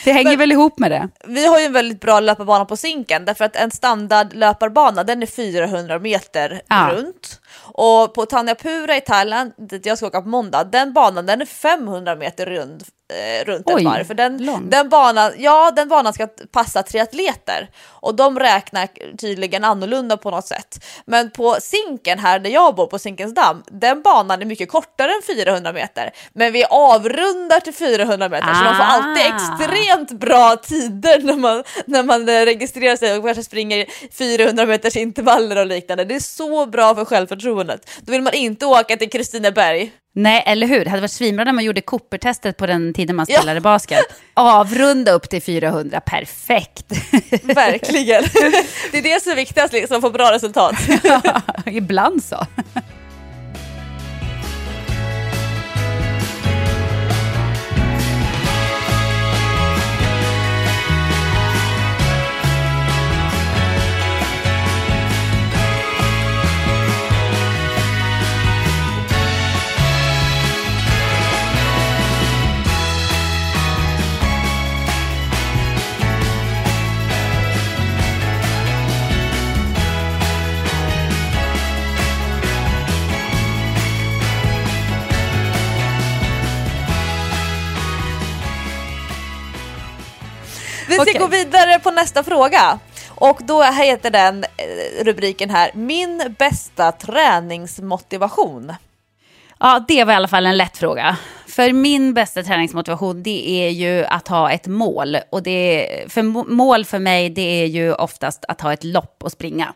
det 0.04 0.12
hänger 0.12 0.30
Men- 0.30 0.38
väl 0.38 0.52
ihop 0.52 0.78
med 0.78 0.90
det. 0.90 1.08
Vi 1.26 1.46
har 1.46 1.58
ju 1.58 1.64
en 1.64 1.72
väldigt 1.72 2.00
bra 2.00 2.20
löparbana 2.20 2.64
på 2.64 2.76
Zinken 2.76 3.24
därför 3.24 3.44
att 3.44 3.56
en 3.56 3.70
standard 3.70 4.34
löparbana 4.34 5.04
den 5.04 5.22
är 5.22 5.26
400 5.26 5.98
meter 5.98 6.60
Ja. 6.68 6.90
runt. 6.92 7.40
Och 7.56 8.14
på 8.14 8.26
Tanyapura 8.26 8.96
i 8.96 9.00
Thailand, 9.00 9.52
dit 9.56 9.86
jag 9.86 9.98
ska 9.98 10.06
åka 10.06 10.22
på 10.22 10.28
måndag, 10.28 10.64
den 10.64 10.92
banan 10.92 11.26
den 11.26 11.40
är 11.42 11.46
500 11.46 12.16
meter 12.16 12.46
rund, 12.46 12.84
eh, 13.12 13.44
runt 13.44 13.62
Oj, 13.66 13.74
ett 13.82 13.84
varv. 13.84 14.04
För 14.04 14.14
den, 14.14 14.44
lång. 14.44 14.70
den, 14.70 14.88
banan, 14.88 15.32
ja, 15.38 15.70
den 15.76 15.88
banan 15.88 16.12
ska 16.12 16.28
passa 16.52 16.82
triatleter 16.82 17.70
och 17.86 18.14
de 18.14 18.38
räknar 18.38 18.88
tydligen 19.16 19.64
annorlunda 19.64 20.16
på 20.16 20.30
något 20.30 20.46
sätt. 20.46 20.84
Men 21.06 21.30
på 21.30 21.56
Zinken 21.60 22.18
här 22.18 22.38
där 22.38 22.50
jag 22.50 22.74
bor 22.74 22.86
på 22.86 22.98
Zinkensdamm, 22.98 23.62
den 23.66 24.02
banan 24.02 24.42
är 24.42 24.46
mycket 24.46 24.68
kortare 24.68 25.10
än 25.10 25.36
400 25.36 25.72
meter. 25.72 26.10
Men 26.32 26.52
vi 26.52 26.64
avrundar 26.64 27.60
till 27.60 27.74
400 27.74 28.28
meter 28.28 28.46
så 28.54 28.64
man 28.64 28.76
får 28.76 28.84
alltid 28.84 29.24
Ah. 29.24 29.36
extremt 29.36 30.10
bra 30.10 30.56
tider 30.56 31.18
när 31.22 31.36
man, 31.36 31.64
när 31.86 32.02
man 32.02 32.28
eh, 32.28 32.32
registrerar 32.44 32.96
sig 32.96 33.16
och 33.18 33.24
kanske 33.24 33.44
springer 33.44 33.86
400 34.18 34.66
meters 34.66 34.96
intervaller 34.96 35.56
och 35.56 35.66
liknande. 35.66 36.04
Det 36.04 36.14
är 36.14 36.20
så 36.20 36.66
bra 36.66 36.94
för 36.94 37.04
självförtroendet. 37.04 37.90
Då 38.00 38.12
vill 38.12 38.22
man 38.22 38.34
inte 38.34 38.66
åka 38.66 38.96
till 38.96 39.10
Kristineberg. 39.10 39.92
Nej, 40.16 40.42
eller 40.46 40.66
hur? 40.66 40.84
Det 40.84 40.90
hade 40.90 41.00
varit 41.02 41.10
svinbra 41.12 41.44
när 41.44 41.52
man 41.52 41.64
gjorde 41.64 41.80
Cooper-testet 41.80 42.56
på 42.56 42.66
den 42.66 42.94
tiden 42.94 43.16
man 43.16 43.26
Ja. 43.28 43.38
spelade 43.38 43.60
basket. 43.60 44.04
Avrunda 44.34 45.12
upp 45.12 45.30
till 45.30 45.42
400, 45.42 46.00
perfekt. 46.00 46.84
Verkligen. 47.42 48.22
det 48.92 48.98
är 48.98 49.02
det 49.02 49.22
som 49.22 49.32
är 49.32 49.36
viktigast, 49.36 49.72
liksom, 49.72 49.96
att 49.96 50.02
få 50.02 50.10
bra 50.10 50.32
resultat. 50.32 50.74
Ibland 51.66 52.24
så. 52.24 52.46
Vi 90.98 91.10
ska 91.10 91.10
Okej. 91.10 91.20
gå 91.20 91.26
vidare 91.26 91.78
på 91.78 91.90
nästa 91.90 92.24
fråga. 92.24 92.78
Och 93.08 93.40
då 93.44 93.62
heter 93.62 94.10
den 94.10 94.44
eh, 94.44 95.04
rubriken 95.04 95.50
här, 95.50 95.70
min 95.74 96.34
bästa 96.38 96.92
träningsmotivation. 96.92 98.72
Ja, 99.58 99.84
det 99.88 100.04
var 100.04 100.12
i 100.12 100.16
alla 100.16 100.28
fall 100.28 100.46
en 100.46 100.56
lätt 100.56 100.76
fråga. 100.76 101.16
För 101.46 101.72
min 101.72 102.14
bästa 102.14 102.42
träningsmotivation, 102.42 103.22
det 103.22 103.48
är 103.50 103.68
ju 103.70 104.04
att 104.04 104.28
ha 104.28 104.50
ett 104.50 104.66
mål. 104.66 105.16
Och 105.30 105.42
det, 105.42 105.88
för 106.08 106.22
må- 106.22 106.44
mål 106.48 106.84
för 106.84 106.98
mig, 106.98 107.30
det 107.30 107.62
är 107.62 107.66
ju 107.66 107.94
oftast 107.94 108.44
att 108.48 108.60
ha 108.60 108.72
ett 108.72 108.84
lopp 108.84 109.16
och 109.22 109.32
springa. 109.32 109.74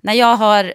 När 0.00 0.12
jag 0.14 0.36
har, 0.36 0.72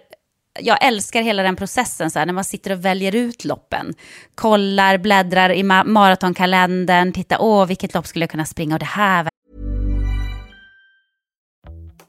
jag 0.60 0.84
älskar 0.84 1.22
hela 1.22 1.42
den 1.42 1.56
processen, 1.56 2.10
så 2.10 2.18
här, 2.18 2.26
när 2.26 2.32
man 2.32 2.44
sitter 2.44 2.72
och 2.72 2.84
väljer 2.84 3.14
ut 3.14 3.44
loppen. 3.44 3.94
Kollar, 4.34 4.98
bläddrar 4.98 5.50
i 5.52 5.62
ma- 5.62 5.84
maratonkalendern, 5.84 7.12
tittar, 7.12 7.36
åh, 7.40 7.66
vilket 7.66 7.94
lopp 7.94 8.06
skulle 8.06 8.22
jag 8.22 8.30
kunna 8.30 8.44
springa 8.46 8.74
och 8.74 8.78
det 8.80 8.84
här 8.86 9.28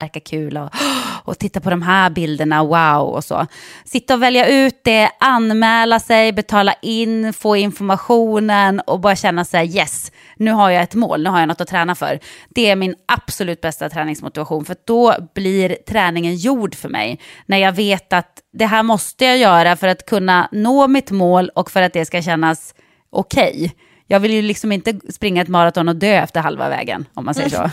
Verkar 0.00 0.20
kul 0.20 0.56
och, 0.56 0.70
och 1.24 1.38
titta 1.38 1.60
på 1.60 1.70
de 1.70 1.82
här 1.82 2.10
bilderna, 2.10 2.64
wow 2.64 3.14
och 3.14 3.24
så. 3.24 3.46
Sitta 3.84 4.14
och 4.14 4.22
välja 4.22 4.48
ut 4.48 4.80
det, 4.84 5.10
anmäla 5.20 6.00
sig, 6.00 6.32
betala 6.32 6.74
in, 6.82 7.32
få 7.32 7.56
informationen 7.56 8.80
och 8.80 9.00
bara 9.00 9.16
känna 9.16 9.44
sig 9.44 9.76
yes, 9.76 10.12
nu 10.36 10.50
har 10.50 10.70
jag 10.70 10.82
ett 10.82 10.94
mål, 10.94 11.22
nu 11.22 11.30
har 11.30 11.40
jag 11.40 11.48
något 11.48 11.60
att 11.60 11.68
träna 11.68 11.94
för. 11.94 12.18
Det 12.48 12.70
är 12.70 12.76
min 12.76 12.94
absolut 13.06 13.60
bästa 13.60 13.88
träningsmotivation 13.88 14.64
för 14.64 14.76
då 14.84 15.14
blir 15.34 15.76
träningen 15.88 16.36
gjord 16.36 16.74
för 16.74 16.88
mig. 16.88 17.20
När 17.46 17.58
jag 17.58 17.72
vet 17.72 18.12
att 18.12 18.42
det 18.52 18.66
här 18.66 18.82
måste 18.82 19.24
jag 19.24 19.38
göra 19.38 19.76
för 19.76 19.88
att 19.88 20.06
kunna 20.06 20.48
nå 20.52 20.86
mitt 20.86 21.10
mål 21.10 21.50
och 21.54 21.70
för 21.70 21.82
att 21.82 21.92
det 21.92 22.04
ska 22.04 22.22
kännas 22.22 22.74
okej. 23.10 23.54
Okay. 23.54 23.70
Jag 24.10 24.20
vill 24.20 24.32
ju 24.32 24.42
liksom 24.42 24.72
inte 24.72 25.00
springa 25.08 25.42
ett 25.42 25.48
maraton 25.48 25.88
och 25.88 25.96
dö 25.96 26.14
efter 26.14 26.40
halva 26.40 26.68
vägen, 26.68 27.06
om 27.14 27.24
man 27.24 27.34
säger 27.34 27.48
så. 27.48 27.70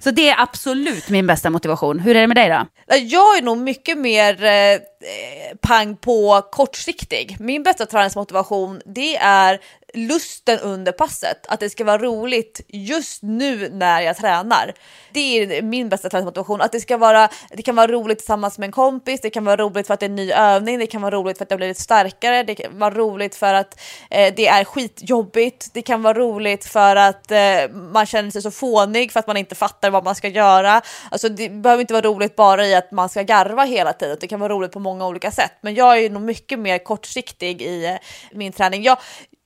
så 0.00 0.10
det 0.10 0.28
är 0.28 0.40
absolut 0.40 1.08
min 1.08 1.26
bästa 1.26 1.50
motivation. 1.50 1.98
Hur 1.98 2.16
är 2.16 2.20
det 2.20 2.26
med 2.26 2.36
dig 2.36 2.48
då? 2.48 2.66
Jag 2.96 3.38
är 3.38 3.42
nog 3.42 3.58
mycket 3.58 3.98
mer 3.98 4.44
eh, 4.44 4.78
Eh, 5.06 5.56
pang 5.60 5.96
på 5.96 6.42
kortsiktig. 6.52 7.36
Min 7.40 7.62
bästa 7.62 7.86
träningsmotivation, 7.86 8.82
det 8.84 9.16
är 9.16 9.60
lusten 9.94 10.58
under 10.58 10.92
passet, 10.92 11.46
att 11.46 11.60
det 11.60 11.70
ska 11.70 11.84
vara 11.84 11.98
roligt 11.98 12.60
just 12.68 13.22
nu 13.22 13.68
när 13.68 14.00
jag 14.00 14.16
tränar. 14.16 14.74
Det 15.12 15.20
är 15.20 15.62
min 15.62 15.88
bästa 15.88 16.08
träningsmotivation, 16.08 16.60
att 16.60 16.72
det 16.72 16.80
ska 16.80 16.96
vara, 16.96 17.28
det 17.50 17.62
kan 17.62 17.76
vara 17.76 17.86
roligt 17.86 18.18
tillsammans 18.18 18.58
med 18.58 18.66
en 18.66 18.72
kompis, 18.72 19.20
det 19.20 19.30
kan 19.30 19.44
vara 19.44 19.56
roligt 19.56 19.86
för 19.86 19.94
att 19.94 20.00
det 20.00 20.06
är 20.06 20.10
en 20.10 20.16
ny 20.16 20.32
övning, 20.32 20.78
det 20.78 20.86
kan 20.86 21.02
vara 21.02 21.14
roligt 21.14 21.38
för 21.38 21.44
att 21.44 21.50
jag 21.50 21.58
blivit 21.58 21.78
starkare, 21.78 22.42
det 22.42 22.54
kan 22.54 22.78
vara 22.78 22.94
roligt 22.94 23.34
för 23.34 23.54
att 23.54 23.80
eh, 24.10 24.34
det 24.36 24.46
är 24.46 24.64
skitjobbigt, 24.64 25.68
det 25.72 25.82
kan 25.82 26.02
vara 26.02 26.18
roligt 26.18 26.64
för 26.64 26.96
att 26.96 27.30
eh, 27.30 27.70
man 27.72 28.06
känner 28.06 28.30
sig 28.30 28.42
så 28.42 28.50
fånig 28.50 29.12
för 29.12 29.20
att 29.20 29.26
man 29.26 29.36
inte 29.36 29.54
fattar 29.54 29.90
vad 29.90 30.04
man 30.04 30.14
ska 30.14 30.28
göra. 30.28 30.82
Alltså 31.10 31.28
det 31.28 31.48
behöver 31.48 31.80
inte 31.80 31.94
vara 31.94 32.06
roligt 32.06 32.36
bara 32.36 32.66
i 32.66 32.74
att 32.74 32.90
man 32.90 33.08
ska 33.08 33.22
garva 33.22 33.64
hela 33.64 33.92
tiden, 33.92 34.16
det 34.20 34.26
kan 34.26 34.40
vara 34.40 34.52
roligt 34.52 34.72
på 34.72 34.78
många 34.78 34.95
många 34.96 35.08
olika 35.10 35.30
sätt. 35.30 35.52
Men 35.60 35.74
jag 35.74 35.98
är 35.98 36.10
nog 36.10 36.22
mycket 36.22 36.58
mer 36.58 36.78
kortsiktig 36.78 37.62
i 37.62 37.86
eh, 37.86 37.96
min 38.32 38.52
träning. 38.52 38.82
Jag, 38.82 38.98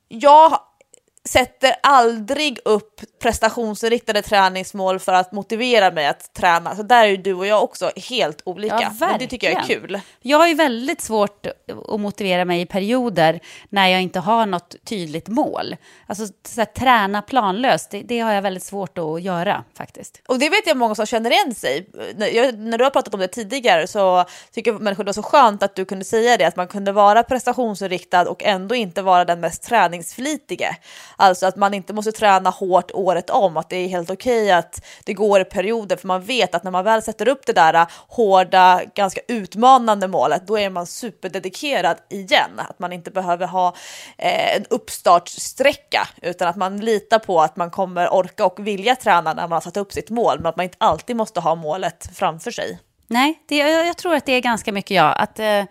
jag 0.09 0.59
sätter 1.29 1.75
aldrig 1.83 2.59
upp 2.65 3.01
prestationsinriktade 3.23 4.23
träningsmål 4.23 4.99
för 4.99 5.13
att 5.13 5.33
motivera 5.33 5.91
mig 5.91 6.07
att 6.07 6.35
träna. 6.35 6.77
Så 6.77 6.83
där 6.83 7.05
är 7.05 7.09
ju 7.09 7.17
du 7.17 7.35
och 7.35 7.47
jag 7.47 7.63
också 7.63 7.91
helt 7.97 8.43
olika. 8.45 8.79
Ja, 8.81 8.93
Men 9.01 9.19
det 9.19 9.27
tycker 9.27 9.51
jag 9.51 9.63
är 9.63 9.67
kul. 9.67 10.01
Jag 10.21 10.39
har 10.39 10.49
ju 10.49 10.55
väldigt 10.55 11.01
svårt 11.01 11.47
att 11.89 12.01
motivera 12.01 12.45
mig 12.45 12.61
i 12.61 12.67
perioder 12.67 13.41
när 13.69 13.89
jag 13.89 14.03
inte 14.03 14.21
har 14.21 14.47
något 14.47 14.77
tydligt 14.85 15.29
mål. 15.29 15.77
Alltså 16.07 16.27
så 16.27 16.61
här, 16.61 16.65
träna 16.65 17.23
planlöst, 17.23 17.91
det, 17.91 18.03
det, 18.03 18.21
har 18.21 18.33
jag 18.33 18.43
väldigt 18.43 18.63
svårt 18.63 18.99
att 18.99 19.23
göra 19.23 19.65
faktiskt. 19.75 20.23
Och 20.29 20.39
det 20.39 20.49
vet 20.49 20.67
jag 20.67 20.77
många 20.77 20.95
som 20.95 21.07
känner 21.07 21.31
igen 21.31 21.55
sig. 21.55 21.89
Jag, 22.33 22.59
när 22.59 22.79
du 22.79 22.85
har 22.85 22.91
pratat 22.91 23.15
om 23.15 23.21
det 23.21 23.29
tidigare 23.29 23.87
så 23.87 24.25
tycker 24.53 24.73
människor 24.73 25.05
det 25.05 25.09
var 25.09 25.13
så 25.13 25.23
skönt 25.23 25.63
att 25.63 25.77
du 25.77 25.85
kunde 25.85 26.05
säga 26.05 26.37
det, 26.37 26.45
att 26.45 26.57
man 26.57 26.69
kunde 26.69 26.93
vara 26.93 27.23
prestationsinriktad 27.23 28.29
och 28.29 28.43
ändå 28.45 28.75
inte 28.75 29.03
vara 29.03 29.25
den 29.25 29.41
mest 29.41 29.63
träningsflitige. 29.63 30.77
Alltså 31.21 31.47
att 31.47 31.57
man 31.57 31.75
inte 31.75 31.93
måste 31.93 32.13
träna 32.13 32.51
hårt 32.51 32.91
året 32.91 33.31
om, 33.31 33.57
att 33.57 33.71
det 33.71 33.77
är 33.77 33.89
helt 33.89 34.11
okej 34.11 34.43
okay 34.43 34.51
att 34.51 34.85
det 35.05 35.15
går 35.15 35.41
i 35.41 35.45
perioder, 35.45 35.97
för 35.97 36.07
man 36.07 36.23
vet 36.23 36.55
att 36.55 36.65
när 36.65 36.71
man 36.71 36.85
väl 36.85 37.03
sätter 37.03 37.29
upp 37.29 37.47
det 37.47 37.53
där 37.53 37.75
äh, 37.75 37.87
hårda, 38.09 38.81
ganska 38.95 39.21
utmanande 39.29 40.09
målet, 40.09 40.47
då 40.47 40.59
är 40.59 40.71
man 40.71 40.87
superdedikerad 40.87 41.97
igen. 42.11 42.51
Att 42.57 42.79
man 42.79 42.93
inte 42.93 43.11
behöver 43.11 43.47
ha 43.47 43.75
eh, 44.19 44.57
en 44.57 44.65
uppstartssträcka, 44.71 46.09
utan 46.23 46.49
att 46.49 46.57
man 46.57 46.81
litar 46.81 47.19
på 47.19 47.41
att 47.41 47.57
man 47.57 47.71
kommer 47.71 48.15
orka 48.15 48.45
och 48.45 48.67
vilja 48.67 48.97
träna 48.97 49.35
när 49.35 49.43
man 49.43 49.53
har 49.53 49.61
satt 49.61 49.77
upp 49.77 49.93
sitt 49.93 50.11
mål, 50.11 50.37
men 50.39 50.47
att 50.47 50.57
man 50.57 50.65
inte 50.65 50.77
alltid 50.81 51.17
måste 51.17 51.41
ha 51.41 51.55
målet 51.55 52.11
framför 52.15 52.51
sig. 52.51 52.79
Nej, 53.07 53.43
det, 53.49 53.57
jag 53.57 53.97
tror 53.97 54.15
att 54.15 54.27
det 54.27 54.33
är 54.33 54.41
ganska 54.41 54.73
mycket 54.73 54.91
jag. 54.91 55.15
Att, 55.19 55.39
eh 55.39 55.65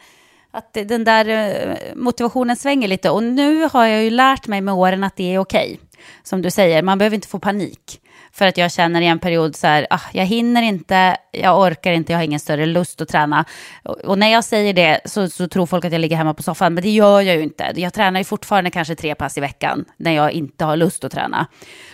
att 0.52 0.74
den 0.74 1.04
där 1.04 1.28
eh, 1.28 1.95
motivationen 1.95 2.56
svänger 2.56 2.88
lite. 2.88 3.10
Och 3.10 3.24
nu 3.24 3.70
har 3.72 3.86
jag 3.86 4.04
ju 4.04 4.10
lärt 4.10 4.47
mig 4.47 4.62
med 4.62 4.74
åren 4.74 5.04
att 5.04 5.16
det 5.16 5.34
är 5.34 5.39
okej. 5.39 5.72
Okay. 5.74 5.78
Som 6.24 6.41
du 6.41 6.52
säger, 6.52 6.84
man 6.84 6.97
behöver 6.97 7.16
inte 7.16 7.28
få 7.28 7.39
panik. 7.39 8.02
För 8.32 8.48
att 8.48 8.58
jag 8.58 8.72
känner 8.72 9.02
i 9.02 9.06
en 9.06 9.20
period 9.20 9.56
så 9.56 9.68
här, 9.68 9.88
ah, 9.90 10.00
jag 10.14 10.26
hinner 10.26 10.62
inte, 10.62 11.18
jag 11.32 11.60
orkar 11.60 11.92
inte, 11.92 12.12
jag 12.12 12.20
har 12.20 12.24
ingen 12.24 12.40
större 12.40 12.66
lust 12.66 13.02
att 13.02 13.10
träna. 13.10 13.46
Och, 13.84 13.98
och 13.98 14.20
när 14.20 14.28
jag 14.28 14.44
säger 14.44 14.74
det 14.74 15.00
så, 15.06 15.30
så, 15.30 15.48
tror 15.48 15.66
folk 15.66 15.86
att 15.86 15.92
jag 15.92 16.02
ligger 16.02 16.18
hemma 16.18 16.34
på 16.34 16.44
soffan, 16.44 16.74
men 16.74 16.84
det 16.84 16.90
gör 16.90 17.22
jag 17.22 17.36
ju 17.36 17.44
inte. 17.44 17.74
Jag 17.76 17.94
tränar 17.94 18.20
ju 18.20 18.24
fortfarande 18.24 18.72
kanske 18.72 18.96
tre 18.96 19.16
pass 19.16 19.38
i 19.38 19.42
veckan 19.42 19.86
när 19.98 20.12
jag 20.12 20.32
inte 20.32 20.66
har 20.66 20.78
lust 20.78 21.04
att 21.04 21.12
träna. 21.12 21.48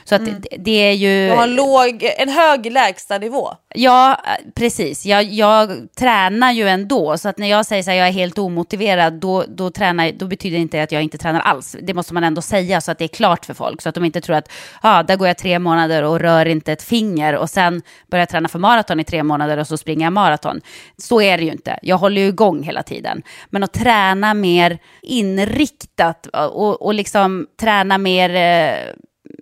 Så 0.04 0.16
att 0.16 0.22
mm. 0.22 0.36
det, 0.42 0.58
det, 0.58 0.72
är 0.72 0.92
ju... 0.92 1.30
Du 1.30 1.36
har 1.36 1.44
en, 1.44 1.56
låg, 1.56 2.10
en 2.18 2.30
hög 2.30 2.72
lägstanivå. 2.72 3.50
Ja, 3.76 4.22
precis. 4.56 5.06
Jag, 5.06 5.24
jag 5.24 5.88
tränar 5.98 6.52
ju 6.52 6.68
ändå, 6.68 7.18
så 7.18 7.30
att 7.30 7.38
när 7.38 7.48
jag 7.48 7.66
säger 7.66 7.82
att 7.82 7.98
jag 7.98 8.08
är 8.08 8.12
helt 8.12 8.38
omotiverad, 8.38 9.14
då, 9.14 9.44
då, 9.48 9.70
tränar, 9.70 10.12
då 10.12 10.28
betyder 10.28 10.58
det 10.58 10.62
inte 10.62 10.84
att 10.84 10.92
jag 10.92 11.04
inte 11.04 11.18
tränar 11.18 11.40
alls. 11.40 11.76
Det 11.82 11.94
måste 11.94 12.14
man 12.14 12.24
ändå 12.24 12.42
säga 12.42 12.82
så 12.82 12.92
att 12.92 12.98
det 12.98 13.06
är 13.06 13.08
klart 13.08 13.46
för 13.46 13.54
folk, 13.54 13.82
så 13.82 13.90
att 13.90 13.96
de 13.96 14.06
inte 14.06 14.22
tror 14.22 14.36
att 14.36 14.52
ah, 14.82 15.04
där 15.04 15.16
går 15.16 15.28
jag 15.28 15.38
tre 15.38 15.60
månader 15.60 16.04
och 16.04 16.20
rör 16.20 16.35
inte 16.44 16.72
ett 16.72 16.84
finger 16.84 17.36
och 17.36 17.50
sen 17.50 17.82
börjar 18.08 18.22
jag 18.22 18.30
träna 18.30 18.48
för 18.48 18.60
maraton 18.60 19.00
i 19.00 19.04
tre 19.04 19.24
månader 19.24 19.58
och 19.58 19.68
så 19.68 19.78
springer 19.78 20.06
jag 20.06 20.14
maraton. 20.14 20.62
Så 20.98 21.22
är 21.22 21.38
det 21.38 21.44
ju 21.44 21.52
inte. 21.52 21.80
Jag 21.82 21.98
håller 21.98 22.22
ju 22.22 22.28
igång 22.28 22.64
hela 22.64 22.84
tiden. 22.84 23.24
Men 23.50 23.64
att 23.64 23.74
träna 23.74 24.34
mer 24.34 24.80
inriktat 25.02 26.28
och, 26.28 26.82
och 26.82 26.94
liksom 26.94 27.48
träna 27.60 27.98
mer, 27.98 28.36
eh, 28.36 28.94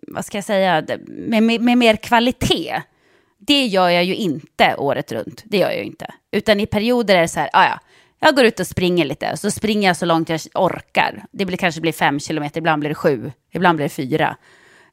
vad 0.07 0.25
ska 0.25 0.37
jag 0.37 0.45
säga, 0.45 0.83
med, 1.07 1.43
med, 1.43 1.61
med 1.61 1.77
mer 1.77 1.95
kvalitet. 1.95 2.81
Det 3.47 3.65
gör 3.65 3.89
jag 3.89 4.03
ju 4.03 4.15
inte 4.15 4.75
året 4.77 5.11
runt. 5.11 5.43
Det 5.45 5.57
gör 5.57 5.69
jag 5.69 5.77
ju 5.77 5.83
inte. 5.83 6.13
Utan 6.31 6.59
i 6.59 6.65
perioder 6.65 7.15
är 7.15 7.21
det 7.21 7.27
så 7.27 7.39
här, 7.39 7.49
ah, 7.53 7.65
ja, 7.65 7.79
jag 8.25 8.35
går 8.35 8.45
ut 8.45 8.59
och 8.59 8.67
springer 8.67 9.05
lite, 9.05 9.37
så 9.37 9.51
springer 9.51 9.87
jag 9.87 9.97
så 9.97 10.05
långt 10.05 10.29
jag 10.29 10.39
orkar. 10.53 11.23
Det 11.31 11.45
blir, 11.45 11.57
kanske 11.57 11.81
blir 11.81 11.91
fem 11.91 12.19
kilometer, 12.19 12.57
ibland 12.57 12.79
blir 12.79 12.89
det 12.89 12.95
sju, 12.95 13.31
ibland 13.51 13.75
blir 13.75 13.85
det 13.85 13.89
fyra. 13.89 14.37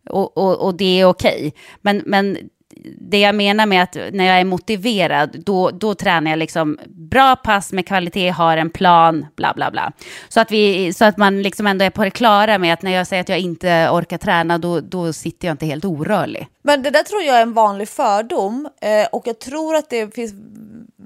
Och, 0.08 0.38
och, 0.38 0.66
och 0.66 0.74
det 0.74 1.00
är 1.00 1.04
okej. 1.04 1.36
Okay. 1.38 1.52
Men, 1.80 2.02
men 2.06 2.38
det 2.84 3.20
jag 3.20 3.34
menar 3.34 3.66
med 3.66 3.82
att 3.82 3.94
när 4.12 4.24
jag 4.24 4.40
är 4.40 4.44
motiverad, 4.44 5.42
då, 5.46 5.70
då 5.70 5.94
tränar 5.94 6.30
jag 6.30 6.38
liksom 6.38 6.78
bra 6.86 7.36
pass 7.36 7.72
med 7.72 7.86
kvalitet, 7.86 8.28
har 8.30 8.56
en 8.56 8.70
plan, 8.70 9.26
bla 9.36 9.52
bla 9.54 9.70
bla. 9.70 9.92
Så 10.28 10.40
att, 10.40 10.50
vi, 10.50 10.92
så 10.92 11.04
att 11.04 11.16
man 11.16 11.42
liksom 11.42 11.66
ändå 11.66 11.84
är 11.84 11.90
på 11.90 12.04
det 12.04 12.10
klara 12.10 12.58
med 12.58 12.74
att 12.74 12.82
när 12.82 12.90
jag 12.90 13.06
säger 13.06 13.20
att 13.20 13.28
jag 13.28 13.38
inte 13.38 13.88
orkar 13.90 14.18
träna, 14.18 14.58
då, 14.58 14.80
då 14.80 15.12
sitter 15.12 15.48
jag 15.48 15.54
inte 15.54 15.66
helt 15.66 15.84
orörlig. 15.84 16.48
Men 16.62 16.82
det 16.82 16.90
där 16.90 17.02
tror 17.02 17.22
jag 17.22 17.36
är 17.36 17.42
en 17.42 17.52
vanlig 17.52 17.88
fördom 17.88 18.68
eh, 18.80 19.06
och 19.12 19.26
jag 19.26 19.38
tror 19.38 19.74
att 19.76 19.90
det 19.90 20.14
finns 20.14 20.32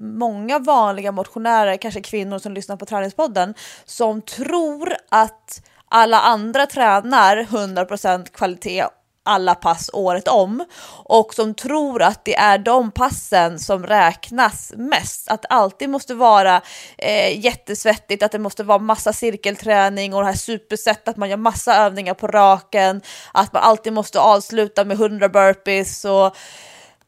många 0.01 0.59
vanliga 0.59 1.13
motionärer, 1.13 1.77
kanske 1.77 2.01
kvinnor 2.01 2.39
som 2.39 2.55
lyssnar 2.55 2.77
på 2.77 2.87
Träningspodden, 2.87 3.55
som 3.85 4.23
tror 4.23 4.95
att 5.09 5.63
alla 5.89 6.21
andra 6.21 6.67
tränar 6.67 7.37
100% 7.37 8.31
kvalitet 8.33 8.85
alla 9.25 9.55
pass 9.55 9.91
året 9.93 10.29
om 10.29 10.65
och 11.05 11.35
som 11.35 11.55
tror 11.55 12.03
att 12.03 12.25
det 12.25 12.37
är 12.37 12.59
de 12.59 12.91
passen 12.91 13.59
som 13.59 13.87
räknas 13.87 14.73
mest. 14.77 15.29
Att 15.31 15.43
det 15.43 15.49
alltid 15.49 15.91
måste 15.91 16.15
vara 16.15 16.63
eh, 16.99 17.45
jättesvettigt, 17.45 18.23
att 18.23 18.33
det 18.33 18.39
måste 18.39 18.65
vara 18.65 18.79
massa 18.79 19.13
cirkelträning 19.13 20.15
och 20.15 20.21
det 20.21 20.27
här 20.27 20.35
superset, 20.35 21.09
att 21.09 21.17
man 21.17 21.31
gör 21.31 21.37
massa 21.37 21.77
övningar 21.77 22.15
på 22.15 22.27
raken, 22.27 23.01
att 23.33 23.53
man 23.53 23.63
alltid 23.63 23.93
måste 23.93 24.21
avsluta 24.21 24.85
med 24.85 24.95
100 25.01 25.29
burpees 25.29 26.05
och 26.05 26.37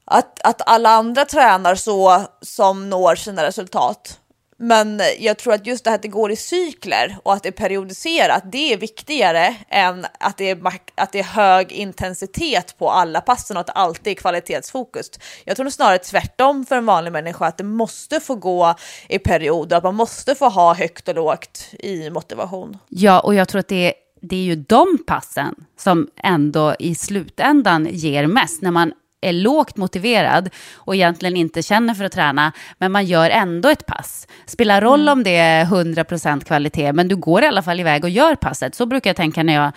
att, 0.05 0.41
att 0.45 0.69
alla 0.69 0.91
andra 0.91 1.25
tränar 1.25 1.75
så 1.75 2.23
som 2.41 2.91
når 2.91 3.15
sina 3.15 3.43
resultat. 3.43 4.19
Men 4.59 5.01
jag 5.19 5.39
tror 5.39 5.55
att 5.55 5.67
just 5.67 5.85
det 5.85 5.91
här 5.91 5.95
att 5.95 6.03
det 6.03 6.09
går 6.09 6.33
i 6.33 6.37
cykler 6.37 7.17
och 7.23 7.33
att 7.33 7.43
det 7.43 7.49
är 7.49 7.53
periodiserat, 7.53 8.43
det 8.53 8.73
är 8.73 8.77
viktigare 8.77 9.57
än 9.69 10.07
att 10.21 10.37
det 10.37 10.51
är, 10.51 10.59
att 10.95 11.13
det 11.13 11.19
är 11.19 11.25
hög 11.25 11.73
intensitet 11.73 12.79
på 12.79 12.91
alla 12.91 13.21
passen 13.21 13.57
och 13.57 13.61
att 13.61 13.67
det 13.67 13.73
alltid 13.73 14.11
är 14.11 14.15
kvalitetsfokus. 14.15 15.11
Jag 15.45 15.57
tror 15.57 15.71
snarare 15.71 15.99
tvärtom 15.99 16.67
för 16.67 16.77
en 16.77 16.87
vanlig 16.87 17.13
människa, 17.13 17.47
att 17.47 17.59
det 17.59 17.65
måste 17.65 18.21
få 18.21 18.35
gå 18.35 18.75
i 19.09 19.19
perioder, 19.19 19.77
att 19.77 19.85
man 19.85 19.95
måste 19.95 20.35
få 20.35 20.49
ha 20.49 20.75
högt 20.75 21.09
och 21.09 21.15
lågt 21.15 21.69
i 21.79 22.11
motivation. 22.11 22.79
Ja, 22.89 23.21
och 23.21 23.35
jag 23.35 23.49
tror 23.49 23.59
att 23.59 23.69
det 23.69 23.87
är, 23.87 23.93
det 24.21 24.37
är 24.37 24.43
ju 24.43 24.57
de 24.57 24.99
passen 25.07 25.55
som 25.79 26.09
ändå 26.23 26.75
i 26.79 26.95
slutändan 26.95 27.89
ger 27.91 28.27
mest, 28.27 28.63
när 28.63 28.71
man 28.71 28.93
är 29.21 29.33
lågt 29.33 29.77
motiverad 29.77 30.51
och 30.75 30.95
egentligen 30.95 31.37
inte 31.37 31.63
känner 31.63 31.95
för 31.95 32.05
att 32.05 32.13
träna, 32.13 32.53
men 32.79 32.93
man 32.93 33.07
gör 33.07 33.31
ändå 33.31 33.69
ett 33.69 33.87
pass. 33.87 34.27
Spelar 34.47 34.81
roll 34.81 35.01
Mm. 35.01 35.13
om 35.13 35.25
det 35.25 35.37
är 35.37 35.65
100% 35.65 36.45
kvalitet, 36.45 36.93
men 36.93 37.09
du 37.09 37.17
går 37.17 37.43
i 37.43 37.47
alla 37.47 37.63
fall 37.63 37.81
iväg 37.81 38.05
och 38.05 38.11
gör 38.11 38.35
passet. 38.35 38.75
Så 38.75 38.87
brukar 38.87 39.11
jag 39.11 39.17
tänka 39.17 39.43
när 39.43 39.55
jag, 39.55 39.73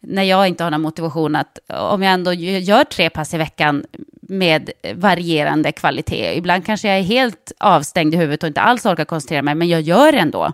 när 0.00 0.22
jag 0.22 0.48
inte 0.48 0.64
har 0.64 0.70
någon 0.70 0.82
motivation, 0.82 1.36
att 1.36 1.58
om 1.68 2.02
jag 2.02 2.12
ändå 2.12 2.32
gör 2.32 2.84
tre 2.84 3.10
pass 3.10 3.34
i 3.34 3.38
veckan 3.38 3.84
med 4.32 4.70
varierande 4.94 5.72
kvalitet. 5.72 6.36
Ibland 6.36 6.66
kanske 6.66 6.88
jag 6.88 6.98
är 6.98 7.02
helt 7.02 7.52
avstängd 7.58 8.14
i 8.14 8.16
huvudet 8.16 8.42
och 8.42 8.46
inte 8.46 8.60
alls 8.60 8.86
orkar 8.86 9.04
koncentrera 9.04 9.42
mig, 9.42 9.54
men 9.54 9.68
jag 9.68 9.80
gör 9.80 10.12
det 10.12 10.18
ändå. 10.18 10.52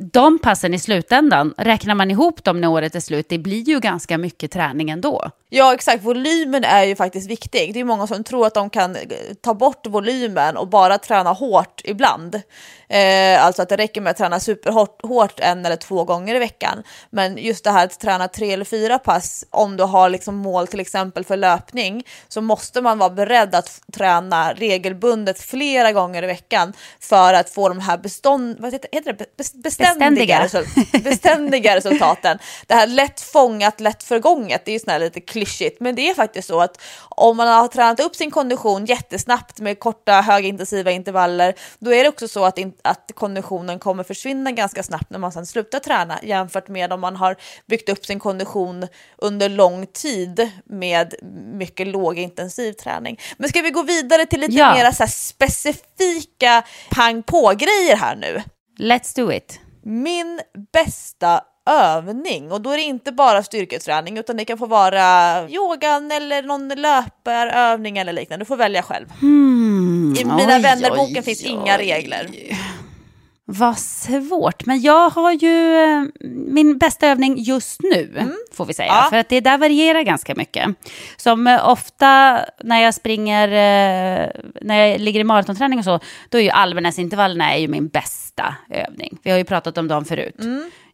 De 0.00 0.38
passen 0.38 0.74
i 0.74 0.78
slutändan, 0.78 1.54
räknar 1.56 1.94
man 1.94 2.10
ihop 2.10 2.44
dem 2.44 2.60
när 2.60 2.68
året 2.68 2.94
är 2.94 3.00
slut, 3.00 3.28
det 3.28 3.38
blir 3.38 3.62
ju 3.62 3.80
ganska 3.80 4.18
mycket 4.18 4.50
träning 4.50 4.90
ändå. 4.90 5.30
Ja 5.48 5.74
exakt, 5.74 6.04
volymen 6.04 6.64
är 6.64 6.84
ju 6.84 6.96
faktiskt 6.96 7.30
viktig. 7.30 7.74
Det 7.74 7.80
är 7.80 7.84
många 7.84 8.06
som 8.06 8.24
tror 8.24 8.46
att 8.46 8.54
de 8.54 8.70
kan 8.70 8.96
eh, 8.96 9.02
ta 9.42 9.54
bort 9.54 9.86
volymen 9.86 10.56
och 10.56 10.68
bara 10.68 10.98
träna 10.98 11.30
hårt 11.32 11.80
ibland. 11.84 12.42
Eh, 12.92 13.44
alltså 13.44 13.62
att 13.62 13.68
det 13.68 13.76
räcker 13.76 14.00
med 14.00 14.10
att 14.10 14.16
träna 14.16 14.40
superhårt 14.40 15.02
hårt 15.02 15.40
en 15.40 15.66
eller 15.66 15.76
två 15.76 16.04
gånger 16.04 16.34
i 16.34 16.38
veckan. 16.38 16.82
Men 17.10 17.38
just 17.38 17.64
det 17.64 17.70
här 17.70 17.84
att 17.84 18.00
träna 18.00 18.28
tre 18.28 18.52
eller 18.52 18.64
fyra 18.64 18.98
pass, 18.98 19.44
om 19.50 19.76
du 19.76 19.84
har 19.84 20.08
liksom 20.08 20.36
mål 20.36 20.66
till 20.66 20.80
exempel 20.80 21.24
för 21.24 21.36
löpning, 21.36 22.06
så 22.28 22.40
måste 22.40 22.80
man 22.80 22.98
vara 22.98 23.10
beredd 23.10 23.54
att 23.54 23.80
träna 23.92 24.52
regelbundet 24.52 25.40
flera 25.40 25.92
gånger 25.92 26.22
i 26.22 26.26
veckan 26.26 26.72
för 27.00 27.34
att 27.34 27.50
få 27.50 27.68
de 27.68 27.80
här 27.80 27.98
bestånd, 27.98 28.56
vad 28.60 28.72
heter, 28.72 28.88
det? 29.04 29.26
Bes- 29.36 29.62
beständiga, 29.62 30.42
Beständiga. 30.42 31.00
beständiga 31.10 31.76
resultaten. 31.76 32.38
Det 32.66 32.74
här 32.74 32.86
lätt 32.86 33.20
fångat, 33.20 33.80
lätt 33.80 34.02
förgånget, 34.02 34.64
det 34.64 34.70
är 34.70 34.72
ju 34.72 34.78
sån 34.78 34.90
här 34.90 34.98
lite 34.98 35.20
klyschigt, 35.20 35.80
men 35.80 35.94
det 35.94 36.10
är 36.10 36.14
faktiskt 36.14 36.48
så 36.48 36.60
att 36.60 36.80
om 37.08 37.36
man 37.36 37.48
har 37.48 37.68
tränat 37.68 38.00
upp 38.00 38.16
sin 38.16 38.30
kondition 38.30 38.84
jättesnabbt 38.84 39.60
med 39.60 39.78
korta 39.78 40.20
högintensiva 40.20 40.90
intervaller, 40.90 41.54
då 41.78 41.94
är 41.94 42.02
det 42.02 42.08
också 42.08 42.28
så 42.28 42.44
att, 42.44 42.58
in, 42.58 42.72
att 42.84 43.10
konditionen 43.14 43.78
kommer 43.78 44.04
försvinna 44.04 44.52
ganska 44.52 44.82
snabbt 44.82 45.10
när 45.10 45.18
man 45.18 45.32
sedan 45.32 45.46
slutar 45.46 45.78
träna 45.78 46.18
jämfört 46.22 46.68
med 46.68 46.92
om 46.92 47.00
man 47.00 47.16
har 47.16 47.36
byggt 47.66 47.88
upp 47.88 48.06
sin 48.06 48.18
kondition 48.20 48.86
under 49.18 49.48
lång 49.48 49.86
tid 49.86 50.50
med 50.64 51.14
mycket 51.54 51.86
lågintensiv 51.86 52.72
träning. 52.72 53.20
Men 53.36 53.48
ska 53.48 53.62
vi 53.62 53.70
gå 53.70 53.82
vidare 53.82 54.26
till 54.26 54.40
lite 54.40 54.52
Ja. 54.52 54.74
mer 54.74 54.90
så 54.90 55.06
specifika 55.06 56.62
pang 56.90 57.22
på-grejer 57.22 57.96
här 57.96 58.16
nu? 58.16 58.42
Let's 58.78 59.16
do 59.16 59.32
it. 59.32 59.60
Min 59.84 60.40
bästa 60.72 61.40
övning 61.70 62.52
och 62.52 62.60
då 62.60 62.70
är 62.70 62.76
det 62.76 62.82
inte 62.82 63.12
bara 63.12 63.42
styrketräning 63.42 64.18
utan 64.18 64.36
det 64.36 64.44
kan 64.44 64.58
få 64.58 64.66
vara 64.66 65.48
yogan 65.50 66.12
eller 66.12 66.42
någon 66.42 66.68
löparövning 66.68 67.98
eller 67.98 68.12
liknande. 68.12 68.44
Du 68.44 68.46
får 68.46 68.56
välja 68.56 68.82
själv. 68.82 69.06
I 69.20 69.24
Mina 70.24 70.32
Hmm. 70.52 70.62
Vännerboken 70.62 71.22
finns 71.22 71.44
inga 71.44 71.78
regler. 71.78 72.28
Vad 73.54 73.78
svårt, 73.78 74.66
men 74.66 74.80
jag 74.80 75.10
har 75.10 75.32
ju 75.32 75.76
eh, 75.76 76.02
min 76.30 76.78
bästa 76.78 77.08
övning 77.08 77.38
just 77.38 77.82
nu, 77.82 78.32
får 78.52 78.64
vi 78.64 78.74
säga. 78.74 78.88
Ja. 78.88 79.06
För 79.10 79.16
att 79.16 79.28
det 79.28 79.40
där 79.40 79.58
varierar 79.58 80.02
ganska 80.02 80.34
mycket. 80.34 80.68
Som 81.16 81.46
eh, 81.46 81.68
ofta 81.68 82.40
när 82.64 82.82
jag 82.82 82.94
springer, 82.94 83.48
eh, 83.48 84.28
när 84.60 84.86
jag 84.86 85.00
ligger 85.00 85.20
i 85.20 85.24
maratonträning 85.24 85.78
och 85.78 85.84
så, 85.84 86.00
då 86.28 86.38
är 86.38 86.42
ju 86.42 86.50
Almenäsintervallerna 86.50 87.54
är 87.54 87.58
ju 87.58 87.68
min 87.68 87.88
bästa 87.88 88.54
övning. 88.70 89.18
Vi 89.22 89.30
har 89.30 89.38
ju 89.38 89.44
pratat 89.44 89.78
om 89.78 89.88
dem 89.88 90.04
förut. 90.04 90.36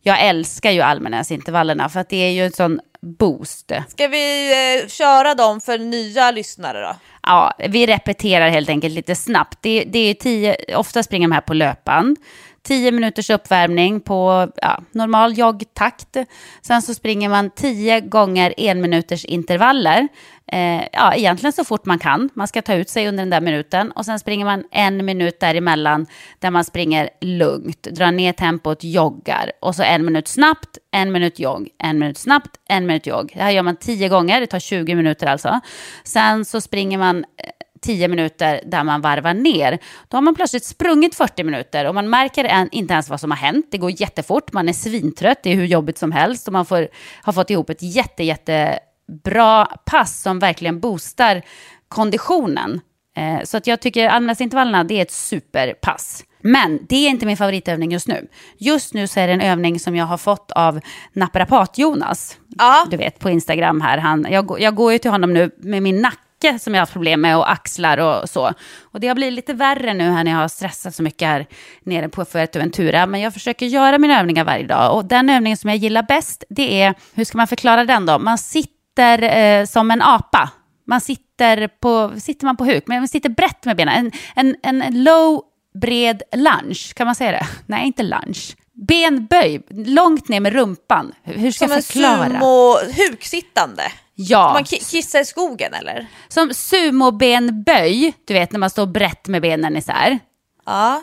Jag 0.02 0.20
älskar 0.20 0.70
ju 0.70 0.80
Almenäsintervallerna 0.80 1.88
för 1.88 2.00
att 2.00 2.08
det 2.08 2.16
är 2.16 2.30
ju 2.30 2.44
en 2.44 2.52
sån 2.52 2.80
boost. 3.00 3.72
Ska 3.88 4.08
vi 4.08 4.50
eh, 4.82 4.88
köra 4.88 5.34
dem 5.34 5.60
för 5.60 5.78
nya 5.78 6.30
lyssnare 6.30 6.80
då? 6.80 6.96
Ja, 7.22 7.52
vi 7.68 7.86
repeterar 7.86 8.48
helt 8.48 8.68
enkelt 8.68 8.94
lite 8.94 9.14
snabbt. 9.14 9.58
Det, 9.60 9.84
det 9.84 9.98
är 9.98 10.14
tio, 10.14 10.76
ofta 10.76 11.02
springer 11.02 11.28
de 11.28 11.34
här 11.34 11.40
på 11.40 11.54
löpband. 11.54 12.16
10 12.62 12.92
minuters 12.92 13.30
uppvärmning 13.30 14.00
på 14.00 14.48
ja, 14.62 14.82
normal 14.92 15.38
joggtakt. 15.38 16.16
Sen 16.62 16.82
så 16.82 16.94
springer 16.94 17.28
man 17.28 17.50
10 17.50 18.00
gånger 18.00 18.54
en 18.56 18.80
minuters 18.80 19.24
intervaller. 19.24 20.08
Eh, 20.52 20.84
ja, 20.92 21.14
egentligen 21.14 21.52
så 21.52 21.64
fort 21.64 21.84
man 21.84 21.98
kan. 21.98 22.30
Man 22.34 22.48
ska 22.48 22.62
ta 22.62 22.74
ut 22.74 22.88
sig 22.88 23.08
under 23.08 23.22
den 23.22 23.30
där 23.30 23.40
minuten. 23.40 23.90
Och 23.90 24.04
sen 24.04 24.18
springer 24.18 24.44
man 24.44 24.64
en 24.70 25.04
minut 25.04 25.40
däremellan 25.40 26.06
där 26.38 26.50
man 26.50 26.64
springer 26.64 27.10
lugnt, 27.20 27.82
drar 27.82 28.12
ner 28.12 28.32
tempot, 28.32 28.84
joggar. 28.84 29.52
Och 29.60 29.74
så 29.74 29.82
en 29.82 30.04
minut 30.04 30.28
snabbt, 30.28 30.78
en 30.90 31.12
minut 31.12 31.38
jogg, 31.38 31.68
en 31.78 31.98
minut 31.98 32.18
snabbt, 32.18 32.50
en 32.68 32.86
minut 32.86 33.06
jogg. 33.06 33.32
Det 33.34 33.42
här 33.42 33.50
gör 33.50 33.62
man 33.62 33.76
10 33.76 34.08
gånger, 34.08 34.40
det 34.40 34.46
tar 34.46 34.58
20 34.58 34.94
minuter 34.94 35.26
alltså. 35.26 35.60
Sen 36.04 36.44
så 36.44 36.60
springer 36.60 36.98
man 36.98 37.18
eh, 37.18 37.50
10 37.80 38.08
minuter 38.08 38.60
där 38.66 38.84
man 38.84 39.00
varvar 39.00 39.34
ner. 39.34 39.78
Då 40.08 40.16
har 40.16 40.22
man 40.22 40.34
plötsligt 40.34 40.64
sprungit 40.64 41.14
40 41.14 41.44
minuter 41.44 41.84
och 41.88 41.94
man 41.94 42.10
märker 42.10 42.68
inte 42.74 42.92
ens 42.92 43.08
vad 43.10 43.20
som 43.20 43.30
har 43.30 43.38
hänt. 43.38 43.66
Det 43.70 43.78
går 43.78 44.00
jättefort, 44.00 44.52
man 44.52 44.68
är 44.68 44.72
svintrött, 44.72 45.38
det 45.42 45.50
är 45.50 45.54
hur 45.56 45.64
jobbigt 45.64 45.98
som 45.98 46.12
helst 46.12 46.46
och 46.46 46.52
man 46.52 46.66
får, 46.66 46.88
har 47.22 47.32
fått 47.32 47.50
ihop 47.50 47.70
ett 47.70 47.82
jätte, 47.82 48.22
jätte 48.24 48.78
bra 49.24 49.64
pass 49.84 50.22
som 50.22 50.38
verkligen 50.38 50.80
boostar 50.80 51.42
konditionen. 51.88 52.80
Eh, 53.16 53.44
så 53.44 53.56
att 53.56 53.66
jag 53.66 53.80
tycker 53.80 54.08
användarsintervallerna, 54.08 54.84
det 54.84 54.94
är 54.98 55.02
ett 55.02 55.10
superpass. 55.12 56.24
Men 56.40 56.86
det 56.88 56.96
är 56.96 57.08
inte 57.10 57.26
min 57.26 57.36
favoritövning 57.36 57.90
just 57.92 58.08
nu. 58.08 58.28
Just 58.58 58.94
nu 58.94 59.06
så 59.06 59.20
är 59.20 59.26
det 59.26 59.32
en 59.32 59.40
övning 59.40 59.80
som 59.80 59.96
jag 59.96 60.04
har 60.06 60.18
fått 60.18 60.50
av 60.52 60.80
naprapat-Jonas. 61.12 62.36
Ja. 62.58 62.86
Du 62.90 62.96
vet, 62.96 63.18
på 63.18 63.30
Instagram 63.30 63.80
här. 63.80 63.98
Han, 63.98 64.26
jag, 64.30 64.46
går- 64.46 64.60
jag 64.60 64.74
går 64.74 64.92
ju 64.92 64.98
till 64.98 65.10
honom 65.10 65.32
nu 65.34 65.50
med 65.58 65.82
min 65.82 66.00
nacke 66.02 66.18
som 66.60 66.74
jag 66.74 66.80
har 66.80 66.82
haft 66.82 66.92
problem 66.92 67.20
med 67.20 67.36
och 67.36 67.50
axlar 67.52 67.98
och 67.98 68.28
så. 68.28 68.52
Och 68.82 69.00
det 69.00 69.08
har 69.08 69.14
blivit 69.14 69.34
lite 69.34 69.52
värre 69.54 69.94
nu 69.94 70.10
här 70.10 70.24
när 70.24 70.30
jag 70.30 70.38
har 70.38 70.48
stressat 70.48 70.94
så 70.94 71.02
mycket 71.02 71.28
här 71.28 71.46
nere 71.82 72.08
på 72.08 72.24
Fuerteventura. 72.24 73.06
Men 73.06 73.20
jag 73.20 73.32
försöker 73.34 73.66
göra 73.66 73.98
mina 73.98 74.20
övningar 74.20 74.44
varje 74.44 74.66
dag. 74.66 74.96
Och 74.96 75.04
den 75.04 75.30
övningen 75.30 75.56
som 75.56 75.70
jag 75.70 75.76
gillar 75.76 76.02
bäst, 76.02 76.44
det 76.48 76.82
är, 76.82 76.94
hur 77.14 77.24
ska 77.24 77.38
man 77.38 77.46
förklara 77.46 77.84
den 77.84 78.06
då? 78.06 78.18
Man 78.18 78.38
sitter 78.38 79.22
eh, 79.22 79.64
som 79.64 79.90
en 79.90 80.02
apa. 80.02 80.50
Man 80.86 81.00
sitter, 81.00 81.68
på, 81.68 82.12
sitter 82.20 82.44
man 82.46 82.56
på 82.56 82.64
huk, 82.64 82.84
men 82.86 82.98
man 82.98 83.08
sitter 83.08 83.28
brett 83.28 83.64
med 83.64 83.76
benen. 83.76 84.12
En, 84.36 84.54
en, 84.62 84.82
en 84.82 85.04
low, 85.04 85.42
bred 85.80 86.22
lunge, 86.32 86.92
kan 86.94 87.06
man 87.06 87.14
säga 87.14 87.30
det? 87.32 87.46
Nej, 87.66 87.86
inte 87.86 88.02
lunge. 88.02 88.40
Benböj, 88.88 89.60
långt 89.70 90.28
ner 90.28 90.40
med 90.40 90.52
rumpan. 90.52 91.12
Hur 91.22 91.50
ska 91.50 91.64
Som 91.66 91.70
jag 91.70 91.76
en 91.76 91.82
förklara? 91.82 92.24
sumo 92.28 92.76
huksittande. 93.08 93.82
Ja, 94.20 94.52
Man 94.52 94.64
ki- 94.64 94.90
kissar 94.90 95.20
i 95.20 95.24
skogen 95.24 95.74
eller? 95.74 96.06
som 96.28 96.54
sumobenböj, 96.54 98.12
du 98.24 98.34
vet 98.34 98.52
när 98.52 98.58
man 98.58 98.70
står 98.70 98.86
brett 98.86 99.28
med 99.28 99.42
benen 99.42 99.76
isär. 99.76 100.18
Ja. 100.66 101.02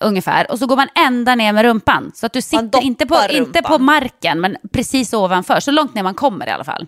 Ungefär. 0.00 0.50
Och 0.50 0.58
så 0.58 0.66
går 0.66 0.76
man 0.76 0.88
ända 0.94 1.34
ner 1.34 1.52
med 1.52 1.62
rumpan. 1.64 2.12
Så 2.14 2.26
att 2.26 2.32
du 2.32 2.42
sitter 2.42 2.80
inte 2.82 3.06
på, 3.06 3.14
inte 3.30 3.62
på 3.62 3.78
marken, 3.78 4.40
men 4.40 4.56
precis 4.72 5.12
ovanför. 5.12 5.60
Så 5.60 5.70
långt 5.70 5.94
ner 5.94 6.02
man 6.02 6.14
kommer 6.14 6.46
i 6.46 6.50
alla 6.50 6.64
fall. 6.64 6.86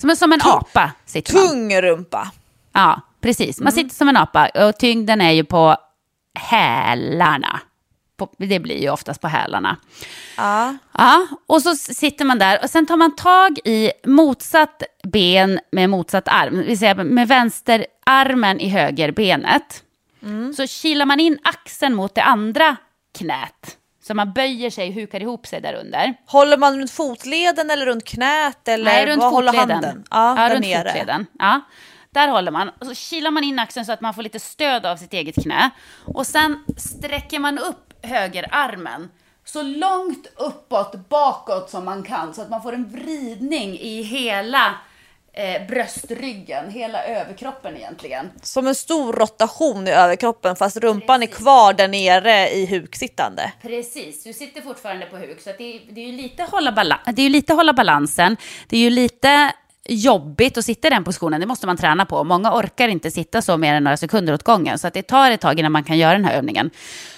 Som, 0.00 0.10
en- 0.10 0.16
som 0.16 0.32
en 0.32 0.40
apa 0.44 0.92
sitter 1.06 1.34
man. 1.34 1.48
Tung 1.48 1.80
rumpa. 1.82 2.30
Ja, 2.72 3.00
precis. 3.20 3.60
Man 3.60 3.72
sitter 3.72 3.94
som 3.94 4.08
en 4.08 4.16
apa. 4.16 4.48
Och 4.54 4.78
tyngden 4.78 5.20
är 5.20 5.30
ju 5.32 5.44
på 5.44 5.76
hälarna. 6.34 7.60
På, 8.16 8.28
det 8.38 8.58
blir 8.60 8.82
ju 8.82 8.90
oftast 8.90 9.20
på 9.20 9.28
hälarna. 9.28 9.76
Ja. 10.36 10.76
Ja, 10.92 11.26
och 11.46 11.62
så 11.62 11.74
sitter 11.76 12.24
man 12.24 12.38
där 12.38 12.58
och 12.62 12.70
sen 12.70 12.86
tar 12.86 12.96
man 12.96 13.16
tag 13.16 13.58
i 13.64 13.92
motsatt 14.04 14.82
ben 15.02 15.60
med 15.72 15.90
motsatt 15.90 16.28
arm, 16.28 16.56
det 16.56 16.62
vill 16.62 16.78
säga 16.78 16.94
med 16.94 17.28
vänsterarmen 17.28 18.60
i 18.60 18.68
högerbenet. 18.68 19.82
Så 20.56 20.66
kilar 20.66 21.06
man 21.06 21.20
in 21.20 21.38
axeln 21.44 21.94
mot 21.94 22.14
det 22.14 22.22
andra 22.22 22.76
knät. 23.18 23.76
Så 24.06 24.14
man 24.14 24.32
böjer 24.32 24.70
sig, 24.70 24.92
hukar 24.92 25.20
ihop 25.22 25.46
sig 25.46 25.60
där 25.60 25.74
under. 25.74 26.14
Håller 26.26 26.56
man 26.56 26.78
runt 26.78 26.90
fotleden 26.90 27.70
eller 27.70 27.86
runt 27.86 28.04
knät 28.04 28.68
eller 28.68 28.84
Nej, 28.84 29.06
runt 29.06 29.22
vad 29.22 29.32
håller 29.32 29.52
fotleden. 29.52 29.84
handen? 29.84 30.04
Ja, 30.10 30.40
ja 30.40 30.48
där 30.48 30.54
runt 30.54 30.66
nere. 30.66 30.88
fotleden. 30.88 31.26
Ja. 31.38 31.60
Där 32.10 32.28
håller 32.28 32.50
man. 32.50 32.68
Och 32.68 32.86
så 32.86 32.94
kilar 32.94 33.30
man 33.30 33.44
in 33.44 33.58
axeln 33.58 33.86
så 33.86 33.92
att 33.92 34.00
man 34.00 34.14
får 34.14 34.22
lite 34.22 34.40
stöd 34.40 34.86
av 34.86 34.96
sitt 34.96 35.12
eget 35.12 35.42
knä. 35.42 35.70
Och 36.04 36.26
sen 36.26 36.64
sträcker 36.76 37.38
man 37.38 37.58
upp 37.58 37.85
högerarmen 38.02 39.08
så 39.44 39.62
långt 39.62 40.26
uppåt, 40.36 41.08
bakåt 41.08 41.70
som 41.70 41.84
man 41.84 42.02
kan. 42.02 42.34
Så 42.34 42.42
att 42.42 42.50
man 42.50 42.62
får 42.62 42.72
en 42.72 42.88
vridning 42.88 43.78
i 43.78 44.02
hela 44.02 44.74
eh, 45.32 45.66
bröstryggen, 45.66 46.70
hela 46.70 47.04
överkroppen 47.04 47.76
egentligen. 47.76 48.30
Som 48.42 48.66
en 48.66 48.74
stor 48.74 49.12
rotation 49.12 49.88
i 49.88 49.90
överkroppen 49.90 50.56
fast 50.56 50.76
rumpan 50.76 51.22
är 51.22 51.26
kvar 51.26 51.72
där 51.72 51.88
nere 51.88 52.50
i 52.50 52.66
huksittande. 52.66 53.52
Precis, 53.62 54.24
du 54.24 54.32
sitter 54.32 54.60
fortfarande 54.62 55.06
på 55.06 55.16
huk. 55.16 55.40
Så 55.40 55.50
det, 55.58 55.76
är, 55.76 55.80
det, 55.90 56.00
är 56.00 56.06
ju 56.06 56.12
lite 56.12 56.42
hålla 56.42 56.72
bala- 56.72 57.00
det 57.12 57.22
är 57.22 57.30
lite 57.30 57.54
hålla 57.54 57.72
balansen. 57.72 58.36
Det 58.68 58.76
är 58.76 58.80
ju 58.80 58.90
lite 58.90 59.52
jobbigt 59.88 60.58
att 60.58 60.64
sitta 60.64 60.88
i 60.88 60.90
den 60.90 61.04
positionen. 61.04 61.40
Det 61.40 61.46
måste 61.46 61.66
man 61.66 61.76
träna 61.76 62.06
på. 62.06 62.24
Många 62.24 62.52
orkar 62.52 62.88
inte 62.88 63.10
sitta 63.10 63.42
så 63.42 63.56
mer 63.56 63.74
än 63.74 63.84
några 63.84 63.96
sekunder 63.96 64.32
åt 64.32 64.42
gången. 64.42 64.78
Så 64.78 64.86
att 64.86 64.94
det 64.94 65.02
tar 65.02 65.30
ett 65.30 65.40
tag 65.40 65.58
innan 65.58 65.72
man 65.72 65.84
kan 65.84 65.98
göra 65.98 66.12
den 66.12 66.24
här 66.24 66.34
övningen. 66.34 66.70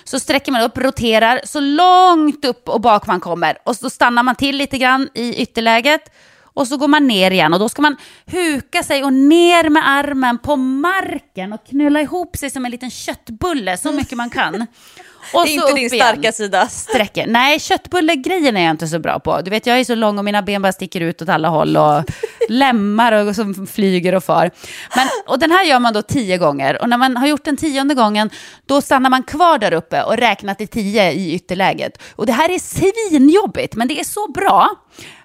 Så 0.05 0.21
sträcker 0.21 0.53
man 0.53 0.62
upp, 0.62 0.79
roterar 0.79 1.41
så 1.45 1.61
långt 1.61 2.45
upp 2.45 2.69
och 2.69 2.81
bak 2.81 3.07
man 3.07 3.21
kommer. 3.21 3.59
Och 3.64 3.77
så 3.77 3.91
stannar 3.91 4.23
man 4.23 4.35
till 4.35 4.57
lite 4.57 4.79
grann 4.79 5.09
i 5.14 5.43
ytterläget. 5.43 6.12
Och 6.59 6.69
så 6.69 6.77
går 6.77 6.89
man 6.89 7.07
ner 7.07 7.31
igen 7.31 7.55
och 7.55 7.61
då 7.61 7.69
ska 7.69 7.83
man 7.83 7.97
huka 8.27 8.83
sig 8.83 9.05
och 9.05 9.12
ner 9.12 9.69
med 9.69 9.89
armen 9.89 10.39
på 10.39 10.57
marken 10.57 11.53
och 11.53 11.66
knulla 11.66 12.01
ihop 12.01 12.37
sig 12.37 12.51
som 12.51 12.64
en 12.64 12.71
liten 12.71 12.91
köttbulle 12.91 13.77
så 13.77 13.93
mycket 13.93 14.16
man 14.16 14.31
kan. 14.31 14.66
Och 15.33 15.45
Det 15.45 15.51
är 15.51 15.55
inte 15.55 15.68
din 15.68 15.76
igen. 15.79 15.91
starka 15.91 16.33
sida. 16.33 16.68
Sträcker. 16.68 17.26
Nej, 17.26 17.61
köttbullegrejen 17.61 18.57
är 18.57 18.64
jag 18.64 18.70
inte 18.70 18.87
så 18.87 18.99
bra 18.99 19.18
på. 19.18 19.41
Du 19.41 19.51
vet, 19.51 19.66
jag 19.66 19.81
är 19.81 19.85
så 19.85 19.95
lång 19.95 20.18
och 20.18 20.24
mina 20.24 20.43
ben 20.43 20.62
bara 20.62 20.72
sticker 20.72 21.01
ut 21.01 21.22
åt 21.22 21.29
alla 21.29 21.49
håll 21.49 21.76
och 21.76 22.05
lemmar 22.49 23.12
och 23.12 23.35
som 23.35 23.66
flyger 23.66 24.14
och 24.14 24.24
far. 24.24 24.51
Men, 24.97 25.09
och 25.26 25.39
den 25.39 25.51
här 25.51 25.64
gör 25.64 25.79
man 25.79 25.93
då 25.93 26.03
tio 26.03 26.39
gånger 26.39 26.83
och 26.83 26.89
när 26.89 26.97
man 26.97 27.16
har 27.16 27.26
gjort 27.26 27.45
den 27.45 27.57
tionde 27.57 27.95
gången 27.95 28.31
då 28.66 28.81
stannar 28.81 29.11
man 29.11 29.22
kvar 29.22 29.59
där 29.59 29.72
uppe 29.72 30.03
och 30.03 30.16
räknar 30.16 30.55
till 30.55 30.68
tio 30.68 31.12
i 31.12 31.35
ytterläget. 31.35 32.03
Och 32.16 32.26
det 32.26 32.33
här 32.33 32.51
är 32.51 32.59
svinjobbigt, 32.59 33.74
men 33.74 33.89
det 33.89 34.01
är 34.01 34.05
så 34.05 34.31
bra. 34.33 34.70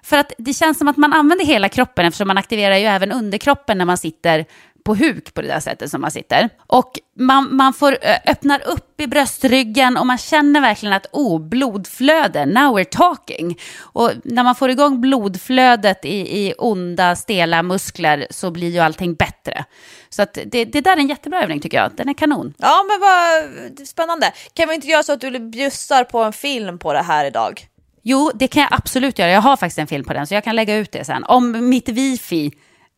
För 0.02 0.16
att 0.16 0.32
det 0.38 0.54
känns 0.54 0.78
som 0.78 0.88
att 0.88 0.96
man 0.96 1.12
använder 1.12 1.44
hela 1.44 1.68
kroppen 1.68 2.06
eftersom 2.06 2.28
man 2.28 2.38
aktiverar 2.38 2.76
ju 2.76 2.84
även 2.86 3.12
underkroppen 3.12 3.78
när 3.78 3.84
man 3.84 3.98
sitter 3.98 4.44
på 4.84 4.94
huk 4.94 5.34
på 5.34 5.42
det 5.42 5.48
där 5.48 5.60
sättet 5.60 5.90
som 5.90 6.00
man 6.00 6.10
sitter. 6.10 6.50
Och 6.66 6.98
man, 7.18 7.56
man 7.56 7.72
får 7.72 7.98
öppnar 8.26 8.68
upp 8.68 9.00
i 9.00 9.06
bröstryggen 9.06 9.96
och 9.96 10.06
man 10.06 10.18
känner 10.18 10.60
verkligen 10.60 10.92
att 10.92 11.06
oh, 11.12 11.40
blodflöde, 11.40 12.46
now 12.46 12.78
we're 12.78 12.88
talking. 12.90 13.58
Och 13.80 14.10
när 14.24 14.42
man 14.44 14.54
får 14.54 14.70
igång 14.70 15.00
blodflödet 15.00 16.04
i, 16.04 16.46
i 16.46 16.54
onda, 16.58 17.16
stela 17.16 17.62
muskler 17.62 18.26
så 18.30 18.50
blir 18.50 18.70
ju 18.70 18.78
allting 18.78 19.14
bättre. 19.14 19.64
Så 20.08 20.22
att 20.22 20.38
det, 20.46 20.64
det 20.64 20.80
där 20.80 20.92
är 20.92 21.00
en 21.00 21.08
jättebra 21.08 21.42
övning 21.42 21.60
tycker 21.60 21.76
jag. 21.76 21.90
Den 21.96 22.08
är 22.08 22.14
kanon. 22.14 22.54
Ja 22.58 22.84
men 22.88 23.00
vad 23.00 23.88
spännande. 23.88 24.32
Kan 24.52 24.68
vi 24.68 24.74
inte 24.74 24.86
göra 24.86 25.02
så 25.02 25.12
att 25.12 25.20
du 25.20 25.38
bjussar 25.38 26.04
på 26.04 26.18
en 26.18 26.32
film 26.32 26.78
på 26.78 26.92
det 26.92 27.02
här 27.02 27.24
idag? 27.24 27.68
Jo, 28.02 28.30
det 28.34 28.48
kan 28.48 28.62
jag 28.62 28.72
absolut 28.72 29.18
göra. 29.18 29.30
Jag 29.30 29.40
har 29.40 29.56
faktiskt 29.56 29.78
en 29.78 29.86
film 29.86 30.04
på 30.04 30.12
den 30.12 30.26
så 30.26 30.34
jag 30.34 30.44
kan 30.44 30.56
lägga 30.56 30.76
ut 30.76 30.92
det 30.92 31.04
sen. 31.04 31.24
Om 31.24 31.68
mitt 31.68 31.88
wifi 31.88 32.52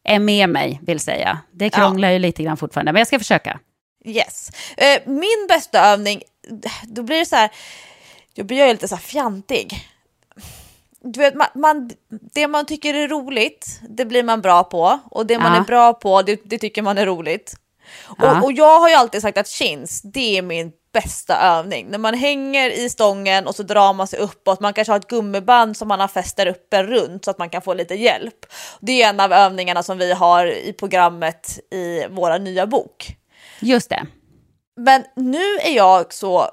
är 0.07 0.19
med 0.19 0.49
mig, 0.49 0.81
vill 0.83 1.01
säga. 1.01 1.39
Det 1.53 1.71
krånglar 1.71 2.11
ju 2.11 2.19
lite 2.19 2.43
grann 2.43 2.57
fortfarande, 2.57 2.93
men 2.93 3.01
jag 3.01 3.07
ska 3.07 3.19
försöka. 3.19 3.59
Yes. 4.05 4.51
Eh, 4.77 5.03
min 5.07 5.47
bästa 5.49 5.81
övning, 5.93 6.23
då 6.83 7.03
blir 7.03 7.19
det 7.19 7.27
så 7.27 7.37
här, 7.37 7.51
då 8.35 8.45
blir 8.45 8.59
jag 8.59 8.69
lite 8.69 8.89
så 8.89 8.95
här 8.95 9.03
fjantig. 9.03 9.89
Du 11.01 11.21
vet, 11.21 11.35
man, 11.35 11.47
man, 11.55 11.91
det 12.35 12.47
man 12.49 12.67
tycker 12.67 12.95
är 12.95 13.09
roligt, 13.09 13.81
det 13.89 14.05
blir 14.05 14.23
man 14.23 14.41
bra 14.41 14.65
på. 14.65 14.99
Och 15.11 15.27
det 15.27 15.39
man 15.39 15.53
Ja. 15.55 15.61
är 15.61 15.65
bra 15.65 15.93
på, 15.95 16.23
det, 16.23 16.41
det 16.45 16.59
tycker 16.59 16.83
man 16.83 16.99
är 16.99 17.07
roligt. 17.07 17.55
Ja. 18.19 18.39
Och, 18.39 18.45
och 18.45 18.53
jag 18.53 18.81
har 18.81 18.89
ju 18.89 18.95
alltid 18.95 19.23
sagt 19.23 19.39
att 19.39 19.49
chins, 19.49 20.03
det 20.03 20.39
är 20.39 20.43
min 20.43 20.73
bästa 21.03 21.41
övning. 21.41 21.87
När 21.89 21.99
man 21.99 22.15
hänger 22.15 22.71
i 22.71 22.89
stången 22.91 23.47
och 23.47 23.55
så 23.55 23.63
drar 23.63 23.93
man 23.93 24.07
sig 24.07 24.19
uppåt. 24.19 24.61
Man 24.61 24.73
kanske 24.73 24.93
har 24.93 24.99
ett 24.99 25.07
gummiband 25.07 25.77
som 25.77 25.89
man 25.89 26.01
har 26.01 26.09
fäst 26.09 26.37
där 26.37 26.47
uppe 26.47 26.83
runt 26.83 27.25
så 27.25 27.31
att 27.31 27.39
man 27.39 27.51
kan 27.51 27.63
få 27.63 27.75
lite 27.75 27.95
hjälp. 27.95 28.47
Det 28.81 29.03
är 29.03 29.09
en 29.09 29.21
av 29.21 29.33
övningarna 29.33 29.83
som 29.83 29.99
vi 29.99 30.13
har 30.13 30.47
i 30.47 30.73
programmet 30.73 31.59
i 31.73 32.07
våra 32.07 32.39
nya 32.39 32.67
bok. 32.67 33.17
Just 33.61 33.91
det. 33.91 34.07
Men 34.77 35.05
nu 35.17 35.57
är 35.63 35.73
jag 35.73 36.13
så 36.13 36.51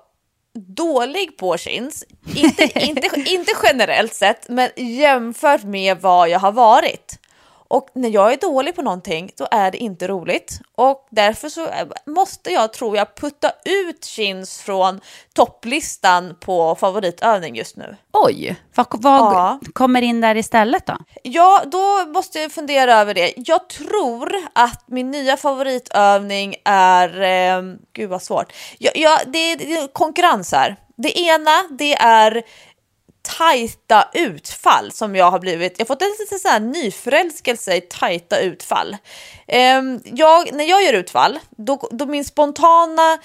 dålig 0.56 1.38
på 1.38 1.58
chins, 1.58 2.04
inte, 2.36 2.64
inte, 2.86 3.24
inte 3.26 3.52
generellt 3.64 4.14
sett, 4.14 4.50
men 4.50 4.70
jämfört 4.76 5.64
med 5.64 6.02
vad 6.02 6.30
jag 6.30 6.40
har 6.40 6.52
varit. 6.52 7.20
Och 7.68 7.90
när 7.94 8.10
jag 8.10 8.34
är 8.34 8.38
dålig 8.38 8.76
på 8.76 8.82
någonting, 8.82 9.32
då 9.38 9.48
är 9.52 9.72
det 9.72 9.78
inte 9.78 10.08
roligt. 10.08 10.60
Och 10.76 11.08
därför 11.10 11.50
så 11.50 11.68
måste 12.06 12.50
jag, 12.52 12.74
tror 12.74 12.98
jag, 12.98 13.16
putta 13.16 13.52
ut 13.66 14.06
chins 14.06 14.62
från 14.62 15.02
topplistan 15.34 16.36
på 16.40 16.76
favoritövning 16.76 17.56
just 17.56 17.78
nu. 17.78 17.96
Oj, 18.14 18.56
vad, 18.76 18.88
vad 18.92 19.34
Ja. 19.34 19.60
kommer 19.74 20.02
in 20.02 20.22
där 20.22 20.36
istället 20.38 20.86
då? 20.86 20.98
Ja, 21.24 21.62
då 21.66 22.06
måste 22.06 22.40
jag 22.40 22.52
fundera 22.52 22.96
över 23.00 23.14
det. 23.14 23.34
Jag 23.36 23.70
tror 23.70 24.32
att 24.54 24.84
min 24.88 25.12
nya 25.12 25.38
favoritövning 25.38 26.56
är... 26.66 27.22
Eh, 27.22 27.62
gud 27.94 28.10
vad 28.10 28.22
svårt. 28.22 28.54
Ja, 28.78 28.92
ja, 28.96 29.20
det, 29.28 29.38
är, 29.52 29.58
det 29.58 29.78
är 29.78 29.88
konkurrens 29.88 30.52
här. 30.52 30.76
Det 30.96 31.20
ena, 31.20 31.52
det 31.70 31.94
är 31.94 32.44
tajta 33.38 34.10
utfall 34.14 34.92
som 34.92 35.16
jag 35.16 35.32
har 35.32 35.40
blivit. 35.40 35.74
Jag 35.78 35.86
har 35.86 35.88
fått 35.88 36.02
en 36.02 36.16
liten 36.20 36.40
så 36.40 36.48
här 36.48 36.60
nyförälskelse 36.60 37.76
i 37.76 37.82
tajta 37.82 38.40
utfall. 38.40 38.98
Ehm, 39.48 40.00
jag, 40.04 40.54
när 40.54 40.66
jag 40.66 40.84
gör 40.84 40.94
utfall, 40.94 41.40
då, 41.50 41.90
då 41.92 42.06
min 42.06 42.26
spontana 42.26 43.18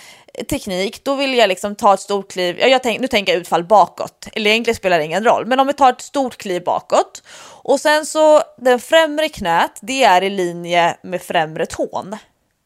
teknik, 0.50 1.04
då 1.04 1.14
vill 1.14 1.34
jag 1.34 1.48
liksom 1.48 1.74
ta 1.74 1.94
ett 1.94 2.00
stort 2.00 2.32
kliv. 2.32 2.58
Jag 2.60 2.82
tänk, 2.82 3.00
nu 3.00 3.06
tänker 3.06 3.32
jag 3.32 3.40
utfall 3.40 3.64
bakåt, 3.64 4.28
eller 4.32 4.50
egentligen 4.50 4.76
spelar 4.76 4.98
det 4.98 5.04
ingen 5.04 5.24
roll, 5.24 5.46
men 5.46 5.60
om 5.60 5.66
vi 5.66 5.72
tar 5.72 5.92
ett 5.92 6.00
stort 6.00 6.36
kliv 6.36 6.64
bakåt 6.64 7.22
och 7.62 7.80
sen 7.80 8.06
så 8.06 8.42
den 8.58 8.80
främre 8.80 9.28
knät, 9.28 9.78
det 9.80 10.04
är 10.04 10.22
i 10.22 10.30
linje 10.30 10.96
med 11.02 11.22
främre 11.22 11.66
tån. 11.66 12.16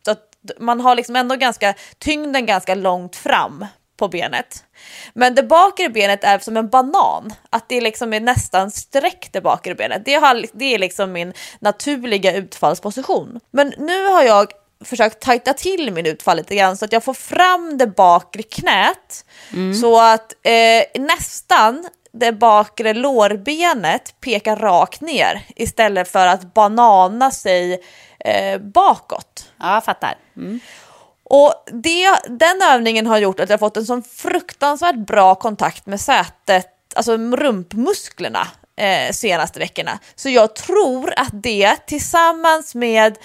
Så 0.04 0.10
att 0.10 0.28
man 0.58 0.80
har 0.80 0.94
liksom 0.94 1.16
ändå 1.16 1.36
ganska 1.36 1.74
tyngden 1.98 2.46
ganska 2.46 2.74
långt 2.74 3.16
fram 3.16 3.66
på 4.02 4.08
benet. 4.08 4.64
Men 5.14 5.34
det 5.34 5.42
bakre 5.42 5.88
benet 5.88 6.24
är 6.24 6.38
som 6.38 6.56
en 6.56 6.68
banan, 6.68 7.32
att 7.50 7.68
det 7.68 7.80
liksom 7.80 8.12
är 8.12 8.20
nästan 8.20 8.70
sträckt 8.70 9.32
det 9.32 9.40
bakre 9.40 9.74
benet. 9.74 10.04
Det, 10.04 10.14
har, 10.14 10.44
det 10.52 10.74
är 10.74 10.78
liksom 10.78 11.12
min 11.12 11.32
naturliga 11.60 12.34
utfallsposition. 12.34 13.40
Men 13.50 13.74
nu 13.78 14.06
har 14.06 14.22
jag 14.22 14.52
försökt 14.84 15.20
tajta 15.20 15.52
till 15.52 15.92
min 15.92 16.06
utfall 16.06 16.36
lite 16.36 16.54
grann 16.54 16.76
så 16.76 16.84
att 16.84 16.92
jag 16.92 17.04
får 17.04 17.14
fram 17.14 17.78
det 17.78 17.86
bakre 17.86 18.42
knät 18.42 19.24
så 19.80 20.00
att 20.00 20.32
eh, 20.42 21.02
nästan 21.02 21.88
det 22.12 22.32
bakre 22.32 22.94
lårbenet 22.94 24.20
pekar 24.20 24.56
rakt 24.56 25.00
ner 25.00 25.42
istället 25.56 26.08
för 26.08 26.26
att 26.26 26.54
banana 26.54 27.30
sig 27.30 27.80
eh, 28.24 28.58
bakåt. 28.60 29.52
Ja, 29.60 29.74
jag 29.74 29.84
fattar. 29.84 30.14
Mm. 30.36 30.60
Och 31.34 31.54
det, 31.66 32.08
den 32.28 32.62
övningen 32.70 33.06
har 33.06 33.18
gjort 33.18 33.40
att 33.40 33.50
jag 33.50 33.60
fått 33.60 33.76
en 33.76 33.86
sån 33.86 34.02
fruktansvärt 34.02 35.06
bra 35.06 35.34
kontakt 35.34 35.86
med 35.86 36.00
sätet, 36.00 36.66
alltså 36.94 37.16
rumpmusklerna 37.16 38.48
eh, 38.76 39.12
senaste 39.12 39.58
veckorna. 39.58 39.98
Så 40.14 40.28
jag 40.28 40.56
tror 40.56 41.12
att 41.16 41.42
det 41.42 41.76
tillsammans 41.86 42.74
med 42.74 43.18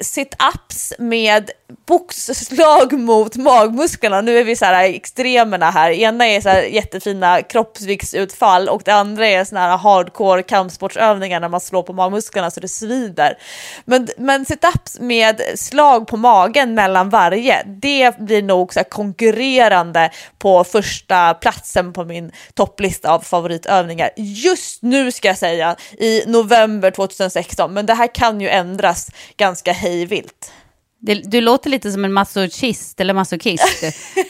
sit-ups 0.00 0.92
med 0.98 1.50
boxslag 1.86 2.92
mot 2.92 3.36
magmusklerna. 3.36 4.20
Nu 4.20 4.38
är 4.38 4.44
vi 4.44 4.56
så 4.56 4.64
här 4.64 4.84
extremerna 4.84 5.70
här. 5.70 5.90
Ena 5.90 6.26
är 6.26 6.40
så 6.40 6.48
här 6.48 6.62
jättefina 6.62 7.42
kroppsviktsutfall 7.42 8.68
och 8.68 8.82
det 8.84 8.94
andra 8.94 9.26
är 9.26 9.44
såna 9.44 9.60
här 9.60 9.76
hardcore 9.76 10.42
kampsportsövningar 10.42 11.40
när 11.40 11.48
man 11.48 11.60
slår 11.60 11.82
på 11.82 11.92
magmusklerna 11.92 12.50
så 12.50 12.60
det 12.60 12.68
svider. 12.68 13.38
Men, 13.84 14.08
men 14.18 14.44
sit-ups 14.44 15.00
med 15.00 15.40
slag 15.54 16.06
på 16.06 16.16
magen 16.16 16.74
mellan 16.74 17.10
varje, 17.10 17.62
det 17.66 18.18
blir 18.18 18.42
nog 18.42 18.72
så 18.72 18.78
här 18.78 18.84
konkurrerande 18.84 20.10
på 20.38 20.64
första 20.64 21.34
platsen 21.34 21.92
på 21.92 22.04
min 22.04 22.32
topplista 22.54 23.10
av 23.10 23.20
favoritövningar. 23.20 24.10
Just 24.16 24.82
nu 24.82 25.12
ska 25.12 25.28
jag 25.28 25.38
säga 25.38 25.76
i 25.98 26.22
november 26.26 26.90
2016, 26.90 27.74
men 27.74 27.86
det 27.86 27.94
här 27.94 28.14
kan 28.14 28.40
ju 28.40 28.48
ändras 28.48 29.10
ganska 29.36 29.72
hejvilt. 29.72 30.52
Det, 30.98 31.14
du 31.14 31.40
låter 31.40 31.70
lite 31.70 31.92
som 31.92 32.04
en 32.04 32.12
masochist 32.12 33.00
eller 33.00 33.14
masochist 33.14 33.84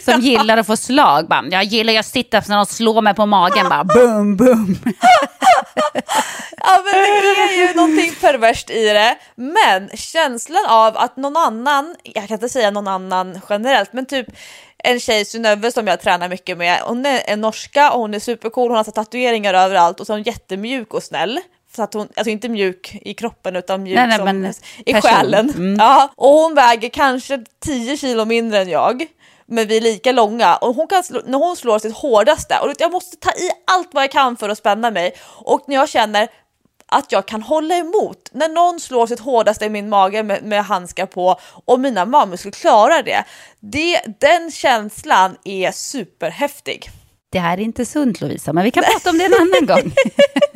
som 0.04 0.20
gillar 0.20 0.56
att 0.56 0.66
få 0.66 0.76
slag. 0.76 1.28
Bara, 1.28 1.44
jag 1.50 1.64
gillar 1.64 1.98
att 1.98 2.06
sitta 2.06 2.42
när 2.48 2.56
de 2.56 2.66
slår 2.66 3.02
mig 3.02 3.14
på 3.14 3.26
magen. 3.26 3.68
Bara, 3.68 3.84
boom, 3.84 4.36
boom. 4.36 4.78
Ja 6.56 6.82
men 6.84 6.92
det 6.92 7.42
är 7.42 7.68
ju 7.68 7.74
någonting 7.74 8.14
perverst 8.20 8.70
i 8.70 8.84
det. 8.84 9.16
Men 9.34 9.88
känslan 9.94 10.66
av 10.68 10.96
att 10.96 11.16
någon 11.16 11.36
annan, 11.36 11.96
jag 12.02 12.28
kan 12.28 12.34
inte 12.34 12.48
säga 12.48 12.70
någon 12.70 12.88
annan 12.88 13.40
generellt, 13.48 13.92
men 13.92 14.06
typ 14.06 14.26
en 14.78 15.00
tjej 15.00 15.24
Synöve, 15.24 15.72
som 15.72 15.86
jag 15.86 16.00
tränar 16.00 16.28
mycket 16.28 16.58
med, 16.58 16.80
hon 16.84 17.06
är 17.06 17.36
norska 17.36 17.90
och 17.90 18.00
hon 18.00 18.14
är 18.14 18.18
supercool, 18.18 18.68
hon 18.68 18.76
har 18.76 18.84
så 18.84 18.90
tatueringar 18.90 19.54
överallt 19.54 20.00
och 20.00 20.06
så 20.06 20.12
är 20.12 20.16
hon 20.16 20.22
jättemjuk 20.22 20.94
och 20.94 21.02
snäll. 21.02 21.40
Så 21.76 21.82
att 21.82 21.94
hon, 21.94 22.08
alltså 22.16 22.30
inte 22.30 22.48
mjuk 22.48 22.98
i 23.02 23.14
kroppen 23.14 23.56
utan 23.56 23.82
mjuk 23.82 23.96
Nej, 23.96 24.06
nej, 24.06 24.16
som, 24.16 24.24
men 24.24 24.54
i 24.86 24.92
person. 24.92 25.10
själen. 25.10 25.50
Mm. 25.50 25.76
Ja, 25.78 26.12
och 26.16 26.28
hon 26.28 26.54
väger 26.54 26.88
kanske 26.88 27.44
10 27.64 27.96
kilo 27.96 28.24
mindre 28.24 28.58
än 28.58 28.68
jag. 28.68 29.06
Men 29.46 29.68
vi 29.68 29.76
är 29.76 29.80
lika 29.80 30.12
långa 30.12 30.56
och 30.56 30.74
hon 30.74 30.86
kan 30.86 31.02
slå, 31.02 31.20
när 31.26 31.38
hon 31.38 31.56
slår 31.56 31.78
sitt 31.78 31.96
hårdaste 31.96 32.58
och 32.62 32.72
jag 32.78 32.92
måste 32.92 33.16
ta 33.16 33.30
i 33.30 33.50
allt 33.66 33.88
vad 33.92 34.02
jag 34.02 34.10
kan 34.10 34.36
för 34.36 34.48
att 34.48 34.58
spänna 34.58 34.90
mig 34.90 35.14
och 35.22 35.64
när 35.66 35.74
jag 35.74 35.88
känner 35.88 36.28
att 36.86 37.12
jag 37.12 37.26
kan 37.26 37.42
hålla 37.42 37.76
emot 37.76 38.30
när 38.32 38.48
någon 38.48 38.80
slår 38.80 39.06
sitt 39.06 39.20
hårdaste 39.20 39.64
i 39.64 39.68
min 39.68 39.88
mage 39.88 40.22
med, 40.22 40.42
med 40.42 40.64
handskar 40.64 41.06
på 41.06 41.40
och 41.64 41.80
mina 41.80 42.04
magmuskler 42.04 42.52
klarar 42.52 43.02
det. 43.02 43.24
det. 43.60 44.00
Den 44.20 44.50
känslan 44.50 45.36
är 45.44 45.72
superhäftig. 45.72 46.90
Det 47.30 47.38
här 47.38 47.58
är 47.58 47.62
inte 47.62 47.86
sunt 47.86 48.20
Lovisa, 48.20 48.52
men 48.52 48.64
vi 48.64 48.70
kan 48.70 48.84
prata 48.84 49.10
om 49.10 49.18
det 49.18 49.24
en 49.24 49.34
annan 49.34 49.66
gång. 49.66 49.92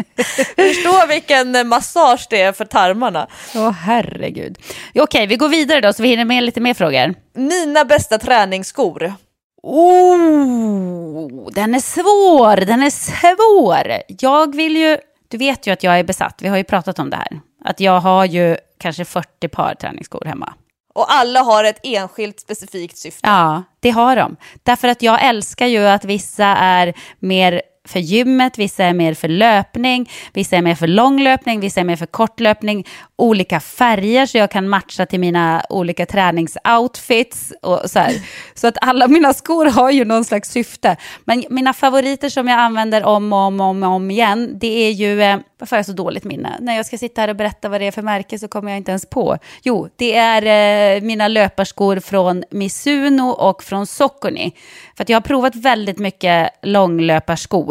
Förstå 0.57 1.07
vilken 1.09 1.69
massage 1.69 2.27
det 2.31 2.43
är 2.43 2.53
för 2.53 2.65
tarmarna. 2.65 3.27
Åh 3.55 3.71
herregud. 3.71 4.59
Okej, 4.95 5.27
vi 5.27 5.37
går 5.37 5.49
vidare 5.49 5.81
då 5.81 5.93
så 5.93 6.03
vi 6.03 6.09
hinner 6.09 6.25
med 6.25 6.43
lite 6.43 6.61
mer 6.61 6.75
frågor. 6.75 7.15
Mina 7.35 7.85
bästa 7.85 8.19
träningsskor. 8.19 9.15
Oh, 9.63 11.51
den 11.53 11.75
är 11.75 11.81
svår, 11.81 12.57
den 12.57 12.83
är 12.83 12.91
svår. 12.91 14.03
Jag 14.07 14.57
vill 14.57 14.77
ju 14.77 14.99
Du 15.29 15.39
vet 15.39 15.67
ju 15.67 15.71
att 15.73 15.83
jag 15.83 15.99
är 15.99 16.05
besatt, 16.05 16.39
vi 16.43 16.49
har 16.49 16.57
ju 16.57 16.65
pratat 16.65 16.99
om 16.99 17.11
det 17.11 17.17
här. 17.17 17.41
Att 17.65 17.81
jag 17.81 18.01
har 18.01 18.25
ju 18.25 18.57
kanske 18.79 19.05
40 19.05 19.49
par 19.49 19.75
träningsskor 19.75 20.25
hemma. 20.25 20.53
Och 20.95 21.13
alla 21.13 21.41
har 21.41 21.65
ett 21.65 21.81
enskilt 21.83 22.41
specifikt 22.41 22.99
syfte. 22.99 23.29
Ja, 23.29 23.63
det 23.81 23.91
har 23.91 24.17
de. 24.17 24.37
Därför 24.63 24.89
att 24.89 25.03
jag 25.03 25.25
älskar 25.25 25.67
ju 25.67 25.87
att 25.87 26.05
vissa 26.05 26.47
är 26.47 26.95
mer 27.19 27.63
för 27.89 28.01
gymmet, 28.01 28.59
vissa 28.59 28.85
är 28.85 28.95
mer 28.95 29.15
för 29.15 29.29
löpning, 29.29 30.11
vissa 30.33 30.57
är 30.57 30.63
mer 30.63 30.75
för 30.75 30.87
långlöpning, 30.87 31.61
vissa 31.61 31.81
är 31.81 31.85
mer 31.85 31.97
för 31.97 32.07
kortlöpning, 32.07 32.87
olika 33.17 33.61
färger 33.61 34.27
så 34.27 34.39
jag 34.39 34.51
kan 34.51 34.69
matcha 34.69 35.07
till 35.07 35.21
mina 35.21 35.63
olika 35.69 36.07
träningsoutfits 36.07 37.53
och 37.63 37.91
så 37.91 37.99
här. 37.99 38.13
Så 38.55 38.67
att 38.67 38.77
alla 38.81 39.09
mina 39.09 39.35
skor 39.35 39.67
har 39.67 39.91
ju 39.91 40.05
någon 40.05 40.25
slags 40.25 40.51
syfte. 40.51 40.97
Men 41.25 41.45
mina 41.51 41.73
favoriter 41.73 42.29
som 42.29 42.49
jag 42.49 42.59
använder 42.61 43.05
om 43.05 43.33
och 43.33 43.39
om, 43.39 43.61
om, 43.61 43.83
om 43.83 44.11
igen, 44.11 44.59
det 44.61 44.87
är 44.87 44.91
ju, 44.91 45.23
eh, 45.23 45.39
varför 45.59 45.77
har 45.77 45.79
jag 45.79 45.87
så 45.87 45.93
dåligt 45.93 46.25
minne? 46.25 46.57
När 46.61 46.77
jag 46.77 46.87
ska 46.87 46.99
sitta 46.99 47.21
här 47.21 47.29
och 47.29 47.37
berätta 47.37 47.69
vad 47.69 47.81
det 47.81 47.87
är 47.87 47.91
för 47.91 48.03
märke 48.03 48.39
så 48.39 48.49
kommer 48.49 48.71
jag 48.71 48.77
inte 48.77 48.91
ens 48.91 49.11
på. 49.11 49.39
Jo, 49.63 49.89
det 49.97 50.17
är 50.17 50.97
eh, 50.97 51.03
mina 51.03 51.29
löparskor 51.29 52.01
från 52.01 52.45
Mizuno 52.51 53.31
och 53.31 53.63
från 53.63 53.87
Socony. 53.87 54.51
För 54.97 55.03
att 55.03 55.09
jag 55.09 55.17
har 55.17 55.23
provat 55.23 55.57
väldigt 55.57 55.99
mycket 55.99 56.51
långlöparskor. 56.63 57.70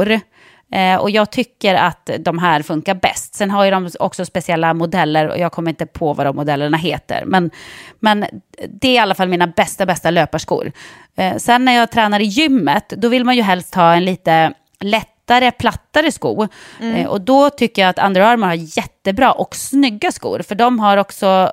Eh, 0.72 0.96
och 0.96 1.10
jag 1.10 1.32
tycker 1.32 1.76
att 1.76 2.10
de 2.20 2.40
här 2.40 2.62
funkar 2.62 2.94
bäst. 2.94 3.36
Sen 3.36 3.52
har 3.52 3.66
ju 3.66 3.72
de 3.72 3.90
också 4.00 4.26
speciella 4.26 4.74
modeller 4.74 5.28
och 5.28 5.38
jag 5.38 5.52
kommer 5.52 5.70
inte 5.70 5.86
på 5.86 6.14
vad 6.14 6.26
de 6.26 6.36
modellerna 6.36 6.78
heter. 6.78 7.24
Men, 7.26 7.52
men 8.00 8.26
det 8.70 8.88
är 8.88 8.94
i 8.94 8.98
alla 8.98 9.16
fall 9.16 9.28
mina 9.28 9.48
bästa, 9.48 9.86
bästa 9.86 10.12
löparskor. 10.12 10.72
Eh, 11.16 11.36
sen 11.36 11.66
när 11.66 11.74
jag 11.74 11.92
tränar 11.92 12.20
i 12.20 12.24
gymmet, 12.24 12.90
då 12.90 13.10
vill 13.10 13.26
man 13.26 13.36
ju 13.36 13.42
helst 13.42 13.76
ha 13.76 13.94
en 13.94 14.06
lite 14.06 14.54
lättare, 14.80 15.52
plattare 15.52 16.12
sko. 16.12 16.48
Eh, 16.82 17.06
och 17.06 17.22
då 17.22 17.50
tycker 17.50 17.82
jag 17.82 17.90
att 17.90 18.06
Under 18.06 18.22
Armour 18.22 18.48
har 18.48 18.78
jättebra 18.78 19.32
och 19.32 19.56
snygga 19.56 20.12
skor. 20.12 20.42
För 20.48 20.56
de 20.56 20.80
har 20.80 20.98
också 20.98 21.52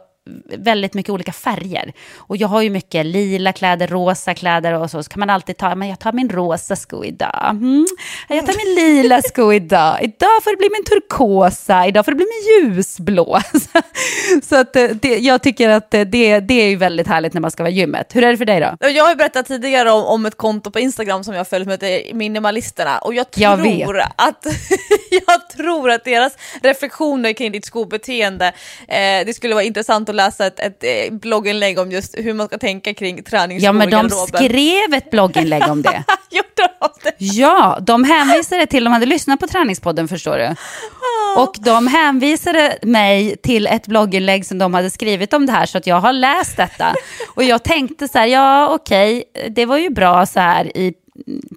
väldigt 0.59 0.95
mycket 0.95 1.11
olika 1.11 1.33
färger. 1.33 1.93
Och 2.17 2.37
jag 2.37 2.49
har 2.49 2.63
ju 2.63 2.71
mycket 2.71 3.07
lila 3.07 3.53
kläder, 3.53 3.87
rosa 3.87 4.35
kläder 4.35 4.73
och 4.73 4.91
så. 4.91 5.03
Så 5.03 5.11
kan 5.11 5.21
man 5.21 5.31
alltid 5.31 5.57
ta, 5.57 5.75
men 5.75 5.89
jag 5.89 5.99
tar 5.99 6.13
min 6.13 6.31
rosa 6.31 6.77
sko 6.77 7.05
idag. 7.05 7.49
Mm. 7.51 7.87
Jag 8.29 8.47
tar 8.47 8.55
min 8.65 8.75
lila 8.75 9.23
sko 9.23 9.53
idag. 9.53 9.99
Idag 10.03 10.43
får 10.45 10.51
det 10.51 10.57
bli 10.57 10.69
min 10.73 10.85
turkosa, 10.85 11.87
idag 11.87 12.05
får 12.05 12.13
det 12.13 12.17
bli 12.17 12.27
min 12.27 12.75
ljusblå. 12.75 13.41
så 14.43 14.57
att 14.57 14.77
eh, 14.77 14.85
det, 14.85 15.19
jag 15.19 15.43
tycker 15.43 15.69
att 15.69 15.91
det, 15.91 16.05
det 16.41 16.55
är 16.55 16.69
ju 16.69 16.77
väldigt 16.77 17.07
härligt 17.07 17.35
när 17.35 17.41
man 17.41 17.51
ska 17.51 17.63
vara 17.63 17.71
i 17.71 17.75
gymmet. 17.75 18.17
Hur 18.17 18.25
är 18.25 18.31
det 18.31 18.37
för 18.37 18.45
dig 18.45 18.61
då? 18.61 18.89
Jag 18.89 19.05
har 19.05 19.11
ju 19.11 19.17
berättat 19.17 19.47
tidigare 19.47 19.91
om, 19.91 20.05
om 20.05 20.27
ett 20.27 20.37
konto 20.37 20.71
på 20.71 20.79
Instagram 20.81 21.25
som 21.25 21.35
jag 21.35 21.49
följer 21.49 21.65
som 21.65 21.71
heter 21.71 22.15
Minimalisterna 22.15 22.99
och 22.99 23.15
jag 23.15 23.31
tror, 23.31 23.67
Jag. 23.67 24.13
Att, 24.17 24.47
jag 25.27 25.49
tror 25.51 25.91
att 25.91 26.05
deras 26.05 26.33
reflektioner 26.63 27.33
kring 27.33 27.53
ditt 27.53 27.65
skobeteende, 27.65 28.47
eh, 28.89 29.27
det 29.27 29.37
skulle 29.37 29.55
vara 29.55 29.65
intressant 29.65 30.09
att 30.09 30.16
läsa 30.17 30.47
ett, 30.47 30.61
ett 30.61 30.85
eh, 30.85 31.15
blogginlägg 31.15 31.79
om 31.79 31.91
just 31.91 32.15
hur 32.19 32.35
man 32.35 32.47
ska 32.47 32.59
tänka 32.59 32.95
kring 32.95 33.23
träningsskor 33.23 33.67
Ja, 33.67 33.73
men 33.73 33.91
de 33.91 34.11
skrev 34.11 34.95
ett 34.95 35.11
blogginlägg 35.11 35.63
om 35.71 35.83
det. 35.83 36.05
Gjorde 36.31 36.73
de 36.81 36.89
det? 37.03 37.15
Ja, 37.19 37.79
de 37.81 38.05
hänvisade 38.05 38.67
till, 38.67 38.85
de 38.85 38.93
hade 38.93 39.07
lyssnat 39.07 39.41
på 39.41 39.47
träningspodden 39.47 40.09
förstår 40.09 40.39
du. 40.39 40.55
Och 41.37 41.55
de 41.59 41.87
hänvisade 41.87 42.79
mig 42.83 43.37
till 43.37 43.67
ett 43.67 43.87
blogginlägg 43.87 44.47
som 44.47 44.59
de 44.59 44.75
hade 44.75 44.91
skrivit 44.91 45.33
om 45.33 45.47
det 45.47 45.53
här 45.53 45.67
så 45.67 45.79
att 45.79 45.87
jag 45.87 46.01
har 46.01 46.13
läst 46.13 46.57
detta. 46.57 46.95
Och 47.35 47.45
jag 47.45 47.63
tänkte 47.63 48.09
så 48.09 48.19
här, 48.19 48.27
ja 48.27 48.69
okej, 48.69 49.25
det 49.51 49.67
var 49.67 49.79
ju 49.79 49.91
bra 49.91 50.27
så 50.27 50.41
här 50.41 50.77
i 50.77 50.93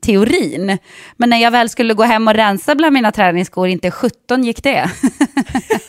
teorin. 0.01 0.77
Men 1.17 1.29
när 1.29 1.37
jag 1.37 1.51
väl 1.51 1.69
skulle 1.69 1.93
gå 1.93 2.03
hem 2.03 2.27
och 2.27 2.33
rensa 2.33 2.75
bland 2.75 2.93
mina 2.93 3.11
träningsskor, 3.11 3.67
inte 3.67 3.91
17 3.91 4.43
gick 4.43 4.63
det. 4.63 4.89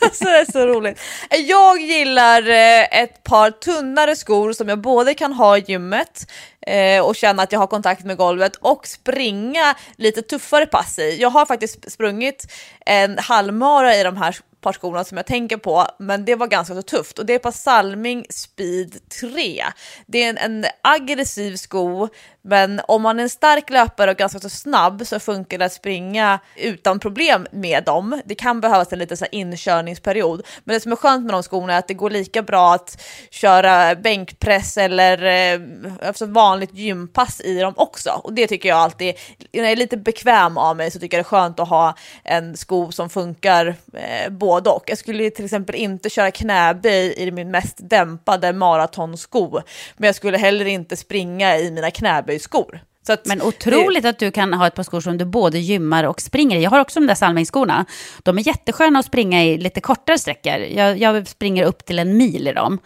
Alltså, 0.03 0.23
det 0.23 0.39
är 0.39 0.51
så 0.51 0.65
roligt. 0.65 0.99
Jag 1.47 1.81
gillar 1.81 2.49
eh, 2.49 3.01
ett 3.01 3.23
par 3.23 3.51
tunnare 3.51 4.15
skor 4.15 4.53
som 4.53 4.69
jag 4.69 4.81
både 4.81 5.13
kan 5.13 5.33
ha 5.33 5.57
i 5.57 5.63
gymmet 5.67 6.31
eh, 6.67 7.05
och 7.05 7.15
känna 7.15 7.43
att 7.43 7.51
jag 7.51 7.59
har 7.59 7.67
kontakt 7.67 8.03
med 8.03 8.17
golvet 8.17 8.55
och 8.55 8.87
springa 8.87 9.75
lite 9.95 10.21
tuffare 10.21 10.65
pass 10.65 10.99
i. 10.99 11.17
Jag 11.21 11.29
har 11.29 11.45
faktiskt 11.45 11.91
sprungit 11.91 12.53
en 12.85 13.17
halvmara 13.17 13.95
i 13.95 14.03
de 14.03 14.17
här 14.17 14.35
par 14.61 14.73
skorna 14.73 15.03
som 15.03 15.17
jag 15.17 15.25
tänker 15.25 15.57
på, 15.57 15.87
men 15.97 16.25
det 16.25 16.35
var 16.35 16.47
ganska 16.47 16.75
så 16.75 16.81
tufft 16.81 17.19
och 17.19 17.25
det 17.25 17.33
är 17.33 17.39
på 17.39 17.51
Salming 17.51 18.25
Speed 18.29 19.09
3. 19.21 19.63
Det 20.05 20.23
är 20.23 20.29
en, 20.29 20.37
en 20.37 20.65
aggressiv 20.81 21.55
sko, 21.55 22.07
men 22.41 22.81
om 22.87 23.01
man 23.01 23.19
är 23.19 23.23
en 23.23 23.29
stark 23.29 23.69
löpare 23.69 24.11
och 24.11 24.17
ganska 24.17 24.39
så 24.39 24.49
snabb 24.49 25.07
så 25.07 25.19
funkar 25.19 25.57
det 25.57 25.65
att 25.65 25.73
springa 25.73 26.39
utan 26.55 26.99
problem 26.99 27.47
med 27.51 27.83
dem. 27.83 28.21
Det 28.25 28.35
kan 28.35 28.61
behövas 28.61 28.93
en 28.93 28.99
liten 28.99 29.17
så 29.17 29.25
här 29.25 29.35
inkörningsperiod, 29.35 30.47
men 30.63 30.73
det 30.73 30.79
som 30.79 30.91
är 30.91 30.95
skönt 30.95 31.25
med 31.25 31.33
de 31.33 31.43
skorna 31.43 31.73
är 31.73 31.79
att 31.79 31.87
det 31.87 31.93
går 31.93 32.09
lika 32.09 32.41
bra 32.41 32.73
att 32.73 33.03
köra 33.29 33.95
bänkpress 33.95 34.77
eller 34.77 35.23
eh, 35.23 35.61
alltså 36.07 36.25
vanligt 36.51 36.73
gympass 36.73 37.41
i 37.41 37.59
dem 37.59 37.73
också. 37.77 38.09
Och 38.23 38.33
det 38.33 38.47
tycker 38.47 38.69
jag 38.69 38.77
alltid, 38.77 39.15
när 39.53 39.63
jag 39.63 39.71
är 39.71 39.75
lite 39.75 39.97
bekväm 39.97 40.57
av 40.57 40.77
mig 40.77 40.91
så 40.91 40.99
tycker 40.99 41.17
jag 41.17 41.25
det 41.25 41.27
är 41.27 41.29
skönt 41.29 41.59
att 41.59 41.69
ha 41.69 41.95
en 42.23 42.57
sko 42.57 42.91
som 42.91 43.09
funkar 43.09 43.75
eh, 43.93 44.31
både 44.31 44.69
och. 44.69 44.83
Jag 44.87 44.97
skulle 44.97 45.29
till 45.29 45.45
exempel 45.45 45.75
inte 45.75 46.09
köra 46.09 46.31
knäböj 46.31 47.13
i 47.17 47.31
min 47.31 47.51
mest 47.51 47.77
dämpade 47.79 48.53
maratonsko, 48.53 49.61
men 49.97 50.07
jag 50.07 50.15
skulle 50.15 50.37
heller 50.37 50.65
inte 50.65 50.97
springa 50.97 51.57
i 51.57 51.71
mina 51.71 51.91
knäböjskor. 51.91 52.81
Att 53.09 53.25
Men 53.25 53.41
otroligt 53.41 54.05
att 54.05 54.19
du 54.19 54.31
kan 54.31 54.53
ha 54.53 54.67
ett 54.67 54.75
par 54.75 54.83
skor 54.83 55.01
som 55.01 55.17
du 55.17 55.25
både 55.25 55.59
gymmar 55.59 56.03
och 56.03 56.21
springer 56.21 56.57
i. 56.57 56.63
Jag 56.63 56.69
har 56.69 56.79
också 56.79 56.99
de 56.99 57.07
där 57.07 57.15
Salming-skorna. 57.15 57.85
De 58.23 58.37
är 58.37 58.47
jättesköna 58.47 58.99
att 58.99 59.05
springa 59.05 59.45
i 59.45 59.57
lite 59.57 59.81
kortare 59.81 60.17
sträckor. 60.17 60.53
Jag, 60.53 60.97
jag 60.97 61.27
springer 61.27 61.65
upp 61.65 61.85
till 61.85 61.99
en 61.99 62.17
mil 62.17 62.47
i 62.47 62.53
dem. 62.53 62.79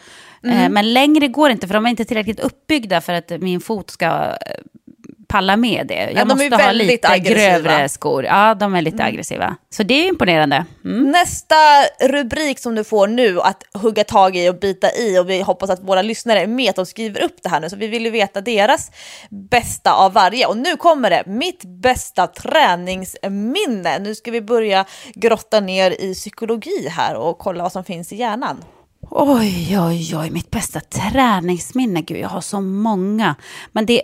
Mm. 0.45 0.57
Eh, 0.63 0.69
Men 0.69 0.93
längre 0.93 1.27
går 1.27 1.49
inte, 1.49 1.67
för 1.67 1.73
de 1.73 1.85
är 1.85 1.89
inte 1.89 2.05
tillräckligt 2.05 2.39
uppbyggda 2.39 3.01
för 3.01 3.13
att 3.13 3.31
min 3.39 3.61
fot 3.61 3.89
ska 3.89 4.05
eh, 4.05 4.33
palla 5.27 5.57
med 5.57 5.87
det. 5.87 5.93
Jag 5.93 6.15
de 6.15 6.19
är 6.19 6.49
måste 6.49 6.63
ha 6.63 6.71
lite 6.71 7.07
aggressiva. 7.09 7.51
grövre 7.51 7.89
skor. 7.89 8.25
Ja, 8.25 8.55
de 8.55 8.75
är 8.75 8.81
lite 8.81 9.03
aggressiva. 9.03 9.55
Så 9.69 9.83
det 9.83 9.93
är 9.93 10.07
imponerande. 10.07 10.65
Mm. 10.85 11.11
Nästa 11.11 11.55
rubrik 12.01 12.59
som 12.59 12.75
du 12.75 12.83
får 12.83 13.07
nu 13.07 13.41
att 13.41 13.63
hugga 13.73 14.03
tag 14.03 14.37
i 14.37 14.49
och 14.49 14.59
bita 14.59 14.91
i 14.91 15.19
och 15.19 15.29
vi 15.29 15.41
hoppas 15.41 15.69
att 15.69 15.83
våra 15.83 16.01
lyssnare 16.01 16.41
är 16.41 16.47
med 16.47 16.79
och 16.79 16.87
skriver 16.87 17.21
upp 17.23 17.35
det 17.43 17.49
här 17.49 17.59
nu 17.59 17.69
så 17.69 17.75
vi 17.75 17.87
vill 17.87 18.05
ju 18.05 18.11
veta 18.11 18.41
deras 18.41 18.91
bästa 19.29 19.93
av 19.93 20.13
varje 20.13 20.45
och 20.45 20.57
nu 20.57 20.77
kommer 20.77 21.09
det, 21.09 21.23
mitt 21.25 21.63
bästa 21.65 22.27
träningsminne. 22.27 23.99
Nu 23.99 24.15
ska 24.15 24.31
vi 24.31 24.41
börja 24.41 24.85
grotta 25.13 25.59
ner 25.59 25.91
i 26.01 26.13
psykologi 26.13 26.87
här 26.91 27.15
och 27.15 27.37
kolla 27.37 27.63
vad 27.63 27.71
som 27.71 27.83
finns 27.83 28.11
i 28.13 28.15
hjärnan. 28.15 28.63
Oj, 29.18 29.78
oj, 29.80 30.18
oj, 30.18 30.30
mitt 30.30 30.51
bästa 30.51 30.80
träningsminne. 30.80 32.01
Gud, 32.01 32.18
jag 32.18 32.30
har 32.30 32.41
så 32.41 32.61
många. 32.61 33.36
Men 33.72 33.86
det, 33.86 34.01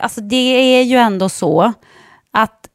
alltså, 0.00 0.20
det 0.20 0.36
är 0.36 0.82
ju 0.82 0.96
ändå 0.96 1.28
så 1.28 1.72
att 2.30 2.68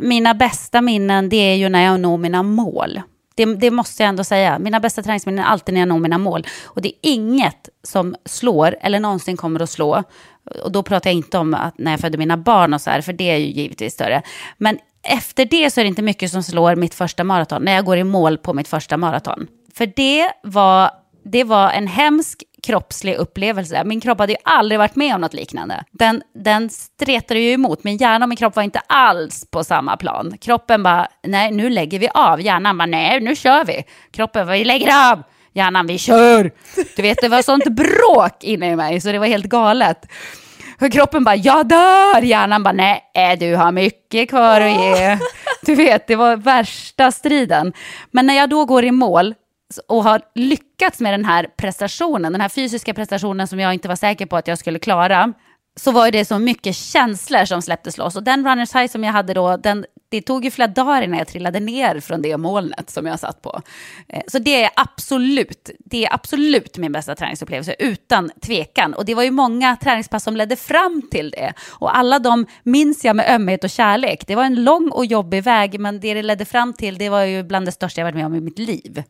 mina 0.00 0.34
bästa 0.34 0.80
minnen, 0.80 1.28
det 1.28 1.36
är 1.36 1.54
ju 1.54 1.68
när 1.68 1.84
jag 1.84 2.00
når 2.00 2.18
mina 2.18 2.42
mål. 2.42 3.00
Det, 3.34 3.44
det 3.44 3.70
måste 3.70 4.02
jag 4.02 4.08
ändå 4.08 4.24
säga. 4.24 4.58
Mina 4.58 4.80
bästa 4.80 5.02
träningsminnen 5.02 5.44
är 5.44 5.48
alltid 5.48 5.74
när 5.74 5.80
jag 5.80 5.88
når 5.88 5.98
mina 5.98 6.18
mål. 6.18 6.46
Och 6.64 6.82
det 6.82 6.88
är 6.88 6.94
inget 7.02 7.68
som 7.82 8.16
slår, 8.24 8.76
eller 8.80 9.00
någonsin 9.00 9.36
kommer 9.36 9.62
att 9.62 9.70
slå. 9.70 10.02
Och 10.62 10.72
då 10.72 10.82
pratar 10.82 11.10
jag 11.10 11.16
inte 11.16 11.38
om 11.38 11.54
att 11.54 11.78
när 11.78 11.90
jag 11.90 12.00
födde 12.00 12.18
mina 12.18 12.36
barn 12.36 12.74
och 12.74 12.80
så 12.80 12.90
här, 12.90 13.00
för 13.00 13.12
det 13.12 13.30
är 13.30 13.36
ju 13.36 13.46
givetvis 13.46 13.94
större. 13.94 14.22
Men 14.58 14.78
efter 15.02 15.44
det 15.44 15.70
så 15.70 15.80
är 15.80 15.84
det 15.84 15.88
inte 15.88 16.02
mycket 16.02 16.30
som 16.30 16.42
slår 16.42 16.76
mitt 16.76 16.94
första 16.94 17.24
maraton, 17.24 17.62
när 17.62 17.72
jag 17.72 17.84
går 17.84 17.96
i 17.96 18.04
mål 18.04 18.38
på 18.38 18.54
mitt 18.54 18.68
första 18.68 18.96
maraton. 18.96 19.46
För 19.74 19.92
det 19.96 20.32
var, 20.42 20.90
det 21.24 21.44
var 21.44 21.70
en 21.70 21.86
hemsk 21.86 22.42
kroppslig 22.62 23.14
upplevelse. 23.14 23.84
Min 23.84 24.00
kropp 24.00 24.18
hade 24.18 24.32
ju 24.32 24.38
aldrig 24.44 24.78
varit 24.78 24.96
med 24.96 25.14
om 25.14 25.20
något 25.20 25.34
liknande. 25.34 25.84
Den, 25.90 26.22
den 26.34 26.70
stretade 26.70 27.40
ju 27.40 27.52
emot. 27.52 27.84
Min 27.84 27.96
hjärna 27.96 28.24
och 28.24 28.28
min 28.28 28.36
kropp 28.36 28.56
var 28.56 28.62
inte 28.62 28.80
alls 28.86 29.46
på 29.50 29.64
samma 29.64 29.96
plan. 29.96 30.38
Kroppen 30.40 30.82
bara, 30.82 31.08
nej 31.22 31.50
nu 31.50 31.70
lägger 31.70 31.98
vi 31.98 32.08
av. 32.14 32.40
Hjärnan 32.40 32.78
bara, 32.78 32.86
nej 32.86 33.20
nu 33.20 33.36
kör 33.36 33.64
vi. 33.64 33.84
Kroppen 34.12 34.46
bara, 34.46 34.52
vi 34.52 34.64
lägger 34.64 35.12
av. 35.12 35.22
Hjärnan, 35.52 35.86
vi 35.86 35.98
kör. 35.98 36.50
Du 36.96 37.02
vet, 37.02 37.18
det 37.20 37.28
var 37.28 37.42
sånt 37.42 37.64
bråk 37.64 38.44
inne 38.44 38.70
i 38.70 38.76
mig 38.76 39.00
så 39.00 39.12
det 39.12 39.18
var 39.18 39.26
helt 39.26 39.46
galet. 39.46 40.06
Och 40.80 40.92
kroppen 40.92 41.24
bara, 41.24 41.36
jag 41.36 41.68
dör! 41.68 42.22
Hjärnan 42.22 42.62
bara, 42.62 42.72
nej, 42.72 43.36
du 43.40 43.56
har 43.56 43.72
mycket 43.72 44.28
kvar 44.28 44.60
att 44.60 44.72
ge. 44.72 45.18
Du 45.62 45.74
vet, 45.74 46.06
det 46.06 46.16
var 46.16 46.36
värsta 46.36 47.12
striden. 47.12 47.72
Men 48.10 48.26
när 48.26 48.34
jag 48.34 48.50
då 48.50 48.64
går 48.64 48.84
i 48.84 48.90
mål 48.90 49.34
och 49.88 50.04
har 50.04 50.20
lyckats 50.34 51.00
med 51.00 51.14
den 51.14 51.24
här 51.24 51.46
prestationen, 51.56 52.32
den 52.32 52.40
här 52.40 52.48
fysiska 52.48 52.94
prestationen 52.94 53.48
som 53.48 53.60
jag 53.60 53.74
inte 53.74 53.88
var 53.88 53.96
säker 53.96 54.26
på 54.26 54.36
att 54.36 54.48
jag 54.48 54.58
skulle 54.58 54.78
klara, 54.78 55.32
så 55.76 55.92
var 55.92 56.10
det 56.10 56.24
så 56.24 56.38
mycket 56.38 56.76
känslor 56.76 57.44
som 57.44 57.62
släpptes 57.62 57.98
loss. 57.98 58.16
Och 58.16 58.22
den 58.22 58.48
runners 58.48 58.74
high 58.74 58.86
som 58.86 59.04
jag 59.04 59.12
hade 59.12 59.34
då, 59.34 59.56
den 59.56 59.84
det 60.10 60.22
tog 60.22 60.44
ju 60.44 60.50
flera 60.50 60.68
dagar 60.68 61.02
innan 61.02 61.18
jag 61.18 61.28
trillade 61.28 61.60
ner 61.60 62.00
från 62.00 62.22
det 62.22 62.36
molnet 62.36 62.90
som 62.90 63.06
jag 63.06 63.20
satt 63.20 63.42
på. 63.42 63.62
Eh, 64.08 64.22
så 64.26 64.38
det 64.38 64.64
är 64.64 64.70
absolut, 64.76 65.70
det 65.78 66.04
är 66.04 66.14
absolut 66.14 66.78
min 66.78 66.92
bästa 66.92 67.14
träningsupplevelse, 67.14 67.74
utan 67.78 68.30
tvekan. 68.40 68.94
Och 68.94 69.04
det 69.04 69.14
var 69.14 69.22
ju 69.22 69.30
många 69.30 69.76
träningspass 69.76 70.24
som 70.24 70.36
ledde 70.36 70.56
fram 70.56 71.02
till 71.10 71.30
det. 71.30 71.52
Och 71.68 71.96
alla 71.96 72.18
de 72.18 72.46
minns 72.62 73.04
jag 73.04 73.16
med 73.16 73.34
ömhet 73.34 73.64
och 73.64 73.70
kärlek. 73.70 74.26
Det 74.26 74.34
var 74.34 74.44
en 74.44 74.64
lång 74.64 74.90
och 74.90 75.06
jobbig 75.06 75.42
väg, 75.44 75.80
men 75.80 76.00
det 76.00 76.14
det 76.14 76.22
ledde 76.22 76.44
fram 76.44 76.72
till, 76.72 76.98
det 76.98 77.08
var 77.08 77.24
ju 77.24 77.42
bland 77.42 77.66
det 77.66 77.72
största 77.72 78.00
jag 78.00 78.06
varit 78.06 78.16
med 78.16 78.26
om 78.26 78.34
i 78.34 78.40
mitt 78.40 78.58
liv. 78.58 79.02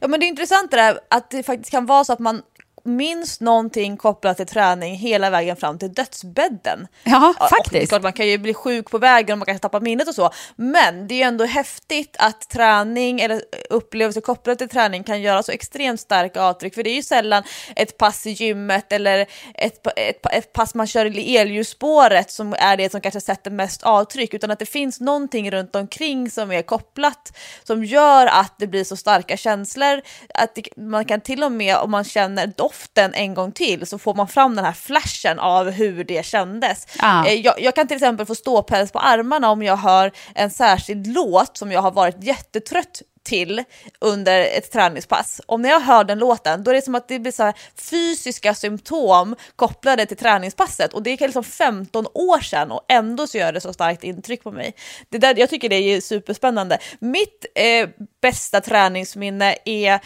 Ja 0.00 0.08
men 0.08 0.20
det 0.20 0.26
är 0.26 0.28
intressant 0.28 0.70
det 0.70 0.76
där 0.76 0.98
att 1.10 1.30
det 1.30 1.42
faktiskt 1.42 1.70
kan 1.70 1.86
vara 1.86 2.04
så 2.04 2.12
att 2.12 2.18
man 2.18 2.42
minst 2.86 3.40
någonting 3.40 3.96
kopplat 3.96 4.36
till 4.36 4.46
träning 4.46 4.94
hela 4.94 5.30
vägen 5.30 5.56
fram 5.56 5.78
till 5.78 5.92
dödsbädden. 5.92 6.88
Ja, 7.04 7.34
faktiskt. 7.50 7.82
Och 7.82 7.88
klart, 7.88 8.02
man 8.02 8.12
kan 8.12 8.26
ju 8.26 8.38
bli 8.38 8.54
sjuk 8.54 8.90
på 8.90 8.98
vägen 8.98 9.32
och 9.32 9.38
man 9.38 9.46
kan 9.46 9.58
tappa 9.58 9.80
minnet 9.80 10.08
och 10.08 10.14
så. 10.14 10.30
Men 10.56 11.08
det 11.08 11.14
är 11.14 11.16
ju 11.16 11.22
ändå 11.22 11.44
häftigt 11.44 12.16
att 12.18 12.48
träning 12.48 13.20
eller 13.20 13.42
upplevelser 13.70 14.20
kopplat 14.20 14.58
till 14.58 14.68
träning 14.68 15.04
kan 15.04 15.22
göra 15.22 15.42
så 15.42 15.52
extremt 15.52 16.00
starka 16.00 16.42
avtryck. 16.42 16.74
För 16.74 16.82
det 16.82 16.90
är 16.90 16.94
ju 16.94 17.02
sällan 17.02 17.42
ett 17.76 17.98
pass 17.98 18.26
i 18.26 18.30
gymmet 18.30 18.92
eller 18.92 19.26
ett, 19.54 19.86
ett, 19.96 20.26
ett 20.32 20.52
pass 20.52 20.74
man 20.74 20.86
kör 20.86 21.18
i 21.18 21.36
elljusspåret 21.36 22.30
som 22.30 22.54
är 22.58 22.76
det 22.76 22.92
som 22.92 23.00
kanske 23.00 23.20
sätter 23.20 23.50
mest 23.50 23.82
avtryck. 23.82 24.34
Utan 24.34 24.50
att 24.50 24.58
det 24.58 24.66
finns 24.66 25.00
någonting 25.00 25.50
runt 25.50 25.76
omkring 25.76 26.30
som 26.30 26.52
är 26.52 26.62
kopplat 26.62 27.36
som 27.64 27.84
gör 27.84 28.26
att 28.26 28.54
det 28.58 28.66
blir 28.66 28.84
så 28.84 28.96
starka 28.96 29.36
känslor. 29.36 30.00
Att 30.34 30.54
det, 30.54 30.76
man 30.76 31.04
kan 31.04 31.20
till 31.20 31.44
och 31.44 31.52
med 31.52 31.76
om 31.76 31.90
man 31.90 32.04
känner 32.04 32.46
doft 32.46 32.75
doften 32.76 33.14
en 33.14 33.34
gång 33.34 33.52
till 33.52 33.86
så 33.86 33.98
får 33.98 34.14
man 34.14 34.28
fram 34.28 34.56
den 34.56 34.64
här 34.64 34.72
flashen 34.72 35.38
av 35.38 35.70
hur 35.70 36.04
det 36.04 36.26
kändes. 36.26 36.86
Ah. 36.98 37.28
Jag, 37.28 37.60
jag, 37.60 37.74
kan 37.74 37.88
till 37.88 37.96
exempel 37.96 38.26
få 38.26 38.34
ståpäls 38.34 38.92
på 38.92 38.98
armarna 38.98 39.50
om 39.50 39.62
jag 39.62 39.76
hör 39.76 40.12
en 40.34 40.50
särskild 40.50 41.06
låt 41.06 41.56
som 41.56 41.72
jag 41.72 41.82
har 41.82 41.90
varit 41.90 42.24
jättetrött 42.24 43.02
till 43.24 43.64
under 44.00 44.40
ett 44.40 44.72
träningspass. 44.72 45.40
Om 45.46 45.64
jag 45.64 45.80
hör 45.80 46.04
den 46.04 46.18
låten, 46.18 46.64
då 46.64 46.70
är 46.70 46.74
det 46.74 46.82
som 46.82 46.94
att 46.94 47.08
det 47.08 47.18
blir 47.18 47.32
så 47.32 47.52
fysiska 47.90 48.54
symptom 48.54 49.36
kopplade 49.56 50.06
till 50.06 50.16
träningspasset 50.16 50.92
och 50.92 51.02
det 51.02 51.10
är 51.10 51.18
liksom 51.18 51.44
15 51.44 52.06
år 52.14 52.40
sedan 52.40 52.72
och 52.72 52.84
ändå 52.88 53.26
så 53.26 53.38
gör 53.38 53.52
det 53.52 53.60
så 53.60 53.72
starkt 53.72 54.04
intryck 54.04 54.42
på 54.42 54.52
mig. 54.52 54.74
Det 55.08 55.18
där, 55.18 55.38
jag 55.38 55.50
tycker 55.50 55.68
det 55.68 55.76
är 55.76 56.00
superspännande. 56.00 56.78
Mitt 56.98 57.46
eh, 57.54 57.88
bästa 58.22 58.60
träningsminne 58.60 59.56
är 59.64 60.00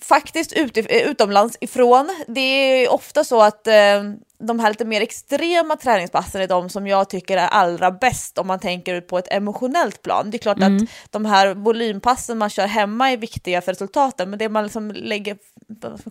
faktiskt 0.00 0.52
ut, 0.52 0.78
utomlands 0.90 1.56
ifrån. 1.60 2.16
Det 2.28 2.40
är 2.40 2.92
ofta 2.92 3.24
så 3.24 3.42
att 3.42 3.66
eh, 3.66 4.02
de 4.38 4.60
här 4.60 4.68
lite 4.68 4.84
mer 4.84 5.00
extrema 5.00 5.76
träningspassen 5.76 6.40
är 6.40 6.48
de 6.48 6.70
som 6.70 6.86
jag 6.86 7.10
tycker 7.10 7.36
är 7.36 7.46
allra 7.46 7.90
bäst 7.90 8.38
om 8.38 8.46
man 8.46 8.58
tänker 8.58 9.00
på 9.00 9.18
ett 9.18 9.32
emotionellt 9.32 10.02
plan. 10.02 10.30
Det 10.30 10.36
är 10.36 10.38
klart 10.38 10.58
mm. 10.58 10.76
att 10.76 10.88
de 11.10 11.24
här 11.24 11.54
volympassen 11.54 12.38
man 12.38 12.50
kör 12.50 12.66
hemma 12.66 13.10
är 13.10 13.16
viktiga 13.16 13.60
för 13.60 13.72
resultaten, 13.72 14.30
men 14.30 14.38
det 14.38 14.48
man 14.48 14.64
liksom 14.64 14.90
lägger, 14.90 15.36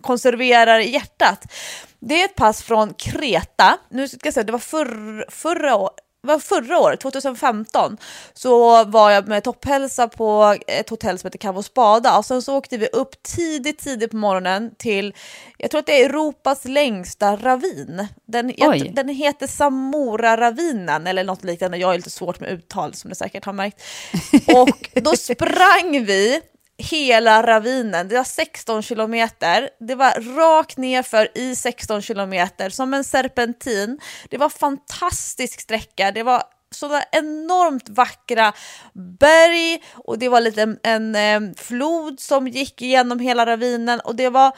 konserverar 0.00 0.78
i 0.78 0.90
hjärtat. 0.90 1.52
Det 1.98 2.20
är 2.20 2.24
ett 2.24 2.36
pass 2.36 2.62
från 2.62 2.94
Kreta, 2.94 3.78
nu 3.90 4.08
ska 4.08 4.18
jag 4.22 4.34
säga 4.34 4.44
det 4.44 4.52
var 4.52 4.58
förr, 4.58 5.30
förra 5.30 5.76
året, 5.76 5.94
var 6.22 6.38
förra 6.38 6.78
året, 6.78 7.00
2015, 7.00 7.96
så 8.34 8.84
var 8.84 9.10
jag 9.10 9.28
med 9.28 9.44
topphälsa 9.44 10.08
på 10.08 10.56
ett 10.66 10.90
hotell 10.90 11.18
som 11.18 11.26
heter 11.26 11.38
Cavo 11.38 11.62
Spada 11.62 12.18
och 12.18 12.24
sen 12.24 12.42
så 12.42 12.56
åkte 12.56 12.76
vi 12.76 12.86
upp 12.86 13.22
tidigt, 13.22 13.78
tidigt 13.78 14.10
på 14.10 14.16
morgonen 14.16 14.74
till, 14.78 15.14
jag 15.58 15.70
tror 15.70 15.78
att 15.78 15.86
det 15.86 16.02
är 16.02 16.08
Europas 16.08 16.64
längsta 16.64 17.36
ravin. 17.36 18.06
Den, 18.26 18.54
jag, 18.56 18.94
den 18.94 19.08
heter 19.08 19.46
Samora-ravinen 19.46 21.06
eller 21.06 21.24
något 21.24 21.44
liknande, 21.44 21.78
jag 21.78 21.92
är 21.92 21.96
lite 21.96 22.10
svårt 22.10 22.40
med 22.40 22.50
uttal 22.50 22.94
som 22.94 23.08
ni 23.08 23.14
säkert 23.14 23.44
har 23.44 23.52
märkt. 23.52 23.82
Och 24.54 25.02
då 25.02 25.16
sprang 25.16 26.04
vi 26.04 26.40
hela 26.80 27.42
ravinen. 27.42 28.08
Det 28.08 28.16
var 28.16 28.24
16 28.24 28.82
kilometer. 28.82 29.70
Det 29.80 29.94
var 29.94 30.36
rakt 30.36 30.76
nerför 30.76 31.28
i 31.34 31.56
16 31.56 32.02
kilometer 32.02 32.70
som 32.70 32.94
en 32.94 33.04
serpentin. 33.04 34.00
Det 34.30 34.38
var 34.38 34.48
fantastisk 34.48 35.60
sträcka. 35.60 36.10
Det 36.10 36.22
var 36.22 36.42
sådana 36.74 37.02
enormt 37.12 37.88
vackra 37.88 38.52
berg 38.94 39.82
och 39.94 40.18
det 40.18 40.28
var 40.28 40.40
lite 40.40 40.62
en, 40.62 40.78
en, 40.82 41.14
eh, 41.14 41.54
flod 41.56 42.20
som 42.20 42.48
gick 42.48 42.82
igenom 42.82 43.18
hela 43.18 43.46
ravinen 43.46 44.00
och 44.00 44.16
det 44.16 44.28
var 44.28 44.52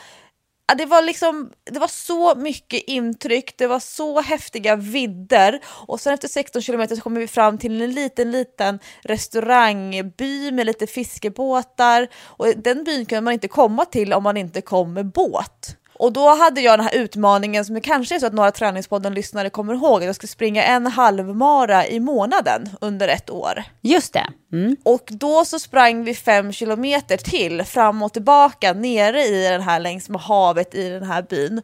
det 0.75 0.87
var 0.87 1.03
liksom, 1.03 1.53
det 1.65 1.79
var 1.79 1.89
så 1.89 2.35
mycket 2.35 2.83
intryck, 2.87 3.55
det 3.59 3.67
var 3.67 3.81
så 3.81 4.21
häftiga 4.21 4.77
vidder 4.77 5.61
och 5.67 6.01
sen 6.01 6.15
efter 6.15 6.29
16 6.29 6.63
kilometer 6.63 6.97
så 6.97 7.03
kommer 7.03 7.21
vi 7.21 7.29
fram 7.29 7.59
till 7.59 7.83
en 7.83 7.93
liten, 7.93 8.31
liten 8.31 8.79
restaurangby 9.03 10.51
med 10.51 10.67
lite 10.67 10.87
fiskebåtar 10.87 12.09
och 12.25 12.47
den 12.57 12.85
byn 12.85 13.07
kunde 13.07 13.21
man 13.21 13.33
inte 13.33 13.49
komma 13.49 13.85
till 13.85 14.13
om 14.13 14.23
man 14.23 14.37
inte 14.37 14.61
kom 14.61 14.93
med 14.93 15.07
båt. 15.07 15.77
Och 15.95 16.13
då 16.13 16.35
hade 16.35 16.61
jag 16.61 16.79
den 16.79 16.87
här 16.87 16.95
utmaningen 16.95 17.65
som 17.65 17.81
kanske 17.81 18.15
är 18.15 18.19
så 18.19 18.27
att 18.27 18.33
några 18.33 18.51
Träningspodden-lyssnare 18.51 19.51
kommer 19.51 19.75
ihåg, 19.75 20.03
att 20.03 20.07
jag 20.07 20.15
skulle 20.15 20.29
springa 20.29 20.65
en 20.65 20.87
halvmara 20.87 21.87
i 21.87 22.01
månaden 22.01 22.69
under 22.81 23.09
ett 23.09 23.31
år. 23.31 23.65
Just 23.81 24.13
det. 24.13 24.27
Mm. 24.53 24.77
Och 24.83 25.09
då 25.09 25.45
så 25.45 25.59
sprang 25.59 26.05
vi 26.05 26.15
fem 26.15 26.53
kilometer 26.53 27.17
till 27.17 27.65
fram 27.65 28.03
och 28.03 28.13
tillbaka 28.13 28.73
nere 28.73 29.23
i 29.23 29.49
den 29.49 29.63
här 29.63 29.81
längs 29.81 30.09
med 30.09 30.21
havet 30.21 30.75
i 30.75 30.89
den 30.89 31.05
här 31.05 31.23
byn. 31.23 31.63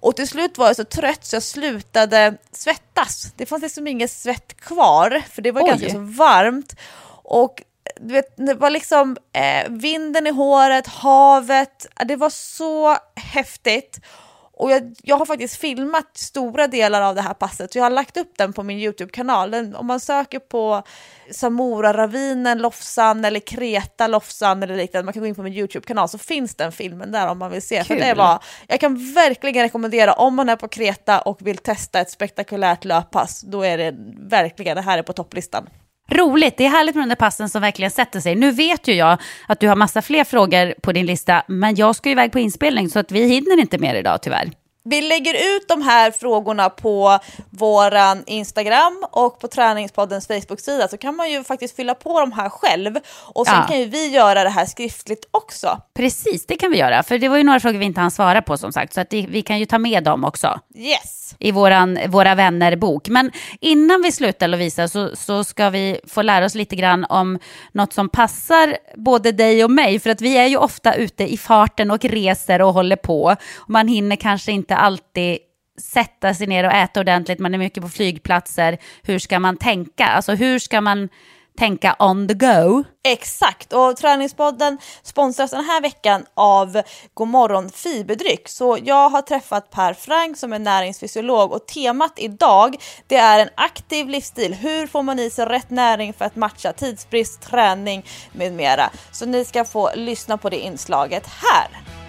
Och 0.00 0.16
till 0.16 0.28
slut 0.28 0.58
var 0.58 0.66
jag 0.66 0.76
så 0.76 0.84
trött 0.84 1.24
så 1.24 1.36
jag 1.36 1.42
slutade 1.42 2.36
svettas. 2.52 3.32
Det 3.36 3.46
fanns 3.46 3.62
liksom 3.62 3.86
inget 3.86 4.10
svett 4.10 4.56
kvar 4.56 5.22
för 5.30 5.42
det 5.42 5.52
var 5.52 5.62
Oj. 5.62 5.68
ganska 5.68 5.90
så 5.90 5.98
varmt. 5.98 6.76
Och 7.22 7.62
du 8.00 8.14
vet, 8.14 8.36
det 8.36 8.54
var 8.54 8.70
liksom 8.70 9.16
eh, 9.32 9.70
vinden 9.70 10.26
i 10.26 10.30
håret, 10.30 10.86
havet, 10.86 11.86
det 12.04 12.16
var 12.16 12.30
så 12.30 12.96
häftigt. 13.16 14.00
Och 14.56 14.70
jag, 14.70 14.94
jag, 15.02 15.16
har 15.16 15.26
faktiskt 15.26 15.56
filmat 15.56 16.16
stora 16.16 16.66
delar 16.66 17.02
av 17.02 17.14
det 17.14 17.20
här 17.20 17.34
passet, 17.34 17.74
jag 17.74 17.82
har 17.82 17.90
lagt 17.90 18.16
upp 18.16 18.32
den 18.38 18.52
på 18.52 18.62
min 18.62 18.78
YouTube-kanal. 18.78 19.74
Om 19.74 19.86
man 19.86 20.00
söker 20.00 20.38
på 20.38 20.82
Samora-ravinen, 21.30 22.58
Lofsan 22.58 23.24
eller 23.24 23.40
Kreta, 23.40 24.06
Lofsan 24.06 24.62
eller 24.62 24.76
liknande, 24.76 25.04
man 25.04 25.12
kan 25.12 25.22
gå 25.22 25.26
in 25.26 25.34
på 25.34 25.42
min 25.42 25.52
YouTube-kanal 25.52 26.08
så 26.08 26.18
finns 26.18 26.54
den 26.54 26.72
filmen 26.72 27.12
där 27.12 27.28
om 27.28 27.38
man 27.38 27.50
vill 27.50 27.62
se. 27.62 27.84
För 27.84 27.96
det 27.96 28.14
var, 28.14 28.42
jag 28.66 28.80
kan 28.80 29.14
verkligen 29.14 29.62
rekommendera 29.62 30.12
om 30.12 30.34
man 30.34 30.48
är 30.48 30.56
på 30.56 30.68
Kreta 30.68 31.20
och 31.20 31.46
vill 31.46 31.58
testa 31.58 32.00
ett 32.00 32.10
spektakulärt 32.10 32.84
löppass, 32.84 33.40
då 33.40 33.62
är 33.62 33.78
det 33.78 33.94
verkligen, 34.30 34.76
det 34.76 34.82
här 34.82 34.98
är 34.98 35.02
på 35.02 35.12
topplistan. 35.12 35.68
Roligt, 36.10 36.56
det 36.56 36.66
är 36.66 36.70
härligt 36.70 36.94
med 36.94 37.02
de 37.04 37.08
där 37.08 37.16
passen 37.16 37.48
som 37.48 37.62
verkligen 37.62 37.90
sätter 37.90 38.20
sig. 38.20 38.34
Nu 38.34 38.50
vet 38.50 38.88
ju 38.88 38.92
jag 38.92 39.18
att 39.48 39.60
du 39.60 39.68
har 39.68 39.76
massa 39.76 40.02
fler 40.02 40.24
frågor 40.24 40.74
på 40.80 40.92
din 40.92 41.06
lista, 41.06 41.42
men 41.48 41.74
jag 41.74 41.96
ska 41.96 42.10
iväg 42.10 42.32
på 42.32 42.38
inspelning 42.38 42.88
så 42.88 42.98
att 42.98 43.12
vi 43.12 43.26
hinner 43.26 43.60
inte 43.60 43.78
mer 43.78 43.94
idag 43.94 44.22
tyvärr. 44.22 44.50
Vi 44.86 45.02
lägger 45.02 45.34
ut 45.34 45.68
de 45.68 45.82
här 45.82 46.10
frågorna 46.10 46.70
på 46.70 47.18
våran 47.50 48.22
Instagram 48.26 49.04
och 49.10 49.40
på 49.40 49.48
Träningspoddens 49.48 50.26
Facebook-sida 50.26 50.88
så 50.88 50.96
kan 50.96 51.16
man 51.16 51.30
ju 51.30 51.44
faktiskt 51.44 51.76
fylla 51.76 51.94
på 51.94 52.20
de 52.20 52.32
här 52.32 52.48
själv 52.48 52.98
och 53.34 53.46
sen 53.46 53.54
ja. 53.54 53.66
kan 53.66 53.78
ju 53.78 53.84
vi 53.84 54.08
göra 54.08 54.44
det 54.44 54.50
här 54.50 54.66
skriftligt 54.66 55.28
också. 55.30 55.80
Precis, 55.94 56.46
det 56.46 56.56
kan 56.56 56.70
vi 56.70 56.78
göra, 56.78 57.02
för 57.02 57.18
det 57.18 57.28
var 57.28 57.36
ju 57.36 57.42
några 57.42 57.60
frågor 57.60 57.78
vi 57.78 57.84
inte 57.84 58.00
hann 58.00 58.10
svara 58.10 58.42
på 58.42 58.56
som 58.56 58.72
sagt, 58.72 58.94
så 58.94 59.00
att 59.00 59.12
vi 59.12 59.42
kan 59.42 59.58
ju 59.58 59.66
ta 59.66 59.78
med 59.78 60.04
dem 60.04 60.24
också. 60.24 60.60
Yes 60.74 61.24
i 61.38 61.52
våran, 61.52 61.98
Våra 62.08 62.34
vänner-bok. 62.34 63.08
Men 63.08 63.30
innan 63.60 64.02
vi 64.02 64.12
slutar 64.12 64.48
Lovisa 64.48 64.88
så, 64.88 65.16
så 65.16 65.44
ska 65.44 65.70
vi 65.70 66.00
få 66.08 66.22
lära 66.22 66.44
oss 66.44 66.54
lite 66.54 66.76
grann 66.76 67.04
om 67.04 67.38
något 67.72 67.92
som 67.92 68.08
passar 68.08 68.76
både 68.96 69.32
dig 69.32 69.64
och 69.64 69.70
mig. 69.70 69.98
För 69.98 70.10
att 70.10 70.20
vi 70.20 70.38
är 70.38 70.46
ju 70.46 70.56
ofta 70.56 70.94
ute 70.94 71.32
i 71.32 71.36
farten 71.36 71.90
och 71.90 72.04
reser 72.04 72.62
och 72.62 72.74
håller 72.74 72.96
på. 72.96 73.36
Man 73.66 73.88
hinner 73.88 74.16
kanske 74.16 74.52
inte 74.52 74.73
alltid 74.76 75.38
sätta 75.80 76.34
sig 76.34 76.46
ner 76.46 76.64
och 76.64 76.72
äta 76.72 77.00
ordentligt, 77.00 77.38
man 77.38 77.54
är 77.54 77.58
mycket 77.58 77.82
på 77.82 77.88
flygplatser. 77.88 78.78
Hur 79.02 79.18
ska 79.18 79.38
man 79.38 79.56
tänka? 79.56 80.06
Alltså 80.06 80.32
hur 80.32 80.58
ska 80.58 80.80
man 80.80 81.08
tänka 81.58 81.96
on 81.98 82.28
the 82.28 82.34
go. 82.34 82.84
Exakt, 83.04 83.72
och 83.72 83.96
Träningspodden 83.96 84.78
sponsras 85.02 85.50
den 85.50 85.64
här 85.64 85.80
veckan 85.80 86.24
av 86.34 86.82
Godmorgon 87.14 87.70
Fiberdryck. 87.70 88.48
Så 88.48 88.78
jag 88.84 89.08
har 89.08 89.22
träffat 89.22 89.70
Per 89.70 89.94
Frank 89.94 90.36
som 90.36 90.52
är 90.52 90.58
näringsfysiolog 90.58 91.52
och 91.52 91.66
temat 91.66 92.12
idag 92.16 92.76
det 93.06 93.16
är 93.16 93.38
en 93.38 93.48
aktiv 93.54 94.08
livsstil. 94.08 94.54
Hur 94.54 94.86
får 94.86 95.02
man 95.02 95.18
i 95.18 95.30
sig 95.30 95.46
rätt 95.46 95.70
näring 95.70 96.12
för 96.12 96.24
att 96.24 96.36
matcha 96.36 96.72
tidsbrist, 96.72 97.42
träning 97.42 98.06
med 98.32 98.52
mera. 98.52 98.90
Så 99.12 99.26
ni 99.26 99.44
ska 99.44 99.64
få 99.64 99.90
lyssna 99.94 100.38
på 100.38 100.50
det 100.50 100.58
inslaget 100.58 101.26
här. 101.26 102.03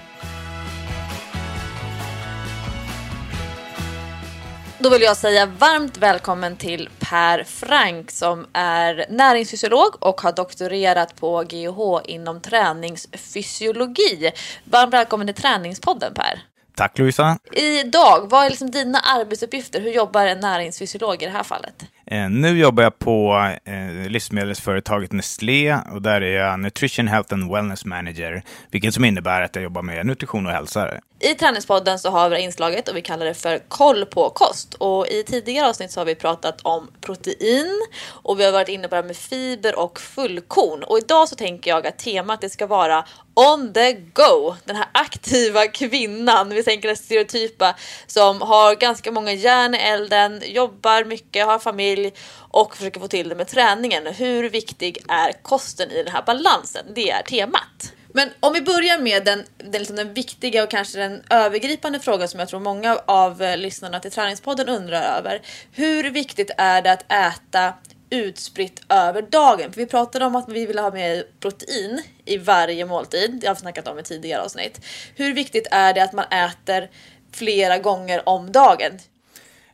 Då 4.85 4.91
vill 4.91 5.01
jag 5.01 5.17
säga 5.17 5.45
varmt 5.45 5.97
välkommen 5.97 6.55
till 6.55 6.89
Per 6.99 7.43
Frank 7.43 8.11
som 8.11 8.45
är 8.53 9.05
näringsfysiolog 9.09 9.95
och 9.99 10.21
har 10.21 10.31
doktorerat 10.31 11.15
på 11.15 11.43
GH 11.43 12.09
inom 12.11 12.41
träningsfysiologi. 12.41 14.31
Varmt 14.63 14.93
välkommen 14.93 15.27
till 15.27 15.35
Träningspodden 15.35 16.13
Per. 16.13 16.39
Tack 16.75 16.97
Louisa. 16.97 17.37
Idag, 17.51 18.27
vad 18.29 18.45
är 18.45 18.49
liksom 18.49 18.71
dina 18.71 18.99
arbetsuppgifter? 18.99 19.81
Hur 19.81 19.91
jobbar 19.91 20.25
en 20.25 20.39
näringsfysiolog 20.39 21.23
i 21.23 21.25
det 21.25 21.31
här 21.31 21.43
fallet? 21.43 21.85
Eh, 22.05 22.29
nu 22.29 22.59
jobbar 22.59 22.83
jag 22.83 22.99
på 22.99 23.49
eh, 23.65 24.09
livsmedelsföretaget 24.09 25.11
Nestlé 25.11 25.77
och 25.93 26.01
där 26.01 26.21
är 26.21 26.37
jag 26.37 26.59
Nutrition 26.59 27.07
Health 27.07 27.33
and 27.33 27.51
Wellness 27.51 27.85
Manager, 27.85 28.43
vilket 28.71 28.93
som 28.93 29.05
innebär 29.05 29.41
att 29.41 29.55
jag 29.55 29.63
jobbar 29.63 29.81
med 29.81 30.05
nutrition 30.05 30.45
och 30.45 30.51
hälsa. 30.51 30.89
I 31.25 31.35
Träningspodden 31.35 31.99
så 31.99 32.09
har 32.09 32.29
vi 32.29 32.39
inslaget 32.39 32.87
och 32.87 32.97
vi 32.97 33.01
kallar 33.01 33.25
det 33.25 33.33
för 33.33 33.59
koll 33.67 34.05
på 34.05 34.29
kost. 34.29 34.73
Och 34.73 35.07
i 35.07 35.23
tidigare 35.23 35.69
avsnitt 35.69 35.91
så 35.91 35.99
har 35.99 36.05
vi 36.05 36.15
pratat 36.15 36.61
om 36.61 36.91
protein 37.01 37.81
och 38.07 38.39
vi 38.39 38.45
har 38.45 38.51
varit 38.51 38.69
inne 38.69 38.87
på 38.87 38.95
det 38.95 39.01
här 39.01 39.07
med 39.07 39.17
fiber 39.17 39.79
och 39.79 39.99
fullkorn. 39.99 40.83
Och 40.83 40.97
idag 40.97 41.29
så 41.29 41.35
tänker 41.35 41.71
jag 41.71 41.87
att 41.87 41.99
temat 41.99 42.41
det 42.41 42.49
ska 42.49 42.67
vara 42.67 43.05
on 43.33 43.73
the 43.73 43.93
go. 43.93 44.55
Den 44.65 44.75
här 44.75 44.87
aktiva 44.91 45.67
kvinnan, 45.67 46.49
vi 46.49 46.63
tänker 46.63 46.87
den 46.87 46.97
stereotypa 46.97 47.75
som 48.07 48.41
har 48.41 48.75
ganska 48.75 49.11
många 49.11 49.33
järn 49.33 49.75
i 49.75 49.77
elden, 49.77 50.41
jobbar 50.45 51.03
mycket, 51.03 51.45
har 51.45 51.59
familj 51.59 52.13
och 52.51 52.75
försöker 52.75 52.99
få 52.99 53.07
till 53.07 53.29
det 53.29 53.35
med 53.35 53.47
träningen. 53.47 54.07
Hur 54.07 54.49
viktig 54.49 54.97
är 55.07 55.43
kosten 55.43 55.91
i 55.91 56.03
den 56.03 56.13
här 56.13 56.23
balansen? 56.25 56.85
Det 56.95 57.11
är 57.11 57.23
temat. 57.23 57.91
Men 58.15 58.29
om 58.39 58.53
vi 58.53 58.61
börjar 58.61 58.99
med 58.99 59.25
den, 59.25 59.43
den, 59.57 59.71
liksom 59.71 59.95
den 59.95 60.13
viktiga 60.13 60.63
och 60.63 60.69
kanske 60.69 60.99
den 60.99 61.23
övergripande 61.29 61.99
frågan 61.99 62.27
som 62.27 62.39
jag 62.39 62.49
tror 62.49 62.59
många 62.59 62.99
av 63.05 63.41
eh, 63.41 63.57
lyssnarna 63.57 63.99
till 63.99 64.11
Träningspodden 64.11 64.69
undrar 64.69 65.17
över. 65.17 65.41
Hur 65.71 66.11
viktigt 66.11 66.51
är 66.57 66.81
det 66.81 66.91
att 66.91 67.11
äta 67.11 67.73
utspritt 68.09 68.81
över 68.89 69.21
dagen? 69.21 69.73
För 69.73 69.81
vi 69.81 69.85
pratade 69.85 70.25
om 70.25 70.35
att 70.35 70.49
vi 70.49 70.65
vill 70.65 70.79
ha 70.79 70.91
med 70.91 71.23
protein 71.39 72.01
i 72.25 72.37
varje 72.37 72.85
måltid. 72.85 73.39
Det 73.41 73.47
har 73.47 73.55
vi 73.55 73.61
snackat 73.61 73.87
om 73.87 73.99
i 73.99 74.03
tidigare 74.03 74.41
avsnitt. 74.41 74.81
Hur 75.15 75.33
viktigt 75.33 75.67
är 75.71 75.93
det 75.93 76.03
att 76.03 76.13
man 76.13 76.25
äter 76.25 76.89
flera 77.31 77.77
gånger 77.77 78.29
om 78.29 78.51
dagen? 78.51 78.99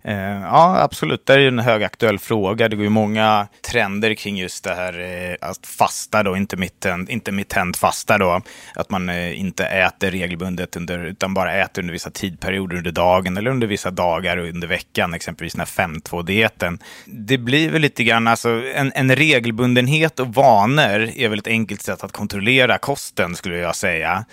Eh, 0.04 0.42
ja, 0.42 0.82
absolut. 0.82 1.26
Det 1.26 1.34
är 1.34 1.40
ju 1.40 1.48
en 1.48 1.60
högaktuell 1.60 2.20
fråga. 2.20 2.70
Det 2.70 2.76
går 2.76 2.84
ju 2.84 2.90
många 2.90 3.48
trender 3.72 4.14
kring 4.14 4.38
just 4.38 4.64
det 4.64 4.76
här 4.76 5.00
eh, 5.00 5.50
att 5.50 5.68
fasta 5.68 6.24
då, 6.24 6.38
intermittent, 6.38 7.10
intermittent 7.10 7.78
fasta 7.78 8.18
då. 8.18 8.42
Att 8.76 8.90
man 8.90 9.10
eh, 9.10 9.40
inte 9.40 9.66
äter 9.66 10.12
regelbundet 10.12 10.76
under, 10.76 11.06
utan 11.06 11.34
bara 11.34 11.54
äter 11.54 11.82
under 11.82 11.92
vissa 11.92 12.12
tidperioder 12.12 12.78
under 12.78 12.92
dagen 12.92 13.38
eller 13.38 13.52
under 13.52 13.68
vissa 13.68 13.92
dagar 13.92 14.38
under 14.38 14.68
veckan, 14.68 15.14
exempelvis 15.14 15.54
den 15.54 15.60
här 15.60 15.88
5-2-dieten. 15.88 16.80
Det 17.06 17.38
blir 17.38 17.70
väl 17.70 17.82
lite 17.82 18.04
grann, 18.04 18.28
alltså 18.28 18.50
en, 18.76 18.92
en 18.96 19.16
regelbundenhet 19.16 20.20
och 20.20 20.34
vanor 20.34 21.10
är 21.16 21.30
väl 21.30 21.40
ett 21.40 21.48
enkelt 21.48 21.82
sätt 21.82 22.04
att 22.04 22.12
kontrollera 22.12 22.78
kosten 22.78 23.36
skulle 23.36 23.58
jag 23.58 23.76
säga. 23.76 24.26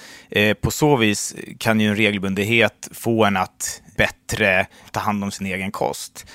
på 0.60 0.70
så 0.70 0.96
vis 0.96 1.34
kan 1.58 1.80
ju 1.80 1.88
en 1.88 1.96
regelbundenhet 1.96 2.88
få 2.92 3.24
en 3.24 3.36
att 3.36 3.82
bättre 3.98 4.66
ta 4.90 5.00
hand 5.00 5.24
om 5.24 5.30
sin 5.30 5.46
egen 5.46 5.72
kost. 5.72 6.26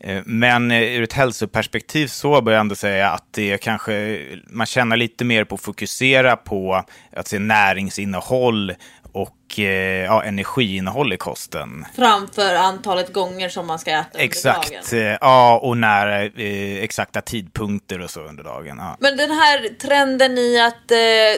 Eh, 0.00 0.22
men 0.26 0.70
eh, 0.70 0.82
ur 0.82 1.02
ett 1.02 1.12
hälsoperspektiv 1.12 2.06
så 2.06 2.40
bör 2.42 2.52
jag 2.52 2.60
ändå 2.60 2.74
säga 2.74 3.10
att 3.10 3.24
det 3.30 3.58
kanske, 3.58 4.20
man 4.46 4.66
känner 4.66 4.96
lite 4.96 5.24
mer 5.24 5.44
på 5.44 5.54
att 5.54 5.60
fokusera 5.60 6.36
på 6.36 6.84
att 7.12 7.28
se 7.28 7.38
näringsinnehåll 7.38 8.74
och 9.12 9.36
eh, 9.58 10.04
ja, 10.04 10.22
energiinnehåll 10.22 11.12
i 11.12 11.16
kosten. 11.16 11.86
Framför 11.96 12.54
antalet 12.54 13.12
gånger 13.12 13.48
som 13.48 13.66
man 13.66 13.78
ska 13.78 13.90
äta 13.90 14.18
Exakt, 14.18 14.70
under 14.70 15.04
dagen. 15.04 15.18
ja, 15.20 15.58
och 15.58 15.76
när 15.76 16.32
eh, 16.40 16.82
exakta 16.84 17.20
tidpunkter 17.20 18.00
och 18.00 18.10
så 18.10 18.20
under 18.20 18.44
dagen. 18.44 18.76
Ja. 18.78 18.96
Men 19.00 19.16
den 19.16 19.30
här 19.30 19.68
trenden 19.78 20.38
i 20.38 20.60
att 20.60 20.90
eh, 20.90 20.96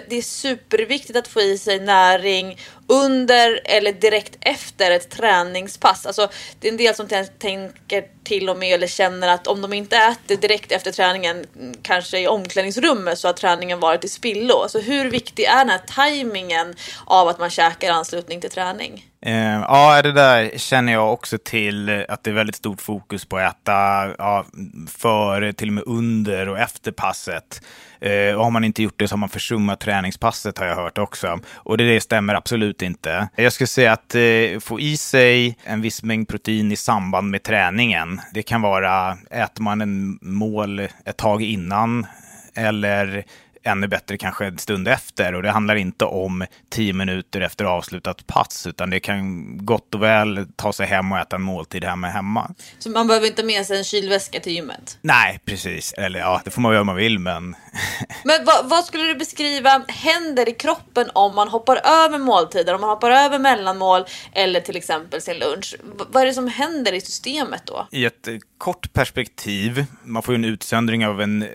det 0.09 0.19
är 0.19 0.23
superviktigt 0.23 1.19
att 1.19 1.29
få 1.29 1.41
i 1.41 1.59
sig 1.59 1.81
näring 1.81 2.57
under 2.87 3.61
eller 3.65 3.93
direkt 3.93 4.37
efter 4.41 4.91
ett 4.91 5.11
träningspass. 5.11 6.07
Alltså, 6.07 6.29
det 6.61 6.69
är 6.69 6.73
en 6.73 6.79
del 6.79 6.95
som 6.95 7.09
tänker 7.39 8.05
till 8.25 8.49
och 8.49 8.57
med 8.57 8.75
eller 8.75 8.87
känner 8.87 9.29
att 9.29 9.47
om 9.47 9.63
de 9.63 9.73
inte 9.73 9.97
äter 9.97 10.37
direkt 10.37 10.73
efter 10.73 10.93
träningen, 10.93 11.47
kanske 11.83 12.19
i 12.19 12.29
omklädningsrummet, 12.29 13.19
så 13.19 13.29
har 13.29 13.33
träningen 13.33 13.81
varit 13.81 14.05
i 14.05 14.09
spillo. 14.09 14.59
Alltså, 14.63 14.79
hur 14.81 15.11
viktig 15.11 15.45
är 15.45 15.57
den 15.57 15.71
här 15.71 15.81
tajmingen 15.87 16.75
av 17.05 17.29
att 17.29 17.39
man 17.39 17.51
käkar 17.51 17.91
anslutning 18.03 18.41
till 18.41 18.51
träning? 18.51 19.05
Eh, 19.21 19.61
ja, 19.69 20.03
det 20.03 20.13
där 20.13 20.51
känner 20.57 20.93
jag 20.93 21.13
också 21.13 21.39
till 21.39 22.05
att 22.09 22.25
det 22.25 22.31
är 22.31 22.35
väldigt 22.35 22.57
stort 22.57 22.81
fokus 22.81 23.25
på 23.25 23.37
att 23.37 23.55
äta 23.55 23.73
ja, 24.19 24.45
före, 24.89 25.53
till 25.53 25.69
och 25.69 25.75
med 25.75 25.85
under 25.87 26.49
och 26.49 26.59
efter 26.59 26.93
passet. 26.93 27.63
Eh, 28.01 28.35
och 28.35 28.45
har 28.45 28.51
man 28.51 28.65
inte 28.65 28.83
gjort 28.83 28.99
det 28.99 29.09
så 29.09 29.13
har 29.13 29.19
man 29.19 29.29
försummat 29.29 29.81
träningspasset 29.81 30.59
har 30.59 30.67
jag 30.67 30.77
hört 30.77 30.99
också. 30.99 31.41
Och 31.55 31.77
det, 31.77 31.95
det 31.95 32.01
stämmer 32.01 32.35
absolut 32.35 32.83
inte. 32.83 33.29
Jag 33.37 33.53
skulle 33.53 33.67
säga 33.67 33.93
att 33.93 34.15
eh, 34.15 34.61
få 34.61 34.81
i 34.81 34.97
sig 34.97 35.59
en 35.65 35.81
viss 35.81 36.03
mängd 36.03 36.29
protein 36.29 36.73
i 36.73 36.77
samband 36.77 37.31
med 37.31 37.43
träningen. 37.43 38.21
Det 38.35 38.43
kan 38.43 38.63
vara, 38.63 39.19
äter 39.31 39.63
man 39.63 39.81
en 39.81 40.19
mål 40.23 40.81
ett 41.05 41.17
tag 41.17 41.43
innan 41.43 42.07
eller 42.55 43.25
ännu 43.65 43.89
bättre 43.89 44.19
kanske 44.19 44.47
en 44.47 44.59
stund 44.59 44.89
efter. 44.89 45.35
Och 45.35 45.43
det 45.43 45.51
handlar 45.51 45.75
inte 45.75 46.05
om 46.05 46.45
tio 46.71 46.93
minuter 46.93 47.41
efter 47.41 47.65
avslutat 47.65 48.27
pass, 48.27 48.67
utan 48.67 48.91
det 48.91 49.01
kan 49.01 49.47
gott 49.67 49.95
och 49.95 50.03
väl 50.03 50.47
ta 50.57 50.73
sig 50.73 50.87
hem 50.87 51.13
och 51.13 51.19
äta 51.19 51.37
en 51.37 51.43
måltid 51.43 51.85
hemma 51.85 52.09
hemma. 52.09 52.55
Så 52.79 52.91
man 52.91 53.07
behöver 53.07 53.27
inte 53.27 53.43
med 53.43 53.67
sig 53.67 53.79
en 53.79 53.85
kylväska 53.85 54.41
till 54.41 54.53
gymmet? 54.53 54.99
Nej, 55.03 55.41
precis. 55.45 55.93
Eller 55.93 56.19
ja, 56.19 56.41
det 56.45 56.51
får 56.51 56.63
man 56.63 56.73
göra 56.73 56.81
om 56.81 56.87
man 56.87 56.97
vill, 56.97 57.19
men... 57.19 57.57
men 58.25 58.45
vad, 58.45 58.69
vad, 58.69 58.85
skulle 58.85 59.05
du 59.05 59.15
beskriva 59.15 59.85
händer 59.89 60.49
i 60.49 60.53
kroppen 60.53 61.11
om 61.15 61.35
man 61.35 61.49
hoppar 61.49 61.77
över 61.77 62.19
måltider, 62.19 62.75
om 62.75 62.81
man 62.81 62.91
hoppar 62.91 63.11
över 63.11 63.39
mellanmål 63.39 64.05
eller 64.33 64.61
till 64.61 64.77
exempel 64.77 65.21
sin 65.21 65.39
lunch? 65.39 65.77
V 65.83 66.05
vad 66.09 66.23
är 66.23 66.27
det 66.27 66.35
som 66.35 66.49
händer 66.49 66.93
i 66.93 67.01
systemet 67.01 67.63
då? 67.65 67.89
I 67.91 68.05
ett 68.05 68.29
kort 68.59 68.93
perspektiv, 68.93 69.85
man 70.03 70.23
får 70.23 70.35
ju 70.35 70.37
en 70.37 70.45
utsöndring 70.45 71.07
av 71.07 71.21
en 71.21 71.47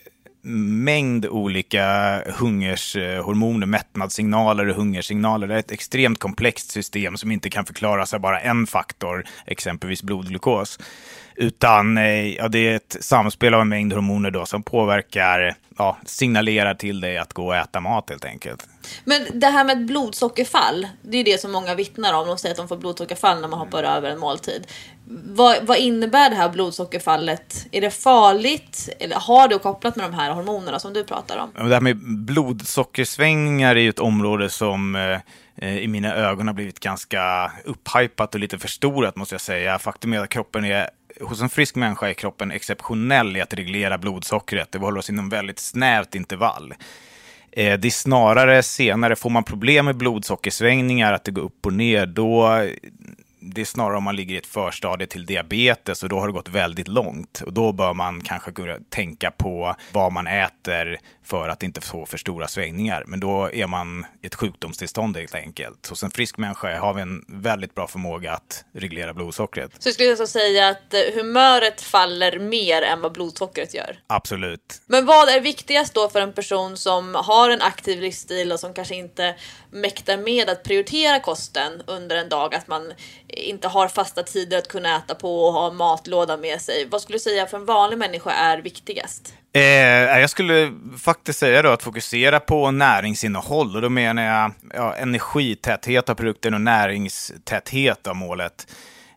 mängd 0.83 1.25
olika 1.25 2.21
hungershormoner, 2.39 3.65
eh, 3.65 3.69
mättnadssignaler 3.69 4.67
och 4.67 4.75
hungersignaler. 4.75 5.47
Det 5.47 5.53
är 5.53 5.59
ett 5.59 5.71
extremt 5.71 6.19
komplext 6.19 6.71
system 6.71 7.17
som 7.17 7.31
inte 7.31 7.49
kan 7.49 7.65
förklaras 7.65 8.13
av 8.13 8.19
bara 8.19 8.39
en 8.39 8.67
faktor, 8.67 9.25
exempelvis 9.45 10.03
blodglukos. 10.03 10.79
Utan 11.35 11.97
eh, 11.97 12.35
ja, 12.35 12.47
det 12.47 12.59
är 12.59 12.75
ett 12.75 12.97
samspel 12.99 13.53
av 13.53 13.61
en 13.61 13.69
mängd 13.69 13.93
hormoner 13.93 14.31
då 14.31 14.45
som 14.45 14.63
påverkar, 14.63 15.55
ja, 15.77 15.97
signalerar 16.05 16.73
till 16.73 17.01
dig 17.01 17.17
att 17.17 17.33
gå 17.33 17.47
och 17.47 17.55
äta 17.55 17.79
mat 17.79 18.09
helt 18.09 18.25
enkelt. 18.25 18.67
Men 19.03 19.39
det 19.39 19.47
här 19.47 19.63
med 19.63 19.85
blodsockerfall, 19.85 20.87
det 21.01 21.17
är 21.17 21.23
det 21.23 21.41
som 21.41 21.51
många 21.51 21.75
vittnar 21.75 22.13
om. 22.13 22.27
De 22.27 22.37
säger 22.37 22.53
att 22.53 22.57
de 22.57 22.67
får 22.67 22.77
blodsockerfall 22.77 23.41
när 23.41 23.47
man 23.47 23.59
hoppar 23.59 23.83
mm. 23.83 23.91
över 23.91 24.09
en 24.09 24.19
måltid. 24.19 24.67
Vad, 25.09 25.65
vad, 25.65 25.77
innebär 25.77 26.29
det 26.29 26.35
här 26.35 26.49
blodsockerfallet? 26.49 27.67
Är 27.71 27.81
det 27.81 27.91
farligt? 27.91 28.89
Eller 28.99 29.15
har 29.15 29.47
det 29.47 29.59
kopplat 29.59 29.95
med 29.95 30.05
de 30.05 30.13
här 30.13 30.31
hormonerna 30.31 30.79
som 30.79 30.93
du 30.93 31.03
pratar 31.03 31.37
om? 31.37 31.67
Det 31.69 31.73
här 31.73 31.81
med 31.81 31.97
blodsockersvängningar 32.25 33.75
är 33.75 33.79
ju 33.79 33.89
ett 33.89 33.99
område 33.99 34.49
som 34.49 34.95
eh, 34.95 35.19
eh, 35.55 35.77
i 35.77 35.87
mina 35.87 36.15
ögon 36.15 36.47
har 36.47 36.53
blivit 36.53 36.79
ganska 36.79 37.51
upphypat 37.65 38.33
och 38.33 38.39
lite 38.39 38.59
förstorat 38.59 39.15
måste 39.15 39.33
jag 39.33 39.41
säga. 39.41 39.79
Faktum 39.79 40.13
är 40.13 40.19
att 40.19 40.29
kroppen 40.29 40.65
är 40.65 40.89
hos 41.21 41.41
en 41.41 41.49
frisk 41.49 41.75
människa 41.75 42.09
är 42.09 42.13
kroppen 42.13 42.51
exceptionell 42.51 43.37
i 43.37 43.41
att 43.41 43.53
reglera 43.53 43.97
blodsockret. 43.97 44.71
Det 44.71 44.79
håller 44.79 44.99
oss 44.99 45.09
inom 45.09 45.29
väldigt 45.29 45.59
snävt 45.59 46.15
intervall. 46.15 46.73
Eh, 47.51 47.79
det 47.79 47.87
är 47.87 47.91
snarare 47.91 48.63
senare, 48.63 49.15
får 49.15 49.29
man 49.29 49.43
problem 49.43 49.85
med 49.85 49.97
blodsockersvängningar, 49.97 51.13
att 51.13 51.23
det 51.23 51.31
går 51.31 51.41
upp 51.41 51.65
och 51.65 51.73
ner, 51.73 52.05
då 52.05 52.63
det 53.53 53.61
är 53.61 53.65
snarare 53.65 53.97
om 53.97 54.03
man 54.03 54.15
ligger 54.15 54.35
i 54.35 54.37
ett 54.37 54.45
förstadie 54.45 55.07
till 55.07 55.25
diabetes 55.25 56.03
och 56.03 56.09
då 56.09 56.19
har 56.19 56.27
det 56.27 56.33
gått 56.33 56.49
väldigt 56.49 56.87
långt. 56.87 57.41
Och 57.45 57.53
då 57.53 57.71
bör 57.71 57.93
man 57.93 58.21
kanske 58.21 58.51
tänka 58.89 59.31
på 59.31 59.75
vad 59.91 60.11
man 60.11 60.27
äter 60.27 60.99
för 61.23 61.49
att 61.49 61.63
inte 61.63 61.81
få 61.81 62.05
för 62.05 62.17
stora 62.17 62.47
svängningar. 62.47 63.03
Men 63.07 63.19
då 63.19 63.53
är 63.53 63.67
man 63.67 64.05
i 64.21 64.27
ett 64.27 64.35
sjukdomstillstånd 64.35 65.17
helt 65.17 65.35
enkelt. 65.35 65.87
Hos 65.87 66.03
en 66.03 66.11
frisk 66.11 66.37
människa 66.37 66.79
har 66.79 66.93
vi 66.93 67.01
en 67.01 67.25
väldigt 67.27 67.75
bra 67.75 67.87
förmåga 67.87 68.31
att 68.33 68.65
reglera 68.73 69.13
blodsockret. 69.13 69.71
Så 69.79 69.87
jag 69.87 69.93
skulle 69.93 70.09
alltså 70.09 70.27
säga 70.27 70.69
att 70.69 70.93
eh, 70.93 70.99
humöret 71.15 71.81
faller 71.81 72.39
mer 72.39 72.81
än 72.81 73.01
vad 73.01 73.13
blodsockret 73.13 73.73
gör? 73.73 73.99
Absolut. 74.07 74.81
Men 74.85 75.05
vad 75.05 75.29
är 75.29 75.39
viktigast 75.39 75.93
då 75.93 76.09
för 76.09 76.21
en 76.21 76.33
person 76.33 76.77
som 76.77 77.15
har 77.15 77.49
en 77.49 77.61
aktiv 77.61 78.01
livsstil 78.01 78.51
och 78.51 78.59
som 78.59 78.73
kanske 78.73 78.95
inte 78.95 79.35
mäktar 79.71 80.17
med 80.17 80.49
att 80.49 80.63
prioritera 80.63 81.19
kosten 81.19 81.81
under 81.87 82.15
en 82.15 82.29
dag? 82.29 82.55
Att 82.55 82.67
man 82.67 82.93
inte 83.37 83.67
har 83.67 83.87
fasta 83.87 84.23
tider 84.23 84.57
att 84.57 84.67
kunna 84.67 84.97
äta 84.97 85.15
på 85.15 85.45
och 85.45 85.53
ha 85.53 85.71
matlåda 85.71 86.37
med 86.37 86.61
sig. 86.61 86.87
Vad 86.91 87.01
skulle 87.01 87.15
du 87.15 87.19
säga 87.19 87.45
för 87.45 87.57
en 87.57 87.65
vanlig 87.65 87.97
människa 87.97 88.31
är 88.31 88.57
viktigast? 88.57 89.33
Eh, 89.53 90.19
jag 90.19 90.29
skulle 90.29 90.73
faktiskt 90.99 91.39
säga 91.39 91.61
då 91.61 91.69
att 91.69 91.83
fokusera 91.83 92.39
på 92.39 92.71
näringsinnehåll 92.71 93.75
och 93.75 93.81
då 93.81 93.89
menar 93.89 94.23
jag 94.23 94.51
ja, 94.73 94.95
energitäthet 94.95 96.09
av 96.09 96.15
produkten 96.15 96.53
och 96.53 96.61
näringstäthet 96.61 98.07
av 98.07 98.15
målet. 98.15 98.67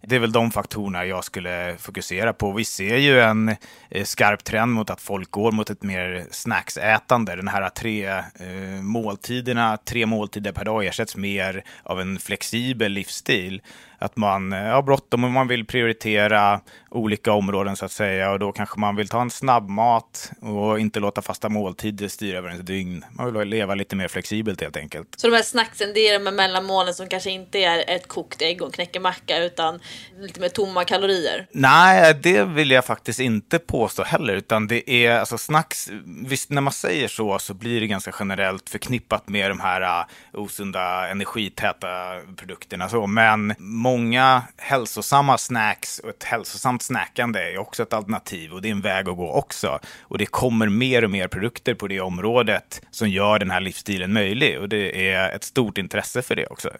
Det 0.02 0.16
är 0.16 0.20
väl 0.20 0.32
de 0.32 0.50
faktorerna 0.50 1.04
jag 1.04 1.24
skulle 1.24 1.76
fokusera 1.78 2.32
på. 2.32 2.52
Vi 2.52 2.64
ser 2.64 2.96
ju 2.96 3.20
en 3.20 3.56
eh, 3.88 4.04
skarp 4.04 4.44
trend 4.44 4.72
mot 4.72 4.90
att 4.90 5.00
folk 5.00 5.30
går 5.30 5.52
mot 5.52 5.70
ett 5.70 5.82
mer 5.82 6.26
snacksätande. 6.30 7.36
Den 7.36 7.48
här 7.48 7.68
tre 7.68 8.06
eh, 8.08 8.82
måltiderna, 8.82 9.76
tre 9.76 10.06
måltider 10.06 10.52
per 10.52 10.64
dag 10.64 10.86
ersätts 10.86 11.16
mer 11.16 11.64
av 11.82 12.00
en 12.00 12.18
flexibel 12.18 12.92
livsstil. 12.92 13.62
Att 14.02 14.16
man 14.16 14.52
har 14.52 14.82
bråttom 14.82 15.24
och 15.24 15.30
man 15.30 15.48
vill 15.48 15.66
prioritera 15.66 16.60
olika 16.90 17.32
områden 17.32 17.76
så 17.76 17.84
att 17.84 17.92
säga. 17.92 18.30
Och 18.30 18.38
då 18.38 18.52
kanske 18.52 18.80
man 18.80 18.96
vill 18.96 19.08
ta 19.08 19.20
en 19.20 19.30
snabbmat 19.30 20.32
och 20.40 20.80
inte 20.80 21.00
låta 21.00 21.22
fasta 21.22 21.48
måltider 21.48 22.08
styra 22.08 22.38
över 22.38 22.48
ens 22.48 22.66
dygn. 22.66 23.04
Man 23.10 23.38
vill 23.38 23.48
leva 23.48 23.74
lite 23.74 23.96
mer 23.96 24.08
flexibelt 24.08 24.60
helt 24.60 24.76
enkelt. 24.76 25.08
Så 25.16 25.28
de 25.28 25.36
här 25.36 25.42
snacksen, 25.42 25.88
det 25.94 26.08
är 26.08 26.18
de 26.18 26.26
här 26.26 26.32
mellanmålen 26.32 26.94
som 26.94 27.08
kanske 27.08 27.30
inte 27.30 27.58
är 27.58 27.84
ett 27.96 28.08
kokt 28.08 28.42
ägg 28.42 28.62
och 28.62 28.68
en 28.68 28.72
knäckemacka 28.72 29.38
utan 29.38 29.80
lite 30.20 30.40
mer 30.40 30.48
tomma 30.48 30.84
kalorier? 30.84 31.46
Nej, 31.52 32.14
det 32.14 32.44
vill 32.44 32.70
jag 32.70 32.84
faktiskt 32.84 33.20
inte 33.20 33.58
påstå 33.58 34.02
heller, 34.02 34.34
utan 34.34 34.66
det 34.66 34.90
är 34.90 35.18
alltså 35.18 35.38
snacks. 35.38 35.90
Visst, 36.26 36.50
när 36.50 36.60
man 36.60 36.72
säger 36.72 37.08
så 37.08 37.38
så 37.38 37.54
blir 37.54 37.80
det 37.80 37.86
ganska 37.86 38.14
generellt 38.18 38.68
förknippat 38.68 39.28
med 39.28 39.50
de 39.50 39.60
här 39.60 39.80
uh, 39.82 40.06
osunda 40.32 41.08
energitäta 41.08 41.88
produkterna. 42.36 42.88
Så. 42.88 43.06
Men 43.06 43.54
många 43.90 44.42
hälsosamma 44.56 45.38
snacks 45.38 45.98
och 45.98 46.08
ett 46.08 46.24
hälsosamt 46.24 46.82
snackande 46.82 47.40
är 47.40 47.58
också 47.58 47.82
ett 47.82 47.92
alternativ 47.92 48.52
och 48.52 48.62
det 48.62 48.68
är 48.68 48.72
en 48.72 48.80
väg 48.80 49.08
att 49.08 49.16
gå 49.16 49.32
också. 49.32 49.78
Och 50.00 50.18
det 50.18 50.26
kommer 50.26 50.68
mer 50.68 51.04
och 51.04 51.10
mer 51.10 51.28
produkter 51.28 51.74
på 51.74 51.88
det 51.88 52.00
området 52.00 52.82
som 52.90 53.08
gör 53.08 53.38
den 53.38 53.50
här 53.50 53.60
livsstilen 53.60 54.12
möjlig 54.12 54.60
och 54.60 54.68
det 54.68 55.10
är 55.10 55.30
ett 55.30 55.44
stort 55.44 55.78
intresse 55.78 56.22
för 56.22 56.36
det 56.36 56.46
också. 56.46 56.70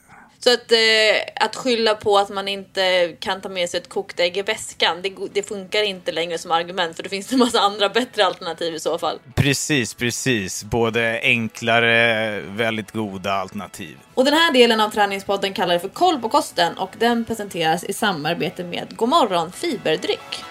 Så 0.44 0.52
att, 0.52 0.72
eh, 0.72 1.44
att 1.44 1.56
skylla 1.56 1.94
på 1.94 2.18
att 2.18 2.28
man 2.28 2.48
inte 2.48 3.12
kan 3.18 3.40
ta 3.40 3.48
med 3.48 3.70
sig 3.70 3.80
ett 3.80 3.88
kokt 3.88 4.20
ägg 4.20 4.36
i 4.36 4.42
väskan, 4.42 5.02
det, 5.02 5.12
det, 5.32 5.42
funkar 5.42 5.82
inte 5.82 6.12
längre 6.12 6.38
som 6.38 6.50
argument 6.50 6.96
för 6.96 7.02
det 7.02 7.08
finns 7.08 7.32
en 7.32 7.38
massa 7.38 7.60
andra 7.60 7.88
bättre 7.88 8.24
alternativ 8.24 8.74
i 8.74 8.80
så 8.80 8.98
fall. 8.98 9.18
Precis, 9.34 9.94
precis. 9.94 10.64
Både 10.64 11.20
enklare, 11.22 12.40
väldigt 12.40 12.90
goda 12.90 13.32
alternativ. 13.32 13.96
Och 14.14 14.24
den 14.24 14.34
här 14.34 14.52
delen 14.52 14.80
av 14.80 14.90
träningspodden 14.90 15.52
kallar 15.52 15.74
vi 15.74 15.80
för 15.80 15.88
Koll 15.88 16.20
på 16.20 16.28
kosten 16.28 16.78
och 16.78 16.90
den 16.98 17.24
presenteras 17.24 17.84
i 17.84 17.92
samarbete 17.92 18.64
med 18.64 18.96
Godmorgon 18.96 19.52
Fiberdryck. 19.52 20.44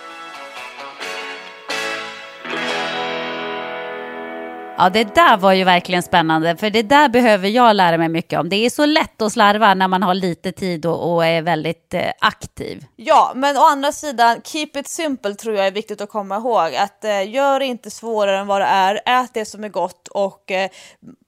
Ja, 4.81 4.89
det 4.89 5.15
där 5.15 5.37
var 5.37 5.53
ju 5.53 5.63
verkligen 5.63 6.03
spännande, 6.03 6.57
för 6.57 6.69
det 6.69 6.83
där 6.83 7.09
behöver 7.09 7.47
jag 7.47 7.75
lära 7.75 7.97
mig 7.97 8.09
mycket 8.09 8.39
om. 8.39 8.49
Det 8.49 8.55
är 8.55 8.69
så 8.69 8.85
lätt 8.85 9.21
att 9.21 9.33
slarva 9.33 9.73
när 9.73 9.87
man 9.87 10.03
har 10.03 10.13
lite 10.13 10.51
tid 10.51 10.85
och, 10.85 11.13
och 11.13 11.25
är 11.25 11.41
väldigt 11.41 11.93
eh, 11.93 12.11
aktiv. 12.19 12.85
Ja, 12.95 13.31
men 13.35 13.57
å 13.57 13.59
andra 13.59 13.91
sidan, 13.91 14.41
keep 14.43 14.69
it 14.73 14.87
simple 14.87 15.35
tror 15.35 15.55
jag 15.55 15.67
är 15.67 15.71
viktigt 15.71 16.01
att 16.01 16.09
komma 16.09 16.35
ihåg. 16.35 16.75
Att 16.75 17.03
eh, 17.03 17.31
gör 17.31 17.59
det 17.59 17.65
inte 17.65 17.91
svårare 17.91 18.37
än 18.37 18.47
vad 18.47 18.61
det 18.61 18.65
är, 18.65 19.23
ät 19.23 19.33
det 19.33 19.45
som 19.45 19.63
är 19.63 19.69
gott 19.69 20.07
och 20.07 20.51
eh, 20.51 20.69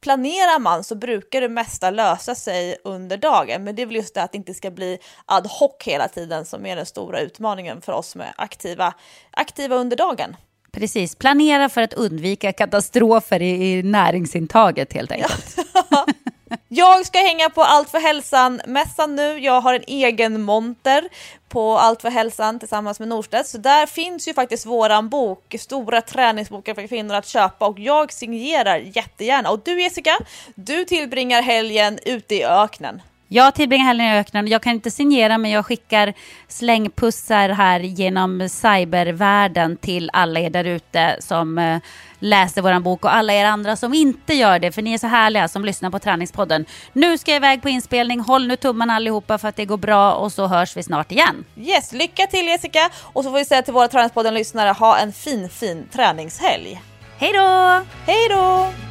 planerar 0.03 0.59
man 0.59 0.83
så 0.83 0.95
brukar 0.95 1.41
det 1.41 1.49
mesta 1.49 1.91
lösa 1.91 2.35
sig 2.35 2.77
under 2.83 3.17
dagen. 3.17 3.63
Men 3.63 3.75
det 3.75 3.81
är 3.81 3.85
väl 3.85 3.95
just 3.95 4.13
det 4.13 4.23
att 4.23 4.31
det 4.31 4.37
inte 4.37 4.53
ska 4.53 4.71
bli 4.71 4.97
ad 5.25 5.49
hoc 5.49 5.83
hela 5.83 6.07
tiden 6.07 6.45
som 6.45 6.65
är 6.65 6.75
den 6.75 6.85
stora 6.85 7.19
utmaningen 7.19 7.81
för 7.81 7.93
oss 7.93 8.07
som 8.07 8.21
är 8.21 8.33
aktiva, 8.37 8.93
aktiva 9.31 9.75
under 9.75 9.97
dagen. 9.97 10.35
Precis, 10.71 11.15
planera 11.15 11.69
för 11.69 11.81
att 11.81 11.93
undvika 11.93 12.53
katastrofer 12.53 13.41
i, 13.41 13.71
i 13.71 13.83
näringsintaget 13.83 14.93
helt 14.93 15.11
enkelt. 15.11 15.57
Ja. 15.73 16.05
jag 16.67 17.05
ska 17.05 17.19
hänga 17.19 17.49
på 17.49 17.61
Allt 17.61 17.89
för 17.89 17.99
hälsan-mässan 17.99 19.15
nu. 19.15 19.39
Jag 19.39 19.61
har 19.61 19.73
en 19.73 19.83
egen 19.87 20.41
monter 20.41 21.09
på 21.49 21.77
Allt 21.77 22.01
för 22.01 22.09
hälsan 22.09 22.59
tillsammans 22.59 22.99
med 22.99 23.07
Norstedt. 23.07 23.47
Så 23.47 23.57
där 23.57 23.85
finns 23.85 24.27
ju 24.27 24.33
faktiskt 24.33 24.65
våran 24.65 25.09
bok, 25.09 25.55
Stora 25.59 26.01
träningsboken 26.01 26.75
för 26.75 26.87
kvinnor 26.87 27.15
att 27.15 27.27
köpa 27.27 27.67
och 27.67 27.79
jag 27.79 28.13
signerar 28.13 28.77
jättegärna. 28.77 29.49
Och 29.49 29.59
du 29.65 29.81
Jessica, 29.81 30.17
du 30.55 30.85
tillbringar 30.85 31.41
helgen 31.41 31.99
ute 32.05 32.35
i 32.35 32.43
öknen. 32.43 33.01
Jag 33.33 33.55
tillbringar 33.55 33.85
helgen 33.85 34.07
i 34.07 34.19
öknen. 34.19 34.47
Jag 34.47 34.61
kan 34.61 34.73
inte 34.73 34.91
signera, 34.91 35.37
men 35.37 35.51
jag 35.51 35.65
skickar 35.65 36.13
slängpussar 36.47 37.49
här 37.49 37.79
genom 37.79 38.49
cybervärlden 38.49 39.77
till 39.77 40.09
alla 40.13 40.39
er 40.39 40.49
där 40.49 40.63
ute 40.63 41.17
som 41.19 41.57
eh, 41.57 41.79
läser 42.19 42.61
vår 42.61 42.79
bok 42.79 43.05
och 43.05 43.15
alla 43.15 43.33
er 43.33 43.45
andra 43.45 43.75
som 43.75 43.93
inte 43.93 44.33
gör 44.33 44.59
det, 44.59 44.71
för 44.71 44.81
ni 44.81 44.93
är 44.93 44.97
så 44.97 45.07
härliga 45.07 45.47
som 45.47 45.65
lyssnar 45.65 45.89
på 45.89 45.99
Träningspodden. 45.99 46.65
Nu 46.93 47.17
ska 47.17 47.31
jag 47.31 47.35
iväg 47.35 47.61
på 47.61 47.69
inspelning. 47.69 48.19
Håll 48.19 48.47
nu 48.47 48.55
tummarna 48.55 48.93
allihopa 48.93 49.37
för 49.37 49.47
att 49.47 49.55
det 49.55 49.65
går 49.65 49.77
bra 49.77 50.13
och 50.13 50.31
så 50.31 50.47
hörs 50.47 50.77
vi 50.77 50.83
snart 50.83 51.11
igen. 51.11 51.45
Yes, 51.57 51.91
lycka 51.91 52.27
till 52.27 52.47
Jessica! 52.47 52.89
Och 53.01 53.23
så 53.23 53.29
får 53.31 53.37
vi 53.37 53.45
säga 53.45 53.61
till 53.61 53.73
våra 53.73 53.87
Träningspodden-lyssnare, 53.87 54.69
ha 54.69 54.97
en 54.97 55.13
fin, 55.13 55.49
fin 55.49 55.87
träningshelg. 55.93 56.81
Hej 57.17 57.31
då! 57.33 57.85
Hej 58.05 58.29
då! 58.29 58.90